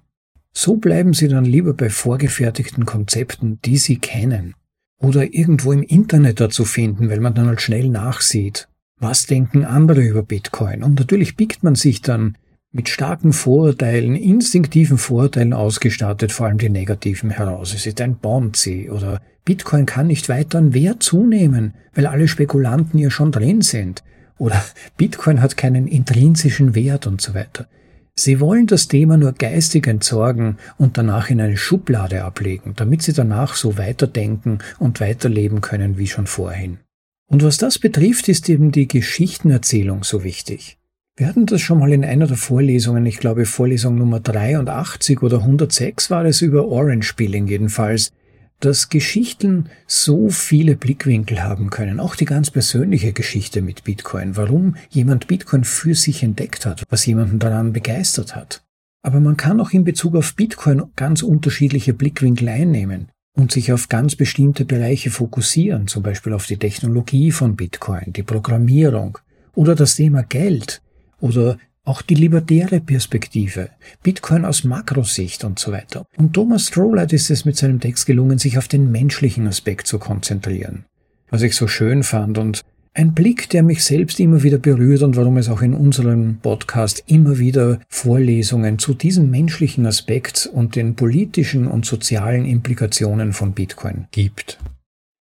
So 0.53 0.77
bleiben 0.77 1.13
Sie 1.13 1.27
dann 1.27 1.45
lieber 1.45 1.75
bei 1.75 1.91
vorgefertigten 1.91 2.85
Konzepten, 2.85 3.59
die 3.63 3.77
Sie 3.77 3.97
kennen. 3.97 4.55
Oder 4.99 5.31
irgendwo 5.31 5.71
im 5.71 5.83
Internet 5.83 6.39
dazu 6.39 6.65
finden, 6.65 7.11
weil 7.11 7.19
man 7.19 7.35
dann 7.35 7.45
halt 7.45 7.61
schnell 7.61 7.89
nachsieht. 7.89 8.67
Was 8.99 9.27
denken 9.27 9.63
andere 9.63 10.01
über 10.01 10.23
Bitcoin? 10.23 10.81
Und 10.81 10.97
natürlich 10.97 11.35
biegt 11.35 11.61
man 11.61 11.75
sich 11.75 12.01
dann 12.01 12.35
mit 12.71 12.89
starken 12.89 13.31
Vorurteilen, 13.31 14.15
instinktiven 14.15 14.97
Vorurteilen 14.97 15.53
ausgestattet, 15.53 16.31
vor 16.31 16.47
allem 16.47 16.57
die 16.57 16.69
negativen 16.69 17.29
heraus. 17.29 17.75
Es 17.75 17.85
ist 17.85 18.01
ein 18.01 18.17
Bonzi 18.17 18.89
oder 18.89 19.21
Bitcoin 19.47 19.85
kann 19.85 20.07
nicht 20.07 20.27
weiter 20.27 20.57
an 20.57 20.73
Wert 20.73 21.01
zunehmen, 21.01 21.73
weil 21.95 22.05
alle 22.05 22.27
Spekulanten 22.27 22.99
ja 22.99 23.09
schon 23.09 23.31
drin 23.31 23.61
sind. 23.61 24.03
Oder 24.37 24.61
Bitcoin 24.97 25.41
hat 25.41 25.55
keinen 25.55 25.87
intrinsischen 25.87 26.75
Wert 26.75 27.07
und 27.07 27.21
so 27.21 27.33
weiter. 27.33 27.65
Sie 28.13 28.41
wollen 28.41 28.67
das 28.67 28.89
Thema 28.89 29.15
nur 29.15 29.31
geistig 29.31 29.87
entsorgen 29.87 30.57
und 30.77 30.97
danach 30.97 31.29
in 31.29 31.39
eine 31.39 31.55
Schublade 31.55 32.25
ablegen, 32.25 32.73
damit 32.75 33.03
Sie 33.03 33.13
danach 33.13 33.55
so 33.55 33.77
weiterdenken 33.77 34.59
und 34.79 34.99
weiterleben 34.99 35.61
können 35.61 35.97
wie 35.97 36.07
schon 36.07 36.27
vorhin. 36.27 36.79
Und 37.27 37.41
was 37.41 37.57
das 37.57 37.79
betrifft, 37.79 38.27
ist 38.27 38.49
eben 38.49 38.73
die 38.73 38.89
Geschichtenerzählung 38.89 40.03
so 40.03 40.25
wichtig. 40.25 40.77
Wir 41.15 41.27
hatten 41.27 41.45
das 41.45 41.61
schon 41.61 41.79
mal 41.79 41.93
in 41.93 42.03
einer 42.03 42.27
der 42.27 42.35
Vorlesungen, 42.35 43.05
ich 43.05 43.19
glaube 43.19 43.45
Vorlesung 43.45 43.97
Nummer 43.97 44.19
83 44.19 45.21
oder 45.21 45.37
106 45.37 46.11
war 46.11 46.25
es 46.25 46.41
über 46.41 46.67
Orange 46.67 47.13
Peeling 47.13 47.47
jedenfalls, 47.47 48.11
dass 48.59 48.89
Geschichten 48.89 49.69
so 49.85 50.29
viele 50.29 50.75
Blickwinkel 50.75 51.43
haben 51.43 51.69
können, 51.69 51.99
auch 51.99 52.15
die 52.15 52.25
ganz 52.25 52.49
persönliche 52.49 53.13
Geschichte 53.13 53.61
mit 53.61 53.83
Bitcoin, 53.83 54.35
warum 54.35 54.75
jemand 54.89 55.27
Bitcoin 55.27 55.63
für 55.63 55.93
sich 55.93 56.23
entdeckt 56.23 56.65
hat, 56.65 56.83
was 56.89 57.05
jemanden 57.05 57.39
daran 57.39 57.73
begeistert 57.73 58.35
hat. 58.35 58.63
Aber 59.03 59.19
man 59.19 59.37
kann 59.37 59.61
auch 59.61 59.71
in 59.71 59.83
Bezug 59.83 60.15
auf 60.15 60.35
Bitcoin 60.35 60.83
ganz 60.95 61.21
unterschiedliche 61.21 61.93
Blickwinkel 61.93 62.49
einnehmen 62.49 63.09
und 63.33 63.51
sich 63.51 63.71
auf 63.71 63.89
ganz 63.89 64.15
bestimmte 64.15 64.65
Bereiche 64.65 65.11
fokussieren, 65.11 65.87
zum 65.87 66.01
Beispiel 66.01 66.33
auf 66.33 66.47
die 66.47 66.57
Technologie 66.57 67.31
von 67.31 67.55
Bitcoin, 67.55 68.11
die 68.13 68.23
Programmierung 68.23 69.19
oder 69.53 69.75
das 69.75 69.95
Thema 69.95 70.23
Geld 70.23 70.81
oder 71.19 71.57
auch 71.88 72.01
die 72.01 72.15
libertäre 72.15 72.81
Perspektive, 72.81 73.69
Bitcoin 74.03 74.43
aus 74.43 74.65
Makrosicht 74.65 75.43
und 75.45 75.57
so 75.57 75.71
weiter. 75.71 76.05
Und 76.17 76.33
Thomas 76.33 76.67
Strollert 76.67 77.13
ist 77.13 77.29
es 77.29 77.45
mit 77.45 77.55
seinem 77.55 77.79
Text 77.79 78.05
gelungen, 78.05 78.38
sich 78.38 78.57
auf 78.57 78.67
den 78.67 78.91
menschlichen 78.91 79.47
Aspekt 79.47 79.88
zu 79.88 79.97
konzentrieren. 79.97 80.85
Was 81.29 81.43
ich 81.43 81.55
so 81.55 81.67
schön 81.67 82.03
fand 82.03 82.38
und 82.38 82.63
ein 82.93 83.13
Blick, 83.13 83.49
der 83.49 83.63
mich 83.63 83.83
selbst 83.83 84.19
immer 84.19 84.43
wieder 84.43 84.57
berührt 84.57 85.03
und 85.03 85.15
warum 85.15 85.38
es 85.38 85.49
auch 85.49 85.61
in 85.61 85.73
unserem 85.73 86.39
Podcast 86.41 87.03
immer 87.07 87.38
wieder 87.38 87.79
Vorlesungen 87.88 88.79
zu 88.79 88.93
diesem 88.93 89.29
menschlichen 89.29 89.85
Aspekt 89.85 90.49
und 90.51 90.75
den 90.75 90.95
politischen 90.95 91.67
und 91.67 91.85
sozialen 91.85 92.45
Implikationen 92.45 93.33
von 93.33 93.53
Bitcoin 93.53 94.07
gibt. 94.11 94.59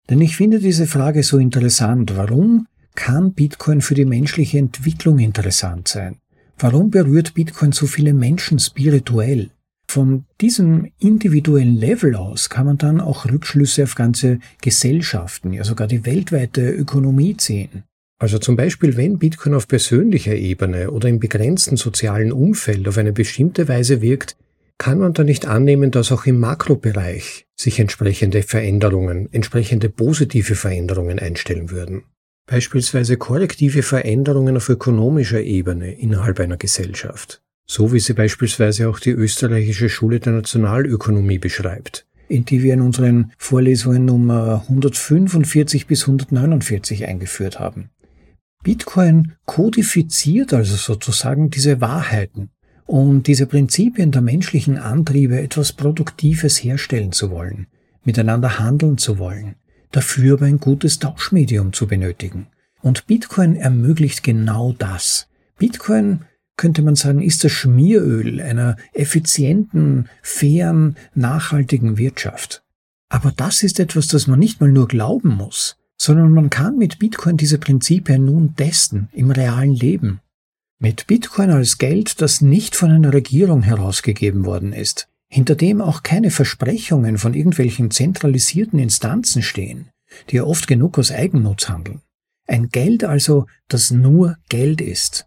Denn 0.09 0.21
ich 0.21 0.37
finde 0.37 0.61
diese 0.61 0.87
Frage 0.87 1.23
so 1.25 1.39
interessant. 1.39 2.17
Warum 2.17 2.69
kann 2.95 3.33
Bitcoin 3.33 3.81
für 3.81 3.95
die 3.95 4.05
menschliche 4.05 4.59
Entwicklung 4.59 5.19
interessant 5.19 5.89
sein? 5.89 6.19
Warum 6.59 6.91
berührt 6.91 7.35
Bitcoin 7.35 7.73
so 7.73 7.87
viele 7.87 8.15
Menschen 8.15 8.59
spirituell? 8.59 9.51
Von 9.89 10.25
diesem 10.41 10.91
individuellen 10.99 11.77
Level 11.77 12.17
aus 12.17 12.49
kann 12.49 12.67
man 12.67 12.79
dann 12.79 13.01
auch 13.01 13.27
Rückschlüsse 13.27 13.85
auf 13.85 13.95
ganze 13.95 14.39
Gesellschaften, 14.63 15.53
ja 15.53 15.65
sogar 15.65 15.87
die 15.87 16.05
weltweite 16.05 16.71
Ökonomie 16.71 17.37
ziehen. 17.37 17.85
Also 18.19 18.39
zum 18.39 18.57
Beispiel, 18.57 18.97
wenn 18.97 19.19
Bitcoin 19.19 19.55
auf 19.55 19.69
persönlicher 19.69 20.35
Ebene 20.35 20.91
oder 20.91 21.09
im 21.09 21.21
begrenzten 21.21 21.77
sozialen 21.77 22.33
Umfeld 22.33 22.89
auf 22.89 22.97
eine 22.97 23.13
bestimmte 23.13 23.69
Weise 23.69 24.01
wirkt, 24.01 24.37
kann 24.79 24.99
man 24.99 25.13
da 25.13 25.25
nicht 25.25 25.47
annehmen, 25.47 25.91
dass 25.91 26.11
auch 26.11 26.27
im 26.27 26.41
Makrobereich 26.41 27.47
sich 27.55 27.79
entsprechende 27.79 28.43
Veränderungen, 28.43 29.29
entsprechende 29.33 29.89
positive 29.89 30.55
Veränderungen 30.55 31.19
einstellen 31.19 31.71
würden. 31.71 32.05
Beispielsweise 32.47 33.17
korrektive 33.17 33.83
Veränderungen 33.83 34.57
auf 34.57 34.69
ökonomischer 34.69 35.41
Ebene 35.41 35.93
innerhalb 35.93 36.41
einer 36.41 36.57
Gesellschaft, 36.57 37.43
so 37.67 37.93
wie 37.93 38.01
sie 38.01 38.13
beispielsweise 38.13 38.89
auch 38.89 38.99
die 38.99 39.11
österreichische 39.11 39.89
Schule 39.89 40.21
der 40.21 40.35
Nationalökonomie 40.35 41.39
beschreibt, 41.39 42.07
in 42.29 42.45
die 42.45 42.63
wir 42.63 42.75
in 42.75 42.83
unseren 42.83 43.33
Vorlesungen 43.39 44.05
Nummer 44.05 44.63
145 44.69 45.87
bis 45.87 46.03
149 46.03 47.07
eingeführt 47.07 47.61
haben. 47.61 47.91
Bitcoin 48.63 49.33
kodifiziert 49.47 50.53
also 50.53 50.77
sozusagen 50.77 51.51
diese 51.51 51.81
Wahrheiten 51.81 52.51
um 52.87 53.23
diese 53.23 53.47
Prinzipien 53.47 54.11
der 54.11 54.21
menschlichen 54.23 54.79
Antriebe 54.79 55.41
etwas 55.41 55.73
Produktives 55.73 56.63
herstellen 56.63 57.13
zu 57.13 57.31
wollen, 57.31 57.67
miteinander 58.05 58.59
handeln 58.59 58.99
zu 58.99 59.19
wollen, 59.19 59.57
dafür 59.97 60.35
aber 60.35 60.47
ein 60.47 60.61
gutes 60.61 60.99
Tauschmedium 60.99 61.73
zu 61.73 61.87
benötigen. 61.87 62.47
Und 62.81 63.07
Bitcoin 63.07 63.57
ermöglicht 63.57 64.23
genau 64.23 64.75
das. 64.79 65.29
Bitcoin 65.59 66.21
könnte 66.57 66.83
man 66.83 66.95
sagen, 66.95 67.23
ist 67.23 67.45
das 67.45 67.53
Schmieröl 67.53 68.41
einer 68.41 68.77
effizienten, 68.93 70.09
fairen, 70.23 70.97
nachhaltigen 71.15 71.97
Wirtschaft. 71.99 72.63
Aber 73.09 73.33
das 73.37 73.63
ist 73.63 73.81
etwas, 73.81 74.09
das 74.09 74.27
man 74.27 74.39
nicht 74.39 74.61
mal 74.61 74.71
nur 74.71 74.89
glauben 74.89 75.31
muss, 75.31 75.77
sondern 75.97 76.31
man 76.33 76.51
kann 76.51 76.77
mit 76.77 76.99
Bitcoin 76.99 77.37
diese 77.37 77.59
Prinzipien 77.59 78.25
nun 78.25 78.55
testen 78.57 79.09
im 79.13 79.31
realen 79.31 79.75
Leben. 79.75 80.21
Mit 80.79 81.07
Bitcoin 81.07 81.51
als 81.51 81.79
Geld, 81.79 82.21
das 82.21 82.41
nicht 82.41 82.77
von 82.77 82.91
einer 82.91 83.13
Regierung 83.13 83.63
herausgegeben 83.63 84.45
worden 84.45 84.73
ist, 84.73 85.09
hinter 85.35 85.57
dem 85.57 85.81
auch 85.81 86.05
keine 86.05 86.31
Versprechungen 86.31 87.19
von 87.19 87.35
irgendwelchen 87.35 87.91
zentralisierten 87.91 88.79
Instanzen 88.79 89.43
stehen, 89.43 89.89
die 90.31 90.37
ja 90.37 90.45
oft 90.45 90.69
genug 90.69 90.97
aus 90.97 91.11
Eigennutz 91.11 91.69
handeln. 91.69 92.03
Ein 92.47 92.69
Geld 92.69 93.03
also, 93.03 93.47
das 93.67 93.91
nur 93.91 94.37
Geld 94.49 94.81
ist. 94.81 95.27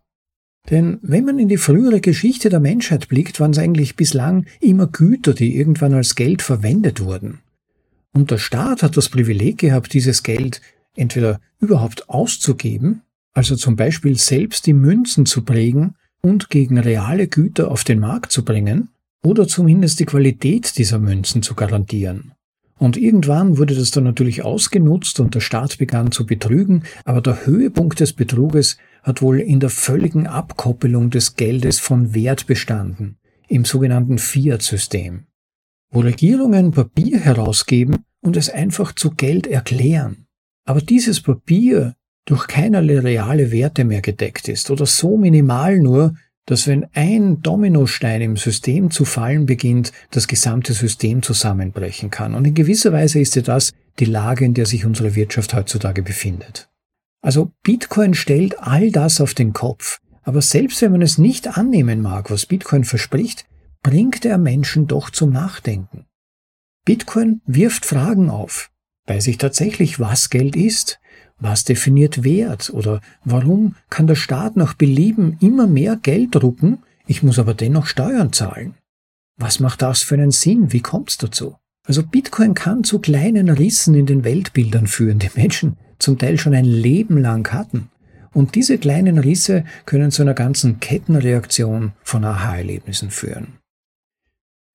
Denn 0.69 0.99
wenn 1.01 1.25
man 1.25 1.39
in 1.39 1.49
die 1.49 1.57
frühere 1.57 1.99
Geschichte 1.99 2.47
der 2.47 2.61
Menschheit 2.61 3.09
blickt, 3.09 3.41
waren 3.41 3.51
es 3.51 3.57
eigentlich 3.57 3.97
bislang 3.97 4.45
immer 4.61 4.87
Güter, 4.87 5.33
die 5.33 5.57
irgendwann 5.57 5.93
als 5.93 6.15
Geld 6.15 6.41
verwendet 6.41 7.01
wurden. 7.01 7.39
Und 8.13 8.31
der 8.31 8.37
Staat 8.37 8.83
hat 8.83 8.95
das 8.95 9.09
Privileg 9.09 9.57
gehabt, 9.57 9.91
dieses 9.91 10.23
Geld 10.23 10.61
entweder 10.95 11.41
überhaupt 11.59 12.09
auszugeben, 12.09 13.01
also 13.33 13.57
zum 13.57 13.75
Beispiel 13.75 14.17
selbst 14.17 14.67
die 14.67 14.73
Münzen 14.73 15.25
zu 15.25 15.43
prägen 15.43 15.95
und 16.21 16.49
gegen 16.49 16.77
reale 16.77 17.27
Güter 17.27 17.69
auf 17.69 17.83
den 17.83 17.99
Markt 17.99 18.31
zu 18.31 18.45
bringen, 18.45 18.87
oder 19.28 19.45
zumindest 19.45 19.99
die 19.99 20.05
Qualität 20.05 20.78
dieser 20.78 20.99
Münzen 20.99 21.41
zu 21.41 21.53
garantieren. 21.53 22.32
Und 22.80 22.95
irgendwann 22.95 23.57
wurde 23.57 23.75
das 23.75 23.91
dann 23.91 24.05
natürlich 24.05 24.45
ausgenutzt 24.45 25.19
und 25.19 25.36
der 25.36 25.41
Staat 25.41 25.78
begann 25.78 26.13
zu 26.13 26.25
betrügen, 26.25 26.84
aber 27.03 27.19
der 27.19 27.45
Höhepunkt 27.45 27.99
des 27.99 28.13
Betruges 28.13 28.78
hat 29.03 29.21
wohl 29.21 29.41
in 29.41 29.59
der 29.59 29.69
völligen 29.69 30.28
Abkoppelung 30.28 31.09
des 31.09 31.36
Geldes 31.36 31.80
von 31.80 32.13
Wert 32.13 32.47
bestanden, 32.47 33.17
im 33.49 33.65
sogenannten 33.65 34.17
Fiat-System, 34.17 35.25
wo 35.91 35.99
Regierungen 35.99 36.71
Papier 36.71 37.19
herausgeben 37.19 38.05
und 38.21 38.38
es 38.38 38.49
einfach 38.49 38.95
zu 38.95 39.11
Geld 39.11 39.45
erklären. 39.45 40.28
Aber 40.63 40.80
dieses 40.80 41.19
Papier 41.19 41.95
durch 42.23 42.47
keinerlei 42.47 42.99
reale 42.99 43.51
Werte 43.51 43.84
mehr 43.84 44.01
gedeckt 44.01 44.47
ist 44.47 44.71
oder 44.71 44.86
so 44.86 45.17
minimal 45.17 45.80
nur, 45.80 46.13
dass 46.47 46.65
wenn 46.65 46.87
ein 46.93 47.41
Dominostein 47.41 48.21
im 48.21 48.37
System 48.37 48.89
zu 48.89 49.05
fallen 49.05 49.45
beginnt, 49.45 49.91
das 50.11 50.27
gesamte 50.27 50.73
System 50.73 51.21
zusammenbrechen 51.21 52.09
kann. 52.09 52.33
Und 52.33 52.47
in 52.47 52.55
gewisser 52.55 52.91
Weise 52.93 53.19
ist 53.19 53.35
ja 53.35 53.41
das 53.43 53.73
die 53.99 54.05
Lage, 54.05 54.45
in 54.45 54.53
der 54.53 54.65
sich 54.65 54.85
unsere 54.85 55.13
Wirtschaft 55.13 55.53
heutzutage 55.53 56.01
befindet. 56.01 56.69
Also 57.21 57.51
Bitcoin 57.63 58.13
stellt 58.13 58.59
all 58.59 58.91
das 58.91 59.19
auf 59.19 59.33
den 59.33 59.51
Kopf. 59.53 59.99
Aber 60.23 60.41
selbst 60.41 60.81
wenn 60.81 60.93
man 60.93 61.01
es 61.01 61.17
nicht 61.17 61.57
annehmen 61.57 62.01
mag, 62.01 62.31
was 62.31 62.45
Bitcoin 62.45 62.85
verspricht, 62.85 63.45
bringt 63.83 64.23
er 64.23 64.37
Menschen 64.37 64.87
doch 64.87 65.09
zum 65.09 65.31
Nachdenken. 65.31 66.05
Bitcoin 66.85 67.41
wirft 67.45 67.85
Fragen 67.85 68.29
auf. 68.29 68.69
Weiß 69.05 69.27
ich 69.27 69.37
tatsächlich, 69.37 69.99
was 69.99 70.29
Geld 70.29 70.55
ist? 70.55 70.99
Was 71.39 71.63
definiert 71.63 72.23
Wert? 72.23 72.71
Oder 72.71 73.01
warum 73.23 73.75
kann 73.89 74.07
der 74.07 74.15
Staat 74.15 74.57
nach 74.57 74.73
Belieben 74.73 75.38
immer 75.39 75.67
mehr 75.67 75.95
Geld 75.95 76.35
drucken, 76.35 76.79
ich 77.05 77.23
muss 77.23 77.39
aber 77.39 77.53
dennoch 77.53 77.85
Steuern 77.85 78.33
zahlen? 78.33 78.73
Was 79.38 79.59
macht 79.59 79.81
das 79.81 80.01
für 80.01 80.15
einen 80.15 80.31
Sinn? 80.31 80.73
Wie 80.73 80.81
kommt's 80.81 81.17
dazu? 81.17 81.55
Also 81.85 82.03
Bitcoin 82.03 82.53
kann 82.53 82.83
zu 82.83 82.99
kleinen 82.99 83.49
Rissen 83.49 83.95
in 83.95 84.05
den 84.05 84.23
Weltbildern 84.23 84.88
führen, 84.88 85.19
die 85.19 85.29
Menschen 85.35 85.77
zum 85.99 86.17
Teil 86.17 86.38
schon 86.38 86.53
ein 86.53 86.65
Leben 86.65 87.17
lang 87.17 87.51
hatten. 87.53 87.89
Und 88.33 88.55
diese 88.55 88.77
kleinen 88.77 89.17
Risse 89.17 89.63
können 89.85 90.11
zu 90.11 90.21
einer 90.21 90.33
ganzen 90.33 90.79
Kettenreaktion 90.79 91.93
von 92.03 92.25
Aha-Erlebnissen 92.25 93.09
führen. 93.09 93.53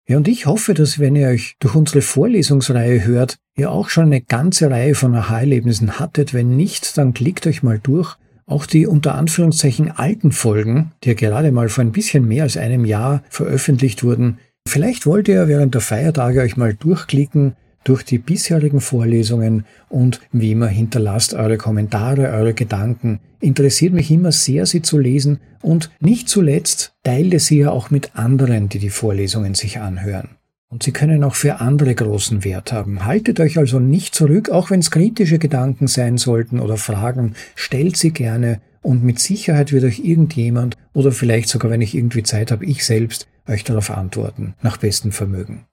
Ja, 0.09 0.17
und 0.17 0.27
ich 0.27 0.47
hoffe, 0.47 0.75
dass 0.75 0.99
wenn 0.99 1.15
ihr 1.15 1.29
euch 1.29 1.57
durch 1.61 1.75
unsere 1.75 2.03
Vorlesungsreihe 2.03 3.05
hört, 3.05 3.37
ihr 3.57 3.71
auch 3.71 3.89
schon 3.89 4.07
eine 4.07 4.21
ganze 4.21 4.71
Reihe 4.71 4.95
von 4.95 5.15
Aha-Erlebnissen 5.15 5.99
hattet. 6.01 6.35
Wenn 6.35 6.57
nicht, 6.57 6.99
dann 6.99 7.15
klickt 7.15 7.47
euch 7.47 7.63
mal 7.63 7.79
durch. 7.81 8.17
Auch 8.47 8.67
die 8.67 8.87
unter 8.87 9.15
Anführungszeichen 9.15 9.93
alten 9.93 10.33
Folgen, 10.33 10.93
die 11.05 11.11
ja 11.11 11.15
gerade 11.15 11.53
mal 11.53 11.69
vor 11.69 11.85
ein 11.85 11.93
bisschen 11.93 12.27
mehr 12.27 12.43
als 12.43 12.57
einem 12.57 12.85
Jahr 12.85 13.23
veröffentlicht 13.31 14.03
wurden. 14.03 14.39
Vielleicht 14.67 15.07
wollt 15.07 15.29
ihr 15.29 15.49
während 15.49 15.75
der 15.75 15.81
Feiertage 15.81 16.41
euch 16.41 16.57
mal 16.57 16.75
durchklicken, 16.75 17.55
durch 17.85 18.05
die 18.05 18.19
bisherigen 18.19 18.81
Vorlesungen 18.81 19.65
und 19.89 20.21
wie 20.33 20.53
immer 20.53 20.69
hinterlasst 20.69 21.35
eure 21.35 21.57
Kommentare, 21.57 22.31
eure 22.31 22.55
Gedanken. 22.55 23.21
Interessiert 23.41 23.93
mich 23.93 24.11
immer 24.11 24.33
sehr, 24.33 24.67
sie 24.67 24.83
zu 24.83 24.99
lesen 24.99 25.41
und 25.61 25.91
nicht 26.01 26.29
zuletzt 26.29 26.95
teile 27.03 27.41
sie 27.41 27.59
ja 27.59 27.71
auch 27.71 27.91
mit 27.91 28.17
anderen, 28.17 28.69
die 28.69 28.79
die 28.79 28.91
Vorlesungen 28.91 29.55
sich 29.55 29.81
anhören. 29.81 30.31
Und 30.69 30.83
sie 30.83 30.93
können 30.93 31.23
auch 31.23 31.35
für 31.35 31.61
andere 31.61 31.95
großen 31.95 32.45
Wert 32.45 32.73
haben. 32.73 33.05
Haltet 33.05 33.41
euch 33.41 33.59
also 33.59 33.79
nicht 33.79 34.15
zurück, 34.15 34.49
auch 34.49 34.71
wenn 34.71 34.81
es 34.81 34.91
kritische 34.91 35.39
Gedanken 35.39 35.87
sein 35.87 36.17
sollten 36.17 36.61
oder 36.61 36.79
Fragen, 36.79 37.35
stellt 37.55 37.99
sie 37.99 38.11
gerne 38.11 38.61
und 38.81 39.05
mit 39.05 39.19
Sicherheit 39.19 39.73
wird 39.73 39.85
euch 39.85 39.99
irgendjemand 39.99 40.77
oder 40.95 41.13
vielleicht 41.13 41.49
sogar, 41.49 41.71
wenn 41.71 41.83
ich 41.83 41.95
irgendwie 41.95 42.23
Zeit 42.23 42.51
habe, 42.51 42.65
ich 42.65 42.85
selbst 42.85 43.29
euch 43.47 43.65
darauf 43.65 43.91
antworten, 43.91 44.55
nach 44.63 44.77
bestem 44.77 45.13
Vermögen. 45.13 45.67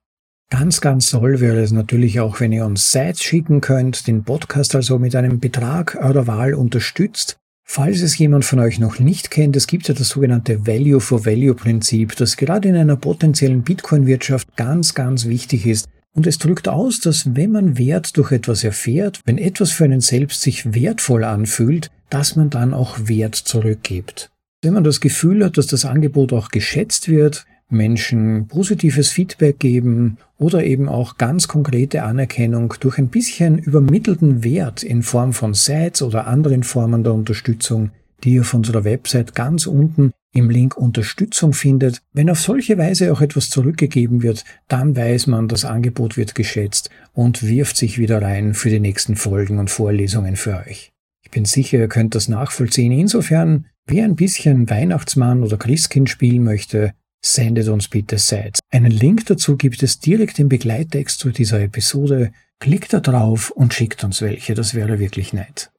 Ganz, 0.52 0.82
ganz 0.82 1.12
toll 1.12 1.42
wäre 1.42 1.60
es 1.60 1.72
natürlich 1.72 2.20
auch, 2.20 2.40
wenn 2.40 2.52
ihr 2.52 2.66
uns 2.66 2.92
Sites 2.92 3.22
schicken 3.22 3.62
könnt, 3.62 4.08
den 4.08 4.24
Podcast 4.24 4.74
also 4.74 4.98
mit 4.98 5.16
einem 5.16 5.40
Betrag 5.40 5.96
eurer 6.02 6.26
Wahl 6.26 6.56
unterstützt. 6.56 7.38
Falls 7.64 8.02
es 8.02 8.18
jemand 8.18 8.46
von 8.46 8.58
euch 8.58 8.80
noch 8.80 8.98
nicht 8.98 9.30
kennt, 9.30 9.56
es 9.56 9.68
gibt 9.68 9.88
ja 9.88 9.94
das 9.94 10.10
sogenannte 10.10 10.66
Value 10.66 11.02
for 11.02 11.28
Value 11.28 11.54
Prinzip, 11.54 12.16
das 12.16 12.36
gerade 12.36 12.68
in 12.68 12.76
einer 12.76 12.96
potenziellen 12.96 13.62
Bitcoin-Wirtschaft 13.62 14.56
ganz, 14.56 14.96
ganz 14.96 15.28
wichtig 15.28 15.68
ist. 15.68 15.88
Und 16.16 16.26
es 16.26 16.40
drückt 16.40 16.68
aus, 16.68 17.00
dass 17.00 17.36
wenn 17.36 17.52
man 17.52 17.78
Wert 17.78 18.18
durch 18.18 18.32
etwas 18.32 18.64
erfährt, 18.64 19.22
wenn 19.26 19.38
etwas 19.38 19.70
für 19.70 19.84
einen 19.84 20.02
selbst 20.02 20.42
sich 20.42 20.74
wertvoll 20.74 21.26
anfühlt, 21.26 21.92
dass 22.10 22.36
man 22.36 22.50
dann 22.50 22.74
auch 22.74 22.98
Wert 23.04 23.36
zurückgibt. 23.36 24.32
Wenn 24.64 24.74
man 24.74 24.84
das 24.84 25.00
Gefühl 25.00 25.46
hat, 25.46 25.60
dass 25.60 25.68
das 25.68 25.86
Angebot 25.86 26.34
auch 26.34 26.50
geschätzt 26.50 27.08
wird, 27.08 27.46
Menschen 27.70 28.48
positives 28.48 29.10
Feedback 29.10 29.60
geben 29.60 30.18
oder 30.38 30.64
eben 30.64 30.90
auch 30.90 31.18
ganz 31.18 31.48
konkrete 31.48 32.04
Anerkennung 32.04 32.74
durch 32.80 32.98
ein 32.98 33.10
bisschen 33.10 33.60
übermittelten 33.60 34.44
Wert 34.44 34.84
in 34.84 35.04
Form 35.04 35.34
von 35.34 35.54
Sites 35.54 36.02
oder 36.02 36.28
anderen 36.28 36.64
Formen 36.64 37.04
der 37.04 37.14
Unterstützung, 37.14 37.92
die 38.24 38.34
ihr 38.34 38.44
von 38.44 38.60
unserer 38.60 38.84
Website 38.84 39.36
ganz 39.36 39.68
unten 39.68 40.12
im 40.34 40.50
Link 40.50 40.78
Unterstützung 40.78 41.54
findet. 41.54 42.02
Wenn 42.14 42.30
auf 42.30 42.40
solche 42.40 42.78
Weise 42.78 43.12
auch 43.12 43.22
etwas 43.22 43.50
zurückgegeben 43.50 44.22
wird, 44.22 44.46
dann 44.68 44.96
weiß 44.96 45.28
man, 45.28 45.48
das 45.48 45.66
Angebot 45.66 46.18
wird 46.18 46.36
geschätzt 46.36 46.90
und 47.14 47.44
wirft 47.44 47.78
sich 47.78 47.98
wieder 47.98 48.22
rein 48.22 48.54
für 48.54 48.70
die 48.70 48.80
nächsten 48.80 49.16
Folgen 49.16 49.58
und 49.58 49.70
Vorlesungen 49.70 50.36
für 50.36 50.58
euch. 50.68 50.92
Ich 51.24 51.32
bin 51.32 51.46
sicher, 51.46 51.80
ihr 51.80 51.88
könnt 51.88 52.16
das 52.16 52.28
nachvollziehen. 52.28 52.92
Insofern, 52.92 53.66
wer 53.86 54.06
ein 54.06 54.16
bisschen 54.16 54.70
Weihnachtsmann 54.70 55.44
oder 55.44 55.58
Christkind 55.58 56.10
spielen 56.10 56.44
möchte, 56.44 56.94
sendet 57.22 57.68
uns 57.68 57.88
bitte 57.88 58.18
Sites. 58.18 58.60
Einen 58.72 58.92
Link 58.92 59.26
dazu 59.26 59.58
gibt 59.58 59.84
es 59.84 60.00
direkt 60.00 60.40
im 60.40 60.50
Begleittext 60.50 61.20
zu 61.20 61.30
dieser 61.30 61.62
Episode. 61.62 62.32
Klickt 62.60 62.94
da 62.94 63.00
drauf 63.00 63.52
und 63.52 63.74
schickt 63.74 64.04
uns 64.04 64.22
welche, 64.22 64.54
das 64.54 64.74
wäre 64.74 65.00
wirklich 65.00 65.34
nett. 65.34 65.72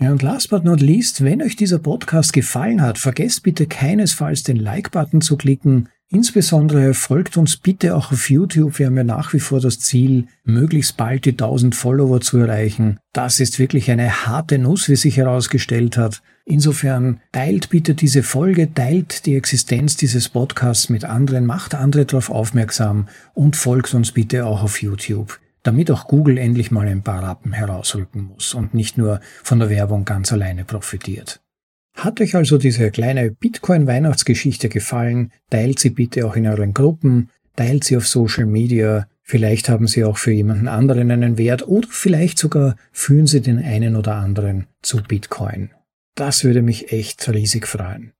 Ja, 0.00 0.10
und 0.10 0.22
last 0.22 0.50
but 0.50 0.64
not 0.64 0.80
least, 0.80 1.22
wenn 1.22 1.42
euch 1.42 1.54
dieser 1.54 1.78
Podcast 1.78 2.32
gefallen 2.32 2.82
hat, 2.82 2.98
vergesst 2.98 3.44
bitte 3.44 3.66
keinesfalls 3.66 4.42
den 4.42 4.56
Like-Button 4.56 5.20
zu 5.20 5.36
klicken. 5.36 5.88
Insbesondere 6.08 6.92
folgt 6.92 7.36
uns 7.36 7.56
bitte 7.56 7.94
auch 7.94 8.10
auf 8.12 8.28
YouTube. 8.28 8.78
Wir 8.78 8.86
haben 8.86 8.96
ja 8.96 9.04
nach 9.04 9.32
wie 9.32 9.40
vor 9.40 9.60
das 9.60 9.78
Ziel, 9.78 10.26
möglichst 10.44 10.96
bald 10.96 11.24
die 11.24 11.30
1000 11.30 11.74
Follower 11.74 12.20
zu 12.20 12.38
erreichen. 12.38 12.98
Das 13.12 13.38
ist 13.38 13.58
wirklich 13.58 13.90
eine 13.90 14.26
harte 14.26 14.58
Nuss, 14.58 14.88
wie 14.88 14.96
sich 14.96 15.16
herausgestellt 15.16 15.96
hat. 15.96 16.20
Insofern 16.44 17.20
teilt 17.30 17.70
bitte 17.70 17.94
diese 17.94 18.22
Folge, 18.22 18.72
teilt 18.74 19.26
die 19.26 19.36
Existenz 19.36 19.96
dieses 19.96 20.28
Podcasts 20.28 20.88
mit 20.88 21.04
anderen, 21.04 21.46
macht 21.46 21.74
andere 21.74 22.04
darauf 22.04 22.30
aufmerksam 22.30 23.08
und 23.32 23.54
folgt 23.56 23.94
uns 23.94 24.12
bitte 24.12 24.44
auch 24.46 24.62
auf 24.62 24.82
YouTube, 24.82 25.38
damit 25.62 25.90
auch 25.90 26.08
Google 26.08 26.38
endlich 26.38 26.72
mal 26.72 26.88
ein 26.88 27.02
paar 27.02 27.22
Rappen 27.22 27.52
herausrücken 27.52 28.24
muss 28.24 28.54
und 28.54 28.74
nicht 28.74 28.98
nur 28.98 29.20
von 29.44 29.60
der 29.60 29.70
Werbung 29.70 30.04
ganz 30.04 30.32
alleine 30.32 30.64
profitiert. 30.64 31.40
Hat 31.94 32.20
euch 32.20 32.34
also 32.34 32.58
diese 32.58 32.90
kleine 32.90 33.30
Bitcoin-Weihnachtsgeschichte 33.30 34.68
gefallen, 34.68 35.30
teilt 35.50 35.78
sie 35.78 35.90
bitte 35.90 36.26
auch 36.26 36.34
in 36.34 36.46
euren 36.48 36.74
Gruppen, 36.74 37.28
teilt 37.54 37.84
sie 37.84 37.96
auf 37.96 38.08
Social 38.08 38.46
Media, 38.46 39.06
vielleicht 39.22 39.68
haben 39.68 39.86
sie 39.86 40.02
auch 40.02 40.16
für 40.16 40.32
jemanden 40.32 40.66
anderen 40.66 41.10
einen 41.12 41.38
Wert 41.38 41.68
oder 41.68 41.86
vielleicht 41.88 42.38
sogar 42.38 42.76
führen 42.90 43.26
sie 43.28 43.42
den 43.42 43.62
einen 43.62 43.94
oder 43.94 44.16
anderen 44.16 44.66
zu 44.80 45.02
Bitcoin. 45.02 45.70
Das 46.14 46.44
würde 46.44 46.62
mich 46.62 46.92
echt 46.92 47.28
riesig 47.28 47.66
freuen. 47.66 48.12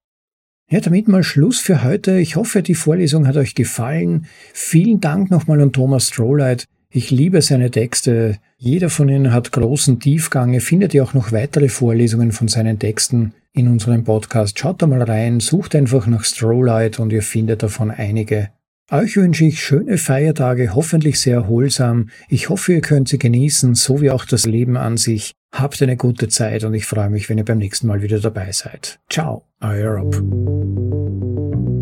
Ja, 0.70 0.80
damit 0.80 1.07
mal 1.07 1.22
Schluss 1.22 1.59
für 1.59 1.84
heute. 1.84 2.18
Ich 2.18 2.36
hoffe, 2.36 2.62
die 2.62 2.74
Vorlesung 2.74 3.26
hat 3.26 3.36
euch 3.36 3.55
gefallen. 3.55 4.26
Vielen 4.55 5.01
Dank 5.01 5.30
nochmal 5.30 5.61
an 5.61 5.72
Thomas 5.72 6.09
Strohleit. 6.09 6.64
Ich 6.88 7.11
liebe 7.11 7.43
seine 7.43 7.70
Texte. 7.70 8.38
Jeder 8.57 8.88
von 8.88 9.09
ihnen 9.09 9.32
hat 9.32 9.53
großen 9.53 10.01
Tiefgang. 10.01 10.55
Ihr 10.55 10.62
findet 10.62 10.95
ja 10.95 11.03
auch 11.03 11.14
noch 11.14 11.32
weitere 11.32 11.68
Vorlesungen 11.68 12.32
von 12.32 12.49
seinen 12.49 12.78
Texten 12.78 13.34
in 13.53 13.68
unserem 13.68 14.05
Podcast. 14.05 14.59
Schaut 14.59 14.80
da 14.80 14.86
mal 14.86 15.03
rein, 15.03 15.40
sucht 15.40 15.74
einfach 15.74 16.07
nach 16.07 16.24
Strollite 16.24 17.03
und 17.03 17.12
ihr 17.12 17.22
findet 17.22 17.62
davon 17.62 17.90
einige. 17.90 18.51
Euch 18.93 19.16
wünsche 19.16 19.47
ich 19.47 19.64
schöne 19.64 19.97
Feiertage, 19.97 20.74
hoffentlich 20.74 21.18
sehr 21.18 21.36
erholsam. 21.36 22.11
Ich 22.28 22.51
hoffe, 22.51 22.74
ihr 22.74 22.82
könnt 22.82 23.09
sie 23.09 23.18
genießen, 23.18 23.74
so 23.74 24.03
wie 24.03 24.11
auch 24.11 24.26
das 24.26 24.45
Leben 24.45 24.76
an 24.76 24.99
sich. 24.99 25.32
Habt 25.51 25.80
eine 25.80 25.97
gute 25.97 26.28
Zeit 26.28 26.62
und 26.64 26.74
ich 26.74 26.84
freue 26.84 27.09
mich, 27.09 27.30
wenn 27.30 27.38
ihr 27.38 27.45
beim 27.47 27.57
nächsten 27.57 27.86
Mal 27.86 28.03
wieder 28.03 28.20
dabei 28.20 28.53
seid. 28.53 29.01
Ciao, 29.09 29.45
euer 29.62 29.97
Rob. 29.97 31.81